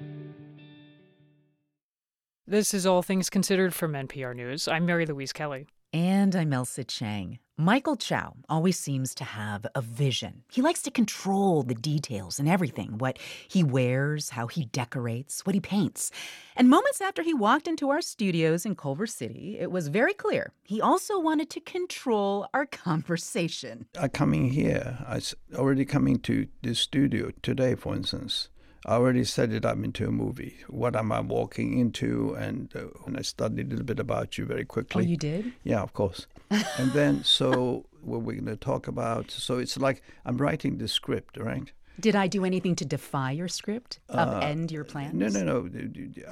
[2.45, 4.67] This is All Things Considered from NPR News.
[4.67, 5.67] I'm Mary Louise Kelly.
[5.93, 7.37] And I'm Ailsa Chang.
[7.55, 10.41] Michael Chow always seems to have a vision.
[10.51, 15.53] He likes to control the details and everything what he wears, how he decorates, what
[15.53, 16.09] he paints.
[16.55, 20.51] And moments after he walked into our studios in Culver City, it was very clear
[20.63, 23.85] he also wanted to control our conversation.
[23.99, 25.21] I coming here, I
[25.53, 28.49] already coming to this studio today, for instance.
[28.85, 30.57] I already set it up into a movie.
[30.67, 32.33] What am I walking into?
[32.33, 35.05] And, uh, and I studied a little bit about you very quickly.
[35.05, 35.53] Oh, you did?
[35.63, 36.27] Yeah, of course.
[36.49, 39.31] and then, so what we're going to talk about.
[39.31, 41.71] So it's like I'm writing the script, right?
[41.99, 45.13] Did I do anything to defy your script, upend uh, your plans?
[45.13, 45.69] No, no, no.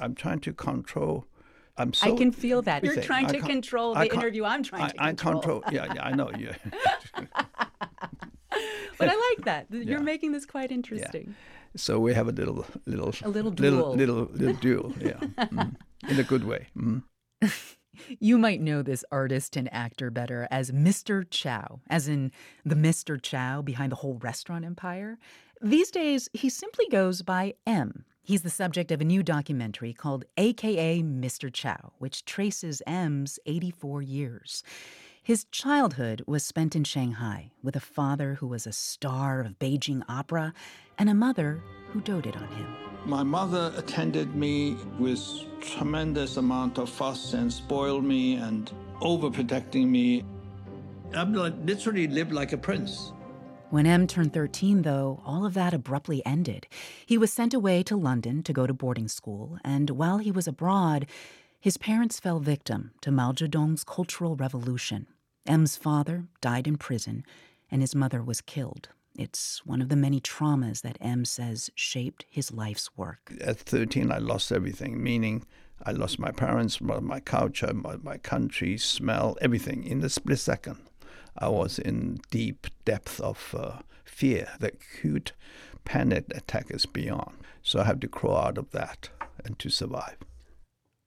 [0.00, 1.24] I'm trying to control.
[1.76, 2.12] I'm so.
[2.12, 4.44] I can feel that you're trying to control the interview.
[4.44, 5.36] I'm trying I, to control.
[5.36, 5.62] I control.
[5.70, 6.30] Yeah, yeah, I know.
[6.38, 6.56] Yeah.
[8.98, 9.66] but I like that.
[9.70, 9.98] You're yeah.
[9.98, 11.28] making this quite interesting.
[11.28, 11.34] Yeah.
[11.76, 15.74] So we have a little, little, a little duel, little, little, little duel, yeah, mm.
[16.08, 16.68] in a good way.
[16.76, 17.02] Mm.
[18.18, 21.26] You might know this artist and actor better as Mr.
[21.28, 22.32] Chow, as in
[22.64, 23.20] the Mr.
[23.20, 25.18] Chow behind the whole restaurant empire.
[25.60, 28.04] These days, he simply goes by M.
[28.22, 31.52] He's the subject of a new documentary called AKA Mr.
[31.52, 34.62] Chow, which traces M's 84 years.
[35.24, 40.02] His childhood was spent in Shanghai with a father who was a star of Beijing
[40.08, 40.52] opera
[40.98, 42.66] and a mother who doted on him.
[43.06, 45.22] My mother attended me with
[45.60, 50.24] tremendous amount of fuss and spoiled me and overprotecting me.
[51.14, 53.12] I literally lived like a prince.
[53.70, 56.66] When M turned 13, though, all of that abruptly ended.
[57.06, 60.48] He was sent away to London to go to boarding school, and while he was
[60.48, 61.06] abroad,
[61.62, 65.06] his parents fell victim to Mao Zedong's Cultural Revolution.
[65.46, 67.24] M's father died in prison,
[67.70, 68.88] and his mother was killed.
[69.14, 73.32] It's one of the many traumas that M says shaped his life's work.
[73.40, 75.46] At 13, I lost everything, meaning
[75.84, 80.78] I lost my parents, my culture, my, my country, smell, everything in a split second.
[81.38, 84.48] I was in deep depth of uh, fear.
[84.58, 85.30] The acute
[85.84, 87.36] panic attack is beyond.
[87.62, 89.10] So I have to crawl out of that
[89.44, 90.16] and to survive.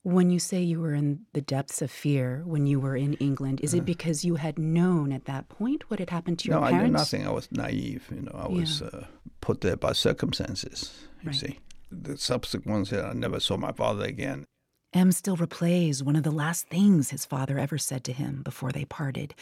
[0.06, 3.60] When you say you were in the depths of fear when you were in England,
[3.64, 6.68] is it because you had known at that point what had happened to your no,
[6.68, 6.78] parents?
[6.80, 7.28] No, I knew nothing.
[7.28, 8.08] I was naive.
[8.14, 8.60] You know, I yeah.
[8.60, 9.08] was uh,
[9.42, 11.08] put there by circumstances.
[11.24, 11.36] You right.
[11.36, 11.60] see,
[11.92, 14.46] the subsequent I never saw my father again.
[14.94, 18.72] M still replays one of the last things his father ever said to him before
[18.72, 19.34] they parted.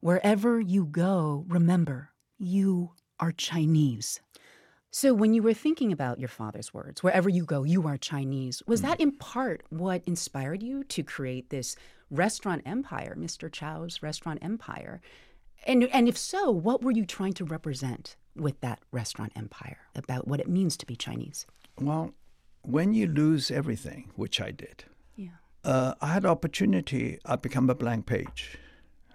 [0.00, 4.22] Wherever you go, remember, you are Chinese.
[4.90, 8.62] So, when you were thinking about your father's words, wherever you go, you are Chinese,
[8.66, 11.76] was that in part what inspired you to create this
[12.10, 13.52] restaurant empire, Mr.
[13.52, 15.00] Chow's restaurant empire?
[15.66, 20.28] And, and if so, what were you trying to represent with that restaurant empire about
[20.28, 21.46] what it means to be Chinese?
[21.80, 22.14] Well,
[22.62, 24.84] when you lose everything, which I did,
[25.14, 25.30] yeah.
[25.64, 27.18] Uh, I had opportunity.
[27.24, 28.56] I become a blank page.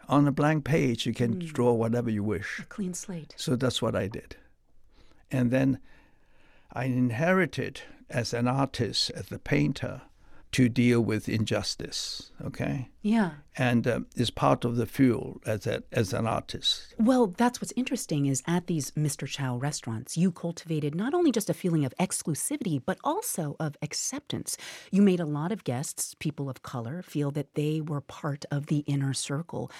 [0.09, 1.53] On a blank page, you can mm.
[1.53, 2.59] draw whatever you wish.
[2.59, 3.33] A clean slate.
[3.37, 4.35] So that's what I did.
[5.31, 5.79] And then
[6.73, 10.01] I inherited as an artist, as a painter,
[10.51, 12.31] to deal with injustice.
[12.43, 12.89] Okay.
[13.01, 13.31] Yeah.
[13.57, 16.93] And uh, is part of the fuel as a, as an artist.
[16.97, 19.27] Well, that's what's interesting is at these Mr.
[19.27, 24.57] Chow restaurants, you cultivated not only just a feeling of exclusivity, but also of acceptance.
[24.91, 28.65] You made a lot of guests, people of color, feel that they were part of
[28.65, 29.71] the inner circle.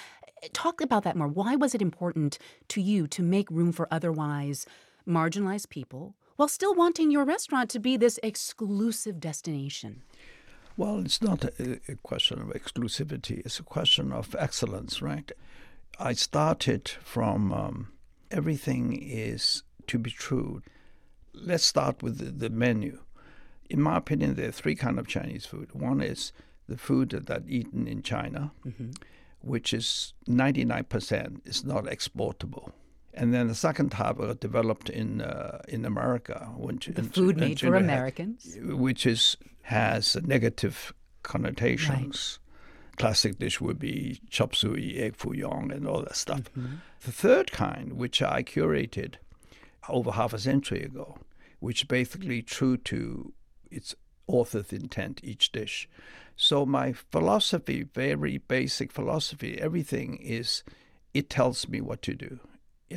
[0.53, 1.28] Talk about that more.
[1.28, 4.65] Why was it important to you to make room for otherwise?
[5.11, 10.01] Marginalized people while still wanting your restaurant to be this exclusive destination?
[10.77, 15.31] Well, it's not a, a question of exclusivity, it's a question of excellence, right?
[15.99, 17.91] I started from um,
[18.31, 20.63] everything is to be true.
[21.33, 22.99] Let's start with the, the menu.
[23.69, 25.69] In my opinion, there are three kind of Chinese food.
[25.73, 26.31] One is
[26.67, 28.91] the food that eaten in China, mm-hmm.
[29.41, 32.71] which is 99% is not exportable.
[33.13, 37.75] And then the second type developed in uh, in America, which the food made for
[37.75, 40.93] Americans, which is has negative
[41.23, 42.39] connotations.
[42.39, 42.97] Right.
[42.97, 46.43] Classic dish would be chop suey, egg foo young, and all that stuff.
[46.57, 46.75] Mm-hmm.
[47.03, 49.15] The third kind, which I curated
[49.89, 51.17] over half a century ago,
[51.59, 53.33] which basically true to
[53.71, 53.95] its
[54.27, 55.89] author's intent, each dish.
[56.35, 60.63] So my philosophy, very basic philosophy, everything is
[61.13, 62.39] it tells me what to do.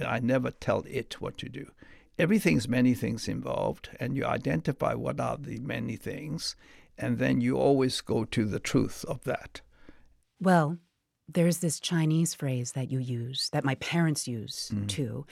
[0.03, 1.71] I never tell it what to do.
[2.19, 6.55] Everything's many things involved, and you identify what are the many things,
[6.97, 9.61] and then you always go to the truth of that.
[10.41, 10.79] Well,
[11.29, 14.87] there's this Chinese phrase that you use, that my parents use mm.
[14.89, 15.27] too.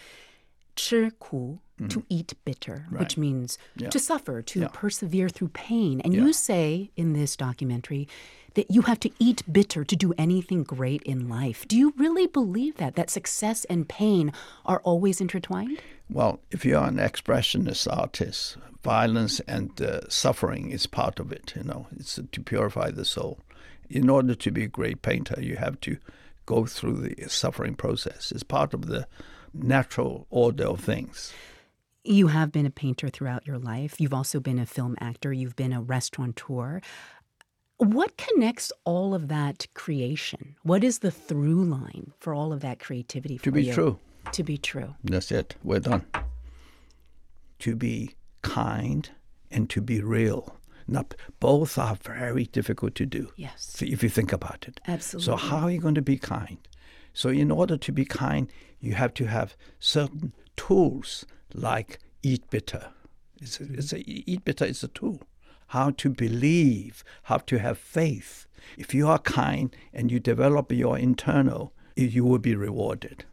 [0.74, 1.90] 吃苦 mm.
[1.90, 3.00] to eat bitter, right.
[3.00, 3.90] which means yeah.
[3.90, 4.68] to suffer, to yeah.
[4.72, 6.00] persevere through pain.
[6.00, 6.22] And yeah.
[6.22, 8.08] you say in this documentary
[8.54, 11.66] that you have to eat bitter to do anything great in life.
[11.68, 14.32] Do you really believe that, that success and pain
[14.66, 15.80] are always intertwined?
[16.10, 21.64] Well, if you're an expressionist artist, violence and uh, suffering is part of it, you
[21.64, 23.40] know, it's to purify the soul.
[23.88, 25.96] In order to be a great painter, you have to
[26.44, 28.32] go through the suffering process.
[28.32, 29.06] It's part of the
[29.54, 31.32] natural order of things.
[32.04, 33.94] You have been a painter throughout your life.
[34.00, 35.32] You've also been a film actor.
[35.32, 36.80] You've been a restaurateur.
[37.76, 40.56] What connects all of that creation?
[40.62, 43.72] What is the through line for all of that creativity to be you?
[43.72, 43.98] true.
[44.32, 44.94] To be true.
[45.04, 45.54] That's it.
[45.62, 46.04] We're done.
[47.60, 49.08] To be kind
[49.50, 50.56] and to be real.
[50.88, 51.06] Now,
[51.38, 53.32] both are very difficult to do.
[53.36, 53.80] Yes.
[53.80, 54.80] If you think about it.
[54.88, 55.26] Absolutely.
[55.26, 56.58] So, how are you going to be kind?
[57.12, 58.50] So, in order to be kind,
[58.80, 61.24] you have to have certain tools
[61.54, 62.88] like eat bitter.
[63.40, 65.20] It's a, it's a, eat bitter is a tool
[65.72, 68.46] how to believe, how to have faith.
[68.76, 73.24] If you are kind and you develop your internal, you will be rewarded.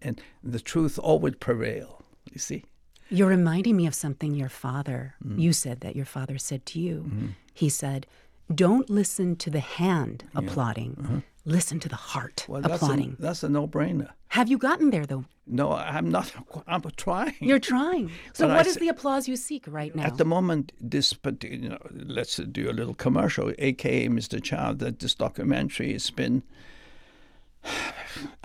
[0.00, 2.64] And the truth always prevail, you see.
[3.10, 5.40] You're reminding me of something your father, mm.
[5.40, 6.98] you said that your father said to you.
[7.08, 7.26] Mm-hmm.
[7.52, 8.06] He said,
[8.54, 10.38] Don't listen to the hand yeah.
[10.38, 10.96] applauding.
[11.02, 13.10] Uh-huh listen to the heart well, applauding.
[13.10, 14.10] That's a, that's a no-brainer.
[14.28, 15.24] Have you gotten there though?
[15.46, 16.32] No, I'm not.
[16.66, 17.34] I'm trying.
[17.40, 18.10] You're trying.
[18.34, 20.04] So, but what I is the applause you seek right now?
[20.04, 23.52] At the moment, this, but you know, let's do a little commercial.
[23.58, 24.42] AKA Mr.
[24.42, 26.42] Chow, that this documentary has been.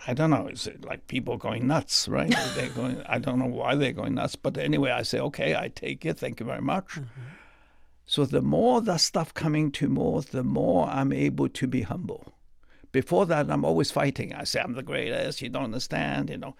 [0.08, 0.48] I don't know.
[0.48, 2.34] It's like people going nuts, right?
[2.56, 3.02] they're going.
[3.08, 6.18] I don't know why they're going nuts, but anyway, I say, okay, I take it.
[6.18, 6.88] Thank you very much.
[6.88, 7.22] Mm-hmm.
[8.06, 12.34] So the more the stuff coming to more, the more I'm able to be humble
[13.02, 14.34] before that, I'm always fighting.
[14.34, 15.40] I say, I'm the greatest.
[15.44, 16.32] You don't understand.
[16.32, 16.56] You know,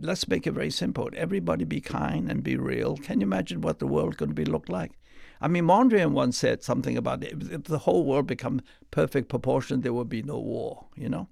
[0.00, 1.08] let's make it very simple.
[1.14, 2.96] Everybody be kind and be real.
[2.96, 4.90] Can you imagine what the world could be look like?
[5.40, 7.34] I mean, Mondrian once said something about it.
[7.52, 10.86] if the whole world become perfect proportion, there would be no war.
[10.96, 11.28] You know,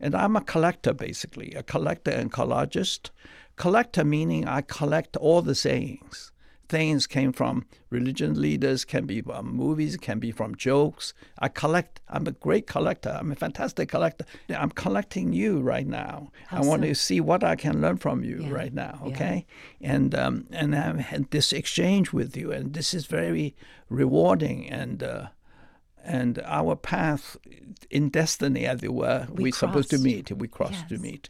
[0.00, 3.10] and I'm a collector basically, a collector and collagist.
[3.56, 6.32] Collector meaning I collect all the sayings
[6.68, 11.14] things came from religion leaders, can be from movies, can be from jokes.
[11.38, 12.00] I collect.
[12.08, 13.16] I'm a great collector.
[13.18, 14.24] I'm a fantastic collector.
[14.48, 16.30] I'm collecting you right now.
[16.48, 18.50] How I want to see what I can learn from you yeah.
[18.50, 19.00] right now.
[19.06, 19.46] Okay,
[19.80, 19.94] yeah.
[19.94, 23.56] and um, and I had this exchange with you, and this is very
[23.88, 25.02] rewarding and.
[25.02, 25.28] Uh,
[26.04, 27.36] and our path
[27.90, 30.32] in destiny, as it were, we are supposed to meet.
[30.32, 30.88] We cross yes.
[30.88, 31.28] to meet,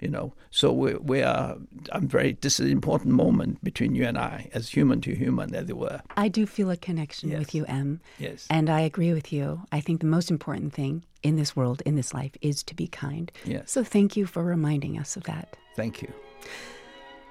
[0.00, 0.32] you know.
[0.50, 1.56] So we, we are.
[1.92, 2.36] I'm very.
[2.40, 5.76] This is an important moment between you and I, as human to human, as it
[5.76, 6.02] were.
[6.16, 7.38] I do feel a connection yes.
[7.38, 8.00] with you, M.
[8.18, 8.46] Yes.
[8.50, 9.62] And I agree with you.
[9.72, 12.86] I think the most important thing in this world, in this life, is to be
[12.86, 13.30] kind.
[13.44, 13.70] Yes.
[13.70, 15.56] So thank you for reminding us of that.
[15.74, 16.12] Thank you.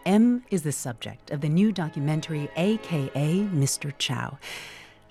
[0.06, 3.92] M is the subject of the new documentary, aka Mr.
[3.98, 4.38] Chow.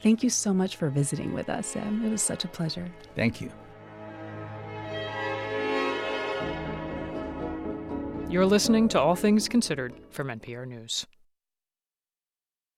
[0.03, 2.05] Thank you so much for visiting with us, Sam.
[2.05, 2.89] It was such a pleasure.
[3.17, 3.51] Thank you.
[8.35, 11.07] You're listening to All Things Considered from NPR News.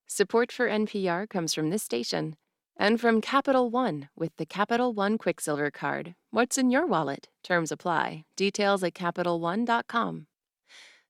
[0.06, 2.36] Support for NPR comes from this station
[2.76, 6.14] and from Capital One with the Capital One Quicksilver Card.
[6.30, 7.30] What's in your wallet?
[7.42, 8.26] Terms apply.
[8.36, 10.26] Details at CapitalOne.com.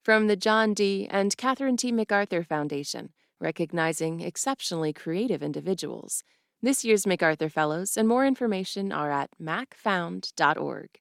[0.04, 1.08] From the John D.
[1.10, 1.90] and Catherine T.
[1.90, 3.10] MacArthur Foundation
[3.40, 6.22] recognizing exceptionally creative individuals.
[6.62, 11.00] This year's MacArthur Fellows and more information are at macfound.org.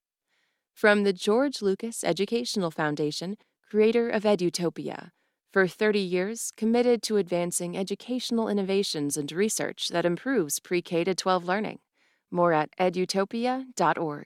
[0.76, 5.12] From the George Lucas Educational Foundation, creator of Edutopia,
[5.54, 11.46] For 30 years, committed to advancing educational innovations and research that improves pre K 12
[11.46, 11.80] learning.
[12.30, 14.26] More at edutopia.org.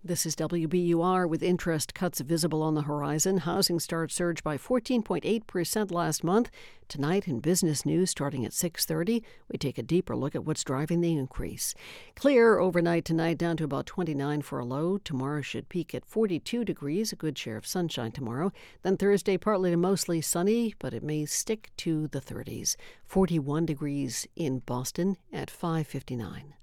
[0.05, 3.37] This is WBUR with interest cuts visible on the horizon.
[3.37, 6.51] Housing starts surged by 14.8% last month.
[6.89, 10.99] Tonight in business news starting at 6:30, we take a deeper look at what's driving
[10.99, 11.73] the increase.
[12.17, 14.97] Clear overnight tonight down to about 29 for a low.
[14.97, 18.51] Tomorrow should peak at 42 degrees, a good share of sunshine tomorrow.
[18.81, 22.75] Then Thursday partly to mostly sunny, but it may stick to the 30s.
[23.05, 26.55] 41 degrees in Boston at 5:59.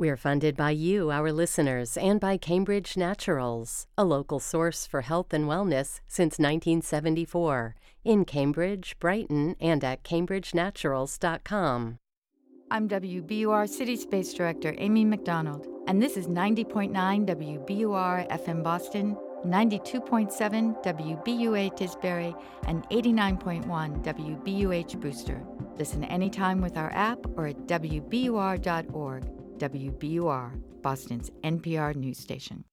[0.00, 5.34] We're funded by you, our listeners, and by Cambridge Naturals, a local source for health
[5.34, 11.98] and wellness since 1974, in Cambridge, Brighton, and at cambridgenaturals.com.
[12.70, 16.94] I'm WBUR City Space Director Amy McDonald, and this is 90.9
[17.26, 19.14] WBUR FM Boston,
[19.44, 22.34] 92.7 WBUA Tisbury,
[22.66, 25.42] and 89.1 WBUH Brewster.
[25.76, 29.39] Listen anytime with our app or at WBUR.org.
[29.60, 32.64] WBUR, Boston's NPR news station.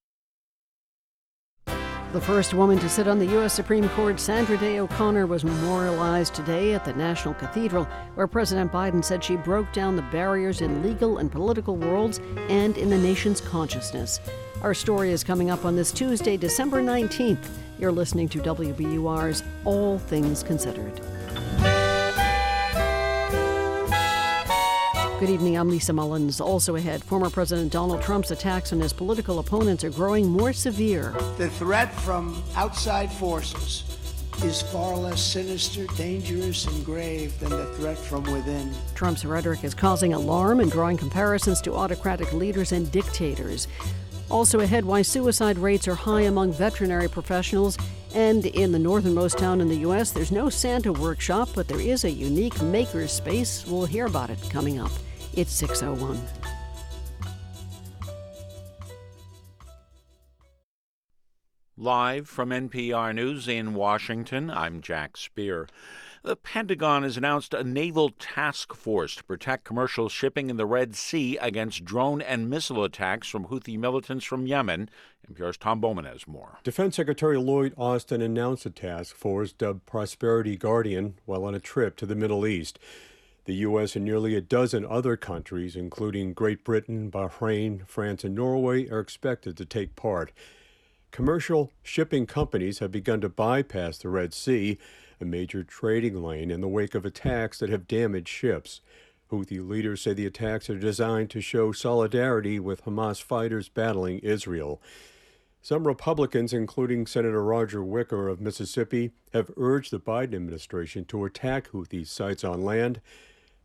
[2.14, 3.54] The first woman to sit on the U.S.
[3.54, 7.84] Supreme Court, Sandra Day O'Connor, was memorialized today at the National Cathedral,
[8.16, 12.78] where President Biden said she broke down the barriers in legal and political worlds and
[12.78, 14.22] in the nation's consciousness.
[14.62, 17.46] Our story is coming up on this Tuesday, December 19th.
[17.78, 21.02] You're listening to WBUR's All Things Considered.
[25.20, 26.40] Good evening, I'm Lisa Mullins.
[26.40, 31.16] Also ahead, former President Donald Trump's attacks on his political opponents are growing more severe.
[31.40, 33.84] The threat from outside forces
[34.44, 38.72] is far less sinister, dangerous, and grave than the threat from within.
[38.94, 43.68] Trump's rhetoric is causing alarm and drawing comparisons to autocratic leaders and dictators.
[44.30, 47.76] Also ahead, why suicide rates are high among veterinary professionals.
[48.14, 52.04] And in the northernmost town in the U.S., there's no Santa workshop, but there is
[52.04, 53.66] a unique maker space.
[53.66, 54.92] We'll hear about it coming up.
[55.38, 56.20] It's 601.
[61.78, 65.68] Live from NPR News in Washington, I'm Jack Speer.
[66.24, 70.96] The Pentagon has announced a naval task force to protect commercial shipping in the Red
[70.96, 74.90] Sea against drone and missile attacks from Houthi militants from Yemen.
[75.32, 76.58] NPR's Tom Bowman has more.
[76.64, 81.96] Defense Secretary Lloyd Austin announced a task force dubbed Prosperity Guardian while on a trip
[81.98, 82.80] to the Middle East.
[83.48, 83.96] The U.S.
[83.96, 89.56] and nearly a dozen other countries, including Great Britain, Bahrain, France, and Norway, are expected
[89.56, 90.34] to take part.
[91.12, 94.78] Commercial shipping companies have begun to bypass the Red Sea,
[95.22, 98.82] a major trading lane, in the wake of attacks that have damaged ships.
[99.32, 104.82] Houthi leaders say the attacks are designed to show solidarity with Hamas fighters battling Israel.
[105.62, 111.70] Some Republicans, including Senator Roger Wicker of Mississippi, have urged the Biden administration to attack
[111.70, 113.00] Houthi sites on land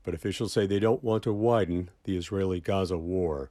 [0.05, 3.51] but officials say they don't want to widen the Israeli Gaza war.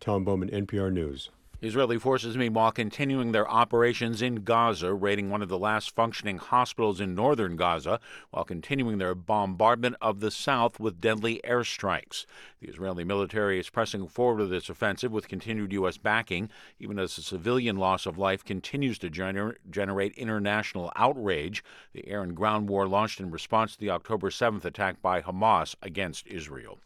[0.00, 1.30] Tom Bowman, NPR News.
[1.60, 7.00] Israeli forces, meanwhile, continuing their operations in Gaza, raiding one of the last functioning hospitals
[7.00, 7.98] in northern Gaza,
[8.30, 12.26] while continuing their bombardment of the south with deadly airstrikes.
[12.60, 15.98] The Israeli military is pressing forward with its offensive with continued U.S.
[15.98, 16.48] backing,
[16.78, 21.64] even as the civilian loss of life continues to gener- generate international outrage.
[21.92, 25.74] The air and ground war launched in response to the October 7th attack by Hamas
[25.82, 26.78] against Israel.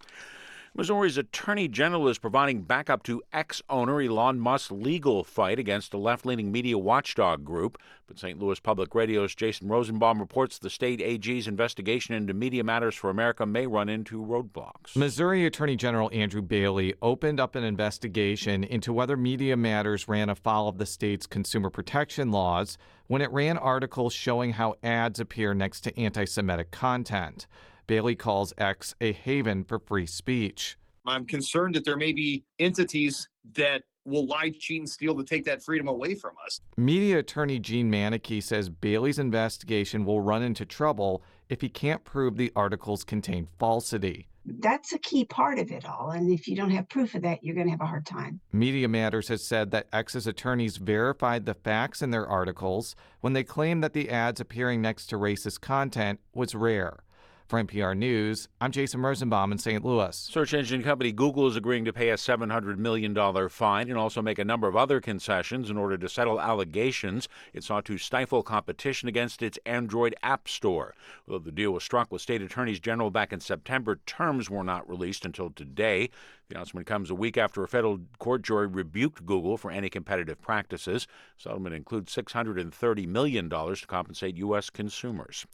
[0.74, 5.98] Missouri's attorney general is providing backup to ex owner Elon Musk's legal fight against a
[5.98, 7.76] left leaning media watchdog group.
[8.06, 8.38] But St.
[8.38, 13.44] Louis Public Radio's Jason Rosenbaum reports the state AG's investigation into Media Matters for America
[13.44, 14.96] may run into roadblocks.
[14.96, 20.68] Missouri Attorney General Andrew Bailey opened up an investigation into whether Media Matters ran afoul
[20.68, 22.78] of the state's consumer protection laws
[23.08, 27.46] when it ran articles showing how ads appear next to anti Semitic content.
[27.86, 30.76] Bailey calls X a haven for free speech.
[31.06, 35.44] I'm concerned that there may be entities that will lie, cheat, and steal to take
[35.44, 36.60] that freedom away from us.
[36.76, 42.36] Media attorney Gene Manike says Bailey's investigation will run into trouble if he can't prove
[42.36, 44.28] the articles contain falsity.
[44.44, 46.10] That's a key part of it all.
[46.10, 48.40] And if you don't have proof of that, you're going to have a hard time.
[48.52, 53.44] Media Matters has said that X's attorneys verified the facts in their articles when they
[53.44, 57.04] claimed that the ads appearing next to racist content was rare.
[57.52, 59.84] For NPR News, I'm Jason Rosenbaum in St.
[59.84, 60.16] Louis.
[60.16, 63.14] Search engine company Google is agreeing to pay a $700 million
[63.50, 67.62] fine and also make a number of other concessions in order to settle allegations it
[67.62, 70.94] sought to stifle competition against its Android App Store.
[71.28, 74.88] Although the deal was struck with state attorneys general back in September, terms were not
[74.88, 76.08] released until today.
[76.48, 80.40] The announcement comes a week after a federal court jury rebuked Google for anti competitive
[80.40, 81.06] practices.
[81.38, 84.68] Settlement includes $630 million to compensate U.S.
[84.68, 85.46] consumers.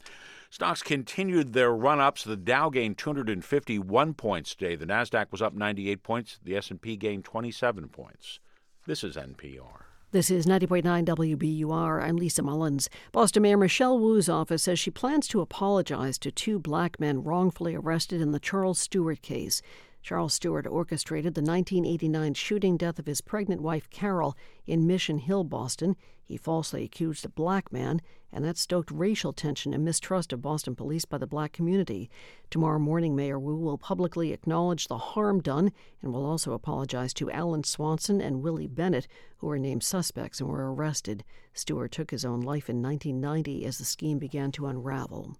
[0.49, 2.23] Stocks continued their run-ups.
[2.23, 4.75] The Dow gained 251 points today.
[4.75, 6.39] The Nasdaq was up 98 points.
[6.43, 8.39] The S&P gained 27 points.
[8.85, 9.83] This is NPR.
[10.11, 12.01] This is 90.9 WBUR.
[12.01, 12.89] I'm Lisa Mullins.
[13.11, 17.75] Boston Mayor Michelle Wu's office says she plans to apologize to two black men wrongfully
[17.75, 19.61] arrested in the Charles Stuart case.
[20.01, 24.35] Charles Stuart orchestrated the 1989 shooting death of his pregnant wife Carol
[24.65, 25.95] in Mission Hill, Boston.
[26.23, 28.01] He falsely accused a black man,
[28.31, 32.09] and that stoked racial tension and mistrust of Boston police by the black community.
[32.49, 35.71] Tomorrow morning, Mayor Wu will publicly acknowledge the harm done
[36.01, 39.07] and will also apologize to Alan Swanson and Willie Bennett,
[39.37, 41.23] who were named suspects and were arrested.
[41.53, 45.35] Stuart took his own life in 1990 as the scheme began to unravel.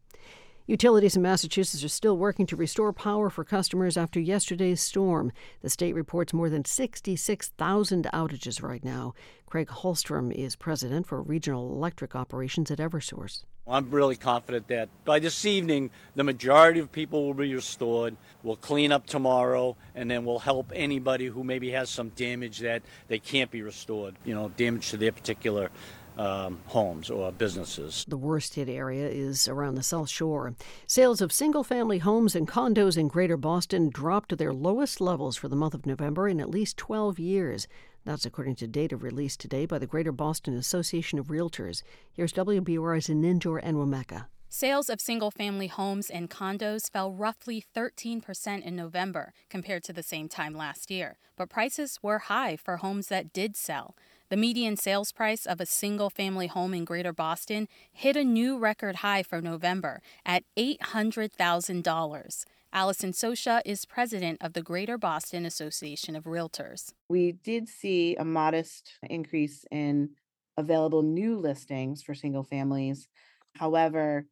[0.69, 5.31] Utilities in Massachusetts are still working to restore power for customers after yesterday's storm.
[5.63, 9.15] The state reports more than 66,000 outages right now.
[9.47, 13.45] Craig Hallstrom is president for regional electric operations at Eversource.
[13.67, 18.15] I'm really confident that by this evening, the majority of people will be restored.
[18.43, 22.83] We'll clean up tomorrow, and then we'll help anybody who maybe has some damage that
[23.07, 25.71] they can't be restored, you know, damage to their particular
[26.19, 28.05] um, homes or businesses.
[28.07, 30.53] The worst hit area is around the South Shore.
[30.85, 35.37] Sales of single family homes and condos in Greater Boston dropped to their lowest levels
[35.37, 37.67] for the month of November in at least 12 years.
[38.03, 41.83] That's according to data released today by the Greater Boston Association of Realtors.
[42.11, 44.25] Here's WBUR's Ninjor Enwemeka.
[44.51, 50.01] Sales of single family homes and condos fell roughly 13% in November compared to the
[50.01, 53.95] same time last year, but prices were high for homes that did sell.
[54.29, 58.59] The median sales price of a single family home in Greater Boston hit a new
[58.59, 62.45] record high for November at $800,000.
[62.71, 66.93] Allison Sosha is president of the Greater Boston Association of Realtors.
[67.09, 70.11] We did see a modest increase in
[70.57, 73.07] available new listings for single families.
[73.55, 74.27] However,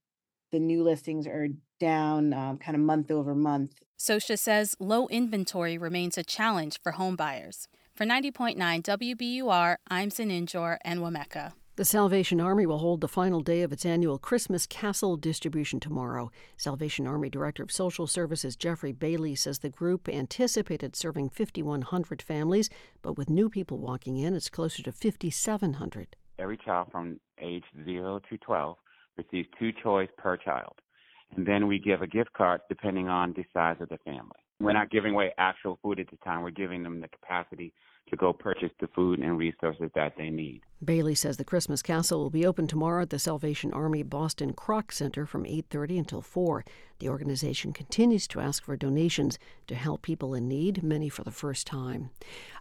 [0.52, 1.48] the new listings are
[1.80, 3.74] down um, kind of month over month.
[3.98, 7.68] Sosha says low inventory remains a challenge for home buyers.
[7.98, 11.54] For 90.9 WBUR, I'm Zeninjor Enwemeka.
[11.78, 16.30] The Salvation Army will hold the final day of its annual Christmas Castle distribution tomorrow.
[16.58, 22.70] Salvation Army Director of Social Services Jeffrey Bailey says the group anticipated serving 5,100 families,
[23.02, 26.16] but with new people walking in, it's closer to 5,700.
[26.38, 28.78] Every child from age 0 to 12
[29.18, 30.76] receives two toys per child.
[31.36, 34.38] And then we give a gift card depending on the size of the family.
[34.60, 36.42] We're not giving away actual food at the time.
[36.42, 37.74] We're giving them the capacity
[38.10, 40.62] to go purchase the food and resources that they need.
[40.84, 44.92] Bailey says the Christmas Castle will be open tomorrow at the Salvation Army Boston Kroc
[44.92, 46.64] Center from 8:30 until 4.
[47.00, 51.32] The organization continues to ask for donations to help people in need, many for the
[51.32, 52.10] first time.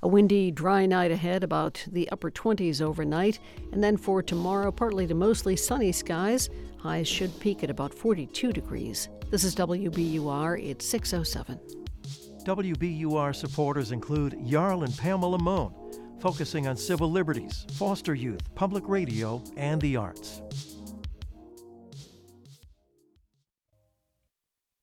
[0.03, 3.39] A windy, dry night ahead, about the upper 20s overnight,
[3.73, 6.51] and then for tomorrow, partly to mostly sunny skies.
[6.79, 9.09] Highs should peak at about 42 degrees.
[9.31, 10.59] This is WBUR.
[10.59, 11.86] It's 607.
[12.47, 15.75] WBUR supporters include Jarl and Pamela Mohn,
[16.21, 20.43] focusing on civil liberties, foster youth, public radio, and the arts.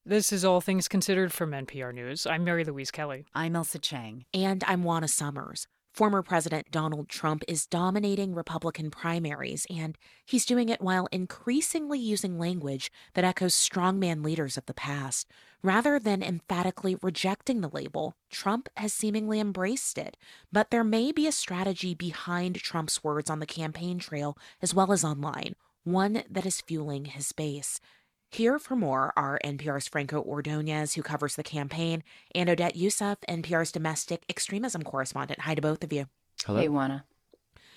[0.05, 2.27] This is All Things Considered from NPR News.
[2.27, 3.23] I'm Mary Louise Kelly.
[3.33, 4.25] I'm Ailsa Chang.
[4.33, 5.65] And I'm Juana Summers.
[5.93, 9.95] Former President Donald Trump is dominating Republican primaries, and
[10.25, 15.29] he's doing it while increasingly using language that echoes strongman leaders of the past.
[15.61, 20.17] Rather than emphatically rejecting the label, Trump has seemingly embraced it.
[20.51, 24.91] But there may be a strategy behind Trump's words on the campaign trail as well
[24.93, 25.53] as online,
[25.83, 27.79] one that is fueling his base.
[28.33, 32.03] Here for more are NPR's Franco Ordonez, who covers the campaign,
[32.33, 35.41] and Odette Yousef, NPR's domestic extremism correspondent.
[35.41, 36.07] Hi to both of you.
[36.43, 36.59] Hello.
[36.59, 37.05] Hey, Juana.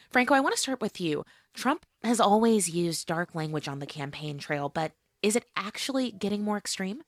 [0.09, 1.25] Franco, I want to start with you.
[1.53, 6.43] Trump has always used dark language on the campaign trail, but is it actually getting
[6.43, 7.03] more extreme?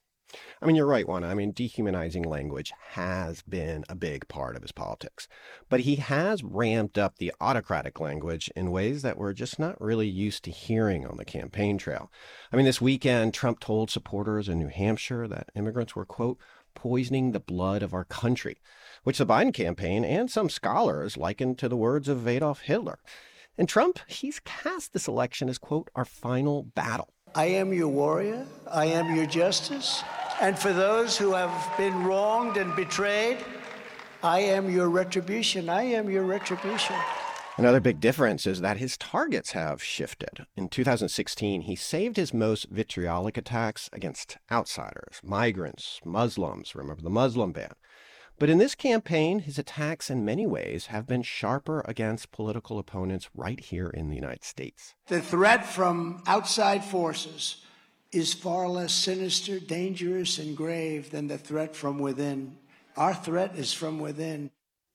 [0.61, 1.29] I mean, you're right, Juana.
[1.29, 5.27] I mean, dehumanizing language has been a big part of his politics.
[5.69, 10.09] But he has ramped up the autocratic language in ways that we're just not really
[10.09, 12.11] used to hearing on the campaign trail.
[12.53, 16.39] I mean, this weekend, Trump told supporters in New Hampshire that immigrants were, quote,
[16.75, 18.59] poisoning the blood of our country,
[19.05, 22.99] which the Biden campaign and some scholars likened to the words of Adolf Hitler.
[23.57, 27.15] And Trump, he's cast this election as, quote, our final battle.
[27.39, 28.45] I am your warrior.
[28.69, 30.03] I am your justice.
[30.41, 33.39] And for those who have been wronged and betrayed,
[34.25, 35.69] I am your retribution.
[35.69, 36.97] I am your retribution.
[37.57, 40.47] Another big difference is that his targets have shifted.
[40.57, 46.75] In 2016, he saved his most vitriolic attacks against outsiders, migrants, Muslims.
[46.75, 47.71] Remember the Muslim ban.
[48.39, 53.29] But in this campaign, his attacks in many ways have been sharper against political opponents
[53.35, 54.95] right here in the United States.
[55.09, 57.65] The threat from outside forces
[58.13, 62.57] is far less sinister, dangerous, and grave than the threat from within.
[62.97, 64.51] Our threat is from within.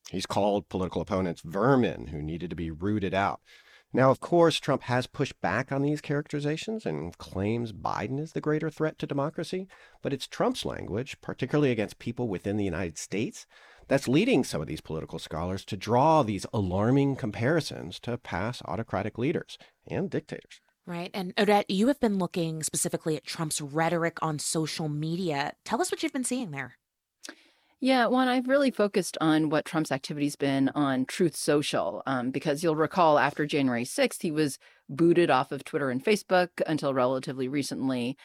[0.10, 3.42] He's called political opponents vermin who needed to be rooted out.
[3.96, 8.42] Now, of course, Trump has pushed back on these characterizations and claims Biden is the
[8.42, 9.68] greater threat to democracy,
[10.02, 13.46] but it's Trump's language, particularly against people within the United States,
[13.88, 19.20] that's leading some of these political scholars to draw these alarming comparisons to past autocratic
[19.20, 20.60] leaders and dictators.
[20.88, 21.12] Right.
[21.14, 25.54] And Odette, you have been looking specifically at Trump's rhetoric on social media.
[25.64, 26.78] Tell us what you've been seeing there.
[27.84, 32.64] Yeah, Juan, I've really focused on what Trump's activity's been on Truth Social, um, because
[32.64, 34.58] you'll recall after January 6th, he was
[34.88, 38.16] booted off of Twitter and Facebook until relatively recently.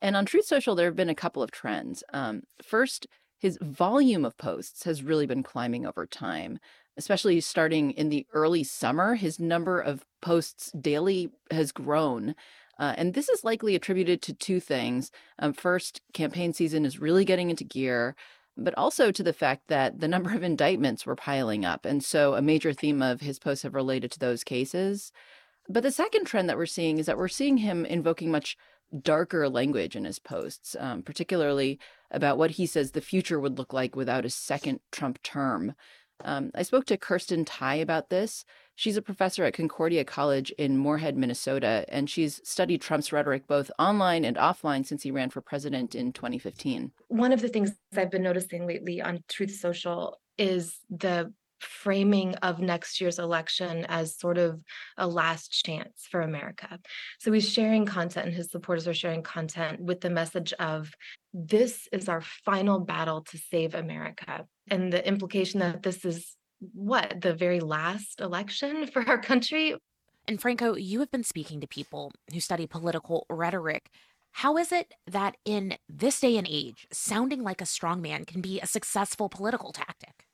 [0.00, 2.04] And on Truth Social, there have been a couple of trends.
[2.12, 6.60] Um, first, his volume of posts has really been climbing over time,
[6.96, 9.16] especially starting in the early summer.
[9.16, 12.36] His number of posts daily has grown.
[12.78, 15.10] Uh, and this is likely attributed to two things.
[15.40, 18.14] Um, first, campaign season is really getting into gear
[18.60, 21.84] but also to the fact that the number of indictments were piling up.
[21.84, 25.12] And so a major theme of his posts have related to those cases.
[25.68, 28.56] But the second trend that we're seeing is that we're seeing him invoking much
[29.02, 31.78] darker language in his posts, um, particularly
[32.10, 35.74] about what he says the future would look like without a second Trump term.
[36.24, 38.44] Um, I spoke to Kirsten Theye about this.
[38.74, 43.70] She's a professor at Concordia College in Moorhead, Minnesota, and she's studied Trump's rhetoric both
[43.78, 46.90] online and offline since he ran for president in 2015.
[47.08, 52.58] One of the things I've been noticing lately on Truth Social is the framing of
[52.58, 54.60] next year's election as sort of
[54.96, 56.78] a last chance for America.
[57.18, 60.92] So he's sharing content, and his supporters are sharing content with the message of
[61.32, 64.46] this is our final battle to save America.
[64.68, 66.36] And the implication that this is
[66.72, 69.74] what, the very last election for our country?
[70.26, 73.88] And Franco, you have been speaking to people who study political rhetoric.
[74.32, 78.60] How is it that in this day and age, sounding like a strongman can be
[78.60, 80.26] a successful political tactic?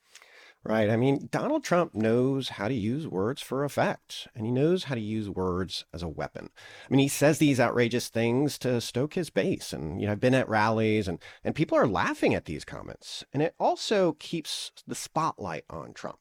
[0.69, 0.91] Right.
[0.91, 4.97] I mean, Donald Trump knows how to use words for effect, and he knows how
[4.97, 6.51] to use words as a weapon.
[6.85, 9.73] I mean, he says these outrageous things to stoke his base.
[9.73, 13.25] And, you know, I've been at rallies and, and people are laughing at these comments.
[13.33, 16.19] And it also keeps the spotlight on Trump.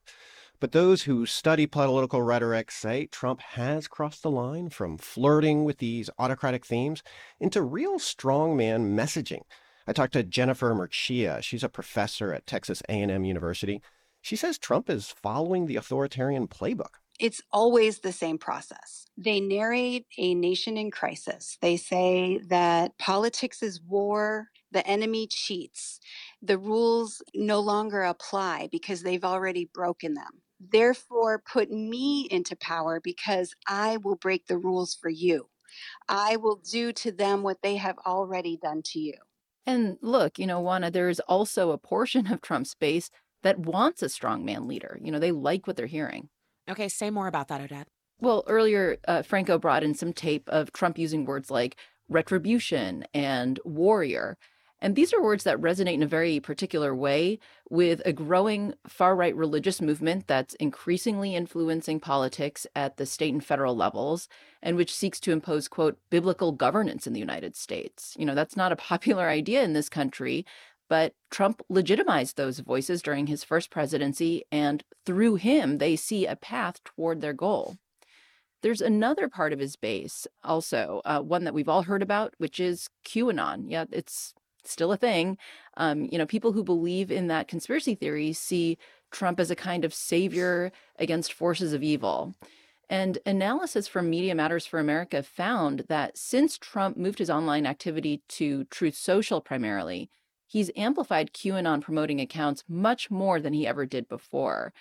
[0.60, 5.80] But those who study political rhetoric say Trump has crossed the line from flirting with
[5.80, 7.02] these autocratic themes
[7.40, 9.42] into real strongman messaging.
[9.88, 11.42] I talked to Jennifer Mercieca.
[11.42, 13.82] She's a professor at Texas A&M University.
[14.26, 16.96] She says Trump is following the authoritarian playbook.
[17.20, 19.06] It's always the same process.
[19.16, 21.60] They narrate a nation in crisis.
[21.62, 26.00] They say that politics is war, the enemy cheats,
[26.42, 30.42] the rules no longer apply because they've already broken them.
[30.60, 35.50] Therefore, put me into power because I will break the rules for you.
[36.10, 39.14] I will do to them what they have already done to you.
[39.68, 43.10] And look, you know, Juana, there is also a portion of Trump's base
[43.46, 45.00] that wants a strongman leader.
[45.04, 46.30] You know, they like what they're hearing.
[46.68, 47.88] Okay, say more about that, Odette.
[48.20, 51.78] Well, earlier, uh, Franco brought in some tape of Trump using words like
[52.10, 54.40] retribution and warrior.
[54.82, 57.38] And these are words that resonate in a very particular way
[57.70, 63.46] with a growing far right religious movement that's increasingly influencing politics at the state and
[63.46, 64.28] federal levels
[64.64, 68.16] and which seeks to impose, quote, biblical governance in the United States.
[68.18, 70.46] You know, that's not a popular idea in this country,
[70.90, 76.36] but Trump legitimized those voices during his first presidency, and through him, they see a
[76.36, 77.78] path toward their goal.
[78.62, 82.60] There's another part of his base, also, uh, one that we've all heard about, which
[82.60, 83.66] is QAnon.
[83.68, 84.34] Yeah, it's
[84.64, 85.38] still a thing.
[85.78, 88.78] Um, you know, people who believe in that conspiracy theory see
[89.12, 92.34] Trump as a kind of savior against forces of evil.
[92.90, 98.22] And analysis from Media Matters for America found that since Trump moved his online activity
[98.30, 100.10] to Truth Social primarily,
[100.56, 104.72] he's amplified QAnon promoting accounts much more than he ever did before.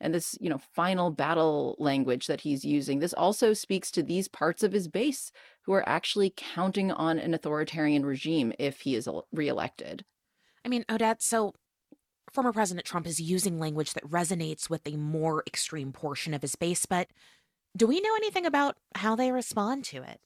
[0.00, 4.28] And this, you know, final battle language that he's using, this also speaks to these
[4.28, 5.32] parts of his base
[5.62, 10.04] who are actually counting on an authoritarian regime if he is reelected.
[10.64, 11.52] I mean, Odette, so
[12.32, 16.54] former President Trump is using language that resonates with a more extreme portion of his
[16.54, 17.08] base, but
[17.76, 20.20] do we know anything about how they respond to it?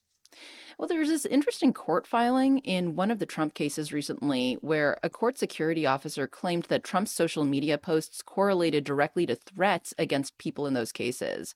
[0.78, 4.96] Well, there was this interesting court filing in one of the Trump cases recently where
[5.02, 10.38] a court security officer claimed that Trump's social media posts correlated directly to threats against
[10.38, 11.54] people in those cases.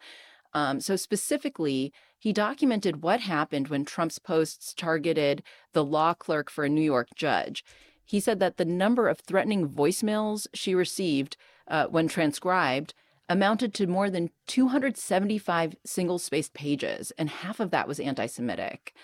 [0.55, 5.43] Um, so, specifically, he documented what happened when Trump's posts targeted
[5.73, 7.65] the law clerk for a New York judge.
[8.05, 11.37] He said that the number of threatening voicemails she received
[11.69, 12.93] uh, when transcribed
[13.29, 18.95] amounted to more than 275 single spaced pages, and half of that was anti Semitic.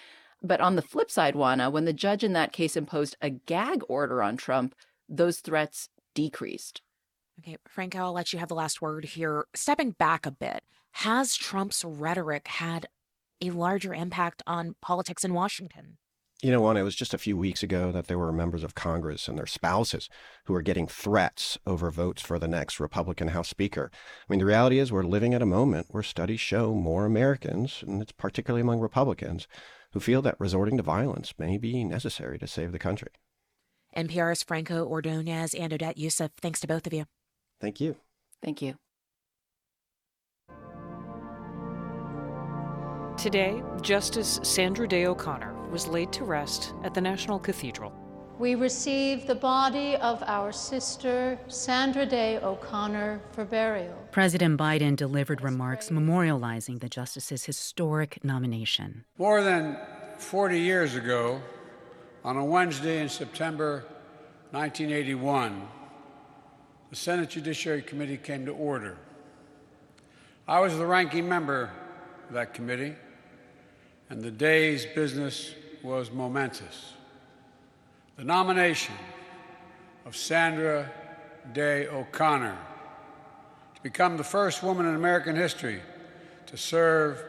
[0.43, 3.83] But on the flip side, Juana, when the judge in that case imposed a gag
[3.89, 4.75] order on Trump,
[5.09, 6.83] those threats decreased.
[7.41, 9.47] Okay, Franco, I'll let you have the last word here.
[9.55, 10.63] Stepping back a bit,
[10.93, 12.87] has Trump's rhetoric had
[13.41, 15.99] a larger impact on politics in Washington?
[16.41, 18.77] You know, one, it was just a few weeks ago that there were members of
[18.77, 20.09] Congress and their spouses
[20.45, 23.91] who were getting threats over votes for the next Republican House Speaker.
[23.93, 27.83] I mean, the reality is we're living at a moment where studies show more Americans,
[27.85, 29.49] and it's particularly among Republicans,
[29.95, 33.11] who feel that resorting to violence may be necessary to save the country.
[33.97, 37.07] NPR's Franco Ordonez and Odette Yousef, thanks to both of you.
[37.61, 37.97] Thank you.
[38.45, 38.77] Thank you.
[43.17, 47.93] Today, Justice Sandra Day O'Connor was laid to rest at the National Cathedral.
[48.39, 53.97] We receive the body of our sister, Sandra Day O'Connor, for burial.
[54.13, 59.05] President Biden delivered remarks memorializing the justice's historic nomination.
[59.19, 59.77] More than
[60.19, 61.43] 40 years ago,
[62.25, 63.85] on a Wednesday in September
[64.53, 65.67] 1981,
[66.91, 68.99] the Senate Judiciary Committee came to order.
[70.47, 71.71] I was the ranking member
[72.29, 72.95] of that committee
[74.11, 76.95] and the day's business was momentous.
[78.17, 78.95] The nomination
[80.07, 80.91] of Sandra
[81.53, 82.57] Day O'Connor
[83.75, 85.81] to become the first woman in American history
[86.47, 87.23] to serve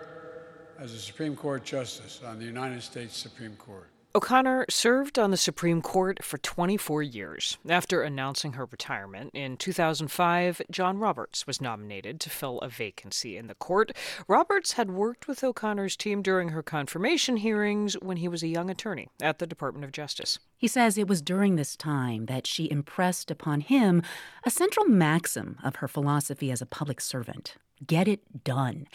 [0.79, 3.89] as a Supreme Court Justice on the United States Supreme Court.
[4.15, 7.59] O'Connor served on the Supreme Court for 24 years.
[7.69, 13.45] After announcing her retirement in 2005, John Roberts was nominated to fill a vacancy in
[13.45, 13.91] the court.
[14.27, 18.71] Roberts had worked with O'Connor's team during her confirmation hearings when he was a young
[18.71, 20.39] attorney at the Department of Justice.
[20.57, 24.01] He says it was during this time that she impressed upon him
[24.43, 28.87] a central maxim of her philosophy as a public servant get it done.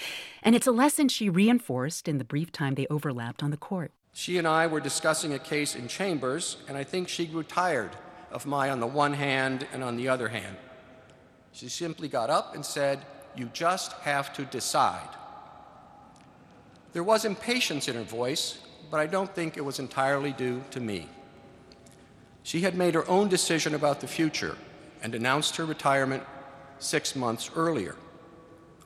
[0.42, 3.92] And it's a lesson she reinforced in the brief time they overlapped on the court.
[4.14, 7.90] She and I were discussing a case in chambers, and I think she grew tired
[8.30, 10.56] of my on the one hand and on the other hand.
[11.52, 13.04] She simply got up and said,
[13.36, 15.08] You just have to decide.
[16.92, 18.58] There was impatience in her voice,
[18.88, 21.08] but I don't think it was entirely due to me.
[22.44, 24.56] She had made her own decision about the future
[25.02, 26.22] and announced her retirement
[26.78, 27.96] six months earlier.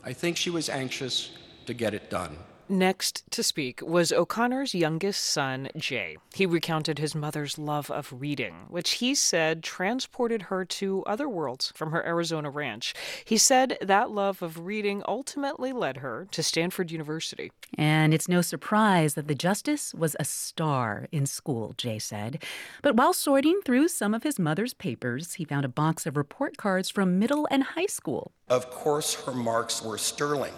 [0.03, 1.33] I think she was anxious
[1.67, 2.39] to get it done.
[2.71, 6.19] Next to speak was O'Connor's youngest son, Jay.
[6.35, 11.73] He recounted his mother's love of reading, which he said transported her to other worlds
[11.75, 12.95] from her Arizona ranch.
[13.25, 17.53] He said that love of reading ultimately led her to Stanford University.
[17.79, 22.43] And it's no surprise that the justice was a star in school, Jay said.
[22.83, 26.59] But while sorting through some of his mother's papers, he found a box of report
[26.59, 28.33] cards from middle and high school.
[28.49, 30.53] Of course, her marks were sterling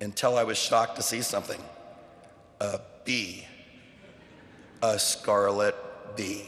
[0.00, 1.60] until I was shocked to see something
[2.60, 3.46] a B,
[4.82, 5.74] a scarlet
[6.16, 6.44] B.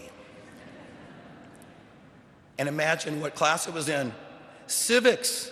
[2.58, 4.12] And imagine what class it was in
[4.66, 5.50] civics.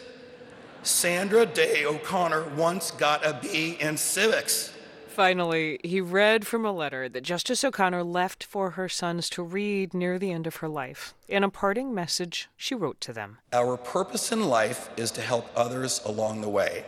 [0.82, 4.72] Sandra Day O'Connor once got a B in civics.
[5.08, 9.92] Finally, he read from a letter that Justice O'Connor left for her sons to read
[9.92, 11.12] near the end of her life.
[11.26, 15.50] In a parting message, she wrote to them Our purpose in life is to help
[15.56, 16.84] others along the way.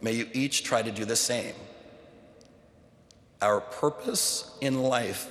[0.00, 1.54] May you each try to do the same.
[3.42, 5.30] Our purpose in life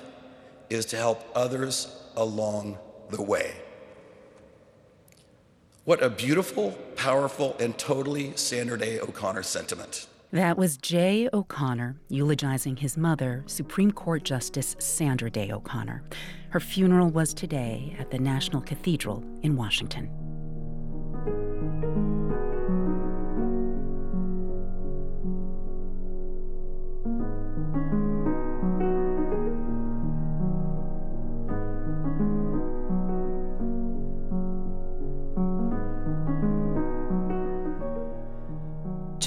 [0.70, 2.78] is to help others along
[3.10, 3.56] the way.
[5.86, 10.08] What a beautiful, powerful, and totally Sandra Day O'Connor sentiment.
[10.34, 16.04] That was Jay O'Connor eulogizing his mother, Supreme Court Justice Sandra Day O'Connor.
[16.50, 20.10] Her funeral was today at the National Cathedral in Washington.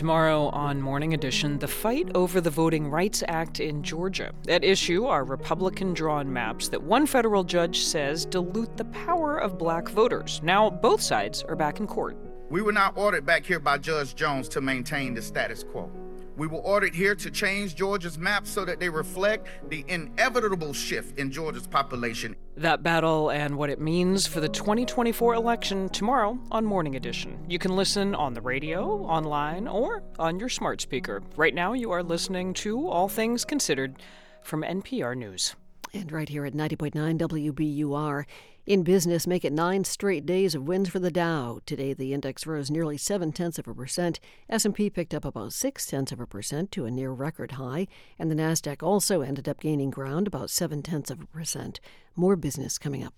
[0.00, 4.32] Tomorrow on Morning Edition, the fight over the Voting Rights Act in Georgia.
[4.48, 9.58] At issue are Republican drawn maps that one federal judge says dilute the power of
[9.58, 10.40] black voters.
[10.42, 12.16] Now, both sides are back in court.
[12.48, 15.92] We were not ordered back here by Judge Jones to maintain the status quo.
[16.40, 21.18] We were ordered here to change Georgia's maps so that they reflect the inevitable shift
[21.18, 22.34] in Georgia's population.
[22.56, 27.44] That battle and what it means for the 2024 election tomorrow on Morning Edition.
[27.46, 31.22] You can listen on the radio, online, or on your smart speaker.
[31.36, 33.96] Right now, you are listening to All Things Considered
[34.42, 35.54] from NPR News.
[35.92, 38.24] And right here at 90.9 WBUR,
[38.66, 41.58] in business, make it nine straight days of wins for the Dow.
[41.66, 44.20] Today, the index rose nearly seven tenths of a percent.
[44.48, 47.88] S&P picked up about six tenths of a percent to a near record high,
[48.18, 51.80] and the Nasdaq also ended up gaining ground about seven tenths of a percent.
[52.14, 53.14] More business coming up.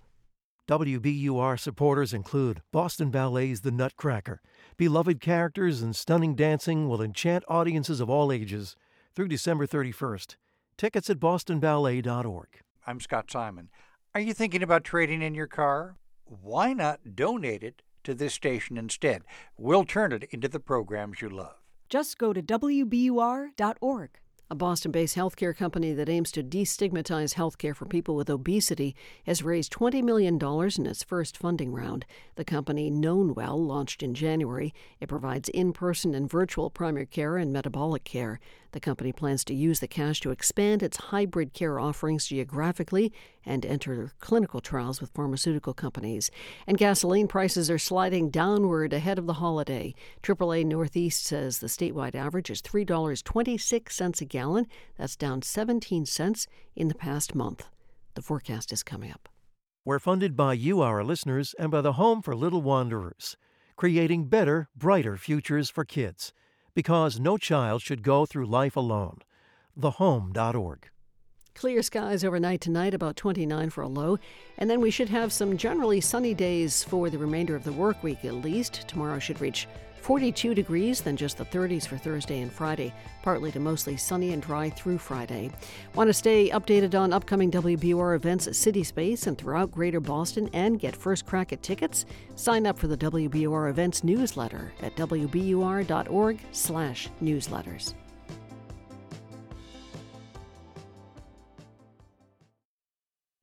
[0.69, 4.41] WBUR supporters include Boston Ballet's The Nutcracker.
[4.79, 8.77] Beloved characters and stunning dancing will enchant audiences of all ages
[9.15, 10.37] through December 31st.
[10.77, 12.49] Tickets at bostonballet.org.
[12.87, 13.69] I'm Scott Simon.
[14.15, 15.97] Are you thinking about trading in your car?
[16.25, 19.23] Why not donate it to this station instead?
[19.57, 21.57] We'll turn it into the programs you love.
[21.89, 24.11] Just go to WBUR.org.
[24.53, 29.43] A Boston based healthcare company that aims to destigmatize healthcare for people with obesity has
[29.43, 32.05] raised $20 million in its first funding round.
[32.35, 34.75] The company, knownwell, launched in January.
[35.01, 38.41] It provides in person and virtual primary care and metabolic care.
[38.73, 43.11] The company plans to use the cash to expand its hybrid care offerings geographically
[43.45, 46.31] and enter clinical trials with pharmaceutical companies.
[46.67, 49.95] And gasoline prices are sliding downward ahead of the holiday.
[50.23, 54.67] AAA Northeast says the statewide average is $3.26 a gallon.
[54.97, 56.47] That's down 17 cents
[56.77, 57.67] in the past month.
[58.15, 59.29] The forecast is coming up.
[59.85, 63.37] We're funded by you, our listeners, and by the Home for Little Wanderers,
[63.77, 66.33] creating better, brighter futures for kids
[66.75, 69.19] because no child should go through life alone.
[69.79, 70.89] Thehome.org.
[71.55, 74.19] Clear skies overnight tonight, about 29 for a low.
[74.59, 78.03] And then we should have some generally sunny days for the remainder of the work
[78.03, 78.89] week at least.
[78.89, 79.69] Tomorrow should reach
[80.01, 82.93] 42 degrees, then just the 30s for Thursday and Friday.
[83.23, 85.53] Partly to mostly sunny and dry through Friday.
[85.95, 90.51] Want to stay updated on upcoming WBUR events at City Space and throughout Greater Boston
[90.53, 92.07] and get first crack at tickets?
[92.35, 97.95] Sign up for the WBUR events newsletter at wbur.org/newsletters.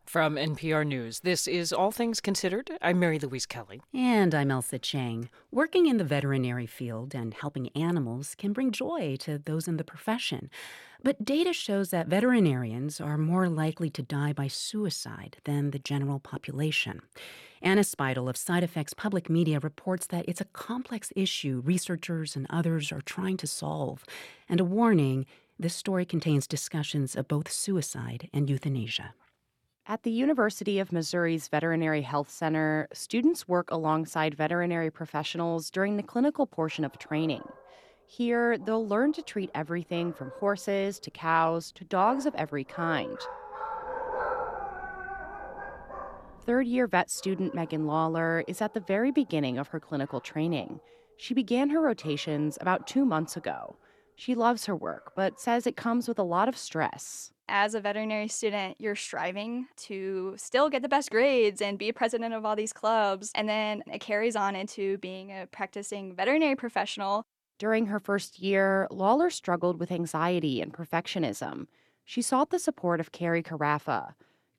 [0.10, 2.72] From NPR News, this is All Things Considered.
[2.82, 3.80] I'm Mary Louise Kelly.
[3.94, 5.30] And I'm Ailsa Chang.
[5.52, 9.84] Working in the veterinary field and helping animals can bring joy to those in the
[9.84, 10.50] profession.
[11.04, 16.20] But data shows that veterinarians are more likely to die by suicide than the general
[16.20, 17.02] population.
[17.62, 22.48] Anna Speidel of Side Effects Public Media reports that it's a complex issue researchers and
[22.50, 24.06] others are trying to solve.
[24.50, 25.28] And a warning
[25.60, 29.14] this story contains discussions of both suicide and euthanasia.
[29.90, 36.04] At the University of Missouri's Veterinary Health Center, students work alongside veterinary professionals during the
[36.04, 37.42] clinical portion of training.
[38.06, 43.18] Here, they'll learn to treat everything from horses to cows to dogs of every kind.
[46.46, 50.82] Third year vet student Megan Lawler is at the very beginning of her clinical training.
[51.18, 53.78] She began her rotations about two months ago.
[54.16, 57.82] She loves her work, but says it comes with a lot of stress as a
[57.82, 62.56] veterinary student, you're striving to still get the best grades and be president of all
[62.56, 63.32] these clubs.
[63.36, 67.24] And then it carries on into being a practicing veterinary professional.
[67.58, 71.68] During her first year, Lawler struggled with anxiety and perfectionism.
[72.06, 74.14] She sought the support of Kerry Karaffa.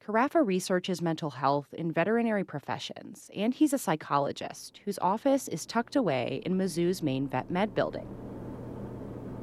[0.06, 5.94] Karaffa researches mental health in veterinary professions, and he's a psychologist whose office is tucked
[5.94, 8.08] away in Mizzou's main vet med building.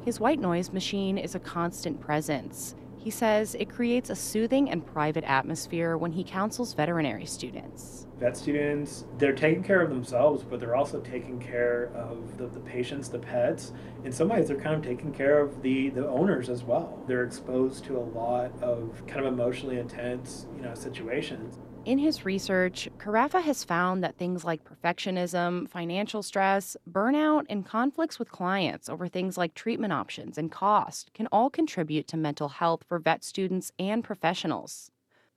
[0.04, 2.74] His white noise machine is a constant presence.
[3.08, 8.06] He says it creates a soothing and private atmosphere when he counsels veterinary students.
[8.20, 12.60] Vet students, they're taking care of themselves, but they're also taking care of the, the
[12.60, 13.72] patients, the pets.
[14.04, 17.02] In some ways, they're kind of taking care of the, the owners as well.
[17.06, 21.58] They're exposed to a lot of kind of emotionally intense, you know, situations.
[21.88, 28.18] In his research, Karaffa has found that things like perfectionism, financial stress, burnout, and conflicts
[28.18, 32.84] with clients over things like treatment options and cost can all contribute to mental health
[32.86, 34.90] for vet students and professionals.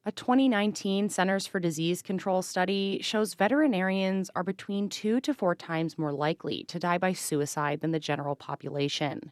[0.05, 5.97] A 2019 Centers for Disease Control study shows veterinarians are between two to four times
[5.97, 9.31] more likely to die by suicide than the general population.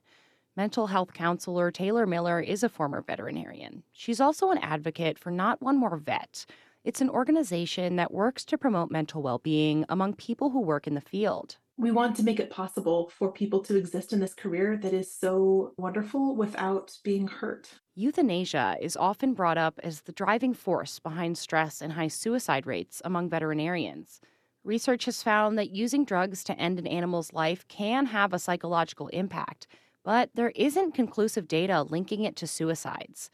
[0.56, 3.83] Mental health counselor Taylor Miller is a former veterinarian.
[3.91, 6.45] She's also an advocate for Not One More Vet,
[6.83, 10.95] it's an organization that works to promote mental well being among people who work in
[10.95, 11.58] the field.
[11.77, 15.14] We want to make it possible for people to exist in this career that is
[15.14, 17.69] so wonderful without being hurt.
[17.95, 23.01] Euthanasia is often brought up as the driving force behind stress and high suicide rates
[23.06, 24.19] among veterinarians.
[24.66, 29.08] Research has found that using drugs to end an animal's life can have a psychological
[29.09, 29.67] impact,
[30.03, 33.30] but there isn't conclusive data linking it to suicides.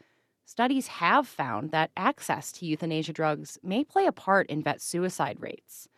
[0.48, 5.38] Studies have found that access to euthanasia drugs may play a part in vet suicide
[5.40, 5.88] rates.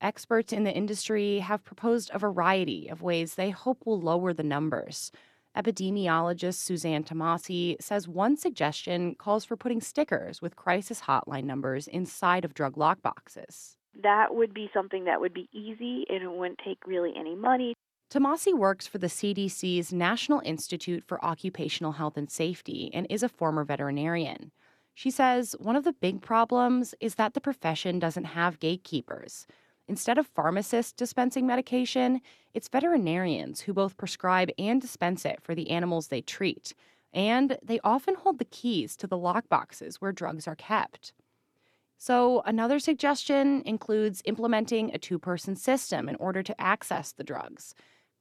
[0.00, 4.44] Experts in the industry have proposed a variety of ways they hope will lower the
[4.44, 5.10] numbers.
[5.56, 12.44] Epidemiologist Suzanne Tomasi says one suggestion calls for putting stickers with crisis hotline numbers inside
[12.44, 13.74] of drug lockboxes.
[14.00, 17.74] That would be something that would be easy and it wouldn't take really any money.
[18.10, 23.28] Tomasi works for the CDC's National Institute for Occupational Health and Safety and is a
[23.28, 24.50] former veterinarian.
[24.94, 29.46] She says one of the big problems is that the profession doesn't have gatekeepers.
[29.86, 32.22] Instead of pharmacists dispensing medication,
[32.54, 36.72] it's veterinarians who both prescribe and dispense it for the animals they treat.
[37.12, 41.12] And they often hold the keys to the lockboxes where drugs are kept.
[41.98, 47.74] So, another suggestion includes implementing a two person system in order to access the drugs.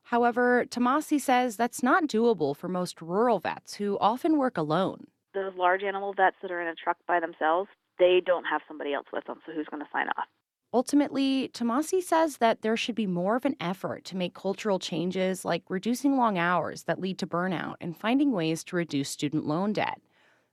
[0.07, 5.07] However, Tomasi says that's not doable for most rural vets who often work alone.
[5.33, 7.69] Those large animal vets that are in a truck by themselves,
[7.99, 10.27] they don't have somebody else with them, so who's going to sign off?
[10.73, 15.43] Ultimately, Tomasi says that there should be more of an effort to make cultural changes
[15.43, 19.73] like reducing long hours that lead to burnout and finding ways to reduce student loan
[19.73, 19.99] debt.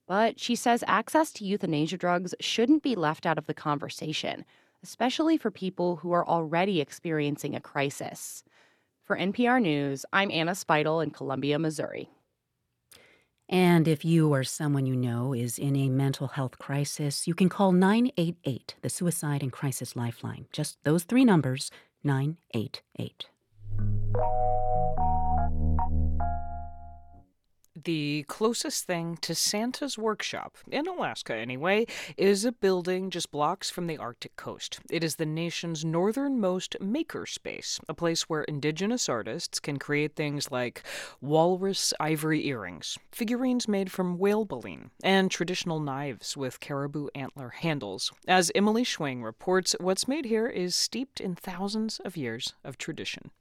[0.08, 4.44] But she says access to euthanasia drugs shouldn't be left out of the conversation,
[4.82, 8.42] especially for people who are already experiencing a crisis.
[9.04, 12.08] For NPR News, I'm Anna Speidel in Columbia, Missouri.
[13.50, 17.50] And if you or someone you know is in a mental health crisis, you can
[17.50, 20.46] call 988, the Suicide and Crisis Lifeline.
[20.52, 21.70] Just those three numbers
[22.02, 23.26] 988.
[27.82, 31.86] The closest thing to Santa's workshop, in Alaska anyway,
[32.16, 34.78] is a building just blocks from the Arctic coast.
[34.88, 40.84] It is the nation's northernmost makerspace, a place where indigenous artists can create things like
[41.20, 48.12] walrus ivory earrings, figurines made from whale baleen, and traditional knives with caribou antler handles.
[48.28, 53.32] As Emily Schwing reports, what's made here is steeped in thousands of years of tradition.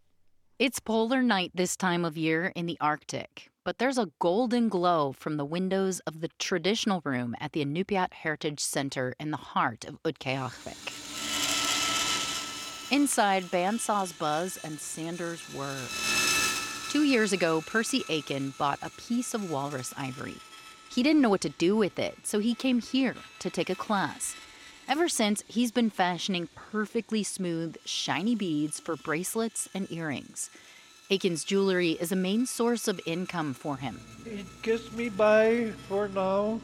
[0.57, 5.14] It's polar night this time of year in the Arctic but there's a golden glow
[5.14, 9.85] from the windows of the traditional room at the Inupiat Heritage Center in the heart
[9.85, 11.11] of Utqiagvik.
[12.92, 15.77] Inside, bandsaws buzz and sanders whir.
[16.92, 20.35] Two years ago, Percy Aiken bought a piece of walrus ivory.
[20.90, 23.75] He didn't know what to do with it, so he came here to take a
[23.75, 24.35] class.
[24.88, 30.50] Ever since, he's been fashioning perfectly smooth, shiny beads for bracelets and earrings.
[31.09, 33.99] Aiken's jewelry is a main source of income for him.
[34.25, 36.59] It gets me by for now.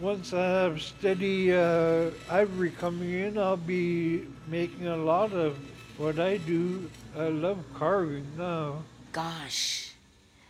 [0.00, 5.58] Once I have steady uh, ivory coming in, I'll be making a lot of
[5.96, 6.88] what I do.
[7.16, 8.84] I love carving now.
[9.12, 9.92] Gosh,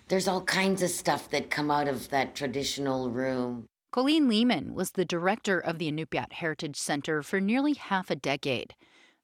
[0.09, 3.67] there's all kinds of stuff that come out of that traditional room.
[3.91, 8.75] Colleen Lehman was the director of the Inupiat Heritage Center for nearly half a decade.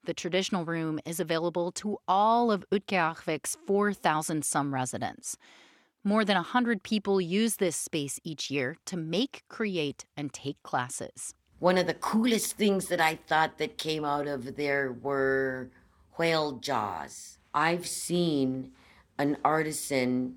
[0.05, 5.39] The traditional room is available to all of Utqiagvik's 4,000 some residents.
[6.05, 11.35] More than 100 people use this space each year to make, create, and take classes.
[11.59, 15.71] One of the coolest things that I thought that came out of there were
[16.19, 17.39] whale jaws.
[17.55, 18.73] I've seen
[19.19, 20.37] an artisan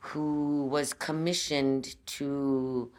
[0.00, 2.90] who was commissioned to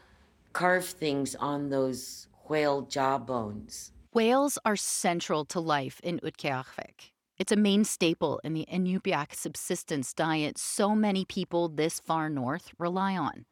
[0.54, 3.92] carve things on those whale jaw bones.
[4.12, 7.12] Whales are central to life in Utqiagvik.
[7.38, 12.72] It's a main staple in the Inupiaq subsistence diet so many people this far north
[12.80, 13.46] rely on.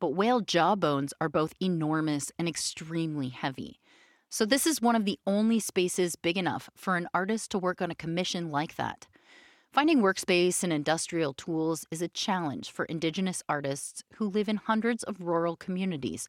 [0.00, 3.78] But whale jawbones are both enormous and extremely heavy.
[4.28, 7.80] So, this is one of the only spaces big enough for an artist to work
[7.80, 9.06] on a commission like that.
[9.70, 15.04] Finding workspace and industrial tools is a challenge for Indigenous artists who live in hundreds
[15.04, 16.28] of rural communities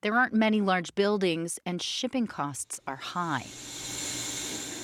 [0.00, 3.46] there aren't many large buildings, and shipping costs are high.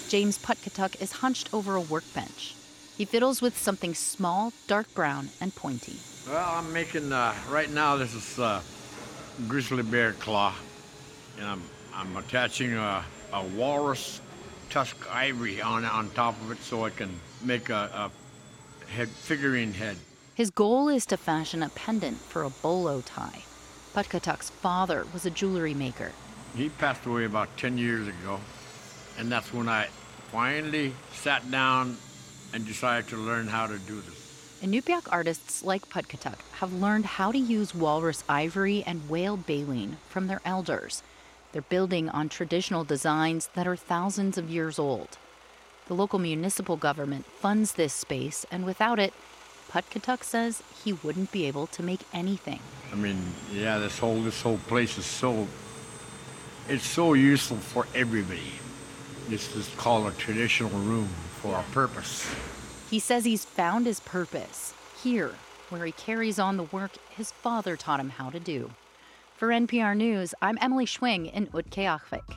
[0.08, 2.54] James Putkatuk is hunched over a workbench.
[2.96, 5.98] He fiddles with something small, dark brown, and pointy.
[6.28, 8.60] Well, I'm making, uh, right now, this is uh,
[9.48, 10.54] grizzly bear claw.
[11.38, 11.62] And I'm,
[11.92, 14.20] I'm attaching a, a walrus
[14.70, 17.10] tusk ivory on, on top of it so I can
[17.42, 18.10] make a,
[18.86, 19.96] a head, figurine head.
[20.34, 23.42] His goal is to fashion a pendant for a bolo tie.
[23.94, 26.10] Putkatuk's father was a jewelry maker.
[26.56, 28.40] He passed away about 10 years ago,
[29.18, 29.86] and that's when I
[30.32, 31.96] finally sat down
[32.52, 34.58] and decided to learn how to do this.
[34.62, 40.26] Inupiaq artists like Putkatuk have learned how to use walrus ivory and whale baleen from
[40.26, 41.02] their elders.
[41.52, 45.18] They're building on traditional designs that are thousands of years old.
[45.86, 49.14] The local municipal government funds this space, and without it,
[49.74, 52.60] Putkatuk says he wouldn't be able to make anything.
[52.92, 53.20] I mean,
[53.52, 55.48] yeah, this whole this whole place is so
[56.68, 58.52] it's so useful for everybody.
[59.28, 61.08] This is called a traditional room
[61.42, 62.32] for a purpose.
[62.88, 65.34] He says he's found his purpose here,
[65.70, 68.70] where he carries on the work his father taught him how to do.
[69.36, 72.36] For NPR News, I'm Emily Schwing in Utqiagvik.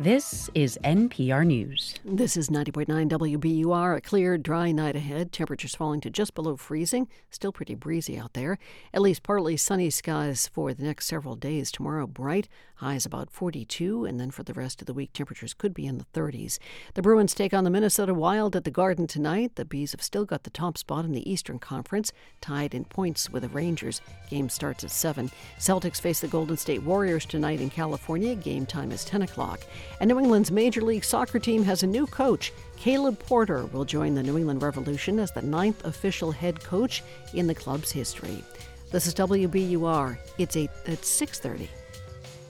[0.00, 1.89] This is NPR News.
[2.02, 3.96] This is 90.9 WBUR.
[3.96, 5.32] A clear, dry night ahead.
[5.32, 7.08] Temperatures falling to just below freezing.
[7.30, 8.58] Still pretty breezy out there.
[8.94, 11.70] At least partly sunny skies for the next several days.
[11.70, 12.48] Tomorrow, bright.
[12.76, 14.06] Highs about 42.
[14.06, 16.58] And then for the rest of the week, temperatures could be in the 30s.
[16.94, 19.56] The Bruins take on the Minnesota Wild at the Garden tonight.
[19.56, 23.28] The Bees have still got the top spot in the Eastern Conference, tied in points
[23.28, 24.00] with the Rangers.
[24.30, 25.30] Game starts at 7.
[25.58, 28.34] Celtics face the Golden State Warriors tonight in California.
[28.34, 29.60] Game time is 10 o'clock.
[30.00, 32.52] And New England's Major League Soccer team has a new coach.
[32.76, 37.02] Caleb Porter will join the New England Revolution as the ninth official head coach
[37.34, 38.42] in the club's history.
[38.90, 40.18] This is WBUR.
[40.38, 41.68] It's 8 at 6:30.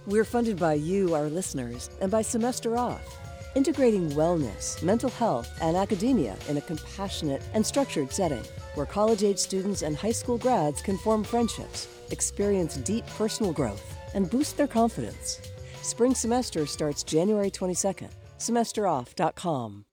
[0.06, 3.18] We're funded by you, our listeners, and by Semester Off,
[3.54, 9.38] integrating wellness, mental health, and academia in a compassionate and structured setting where college age
[9.38, 13.82] students and high school grads can form friendships, experience deep personal growth,
[14.14, 15.40] and boost their confidence.
[15.82, 18.08] Spring semester starts January 22nd.
[18.40, 19.84] SemesterOff.com.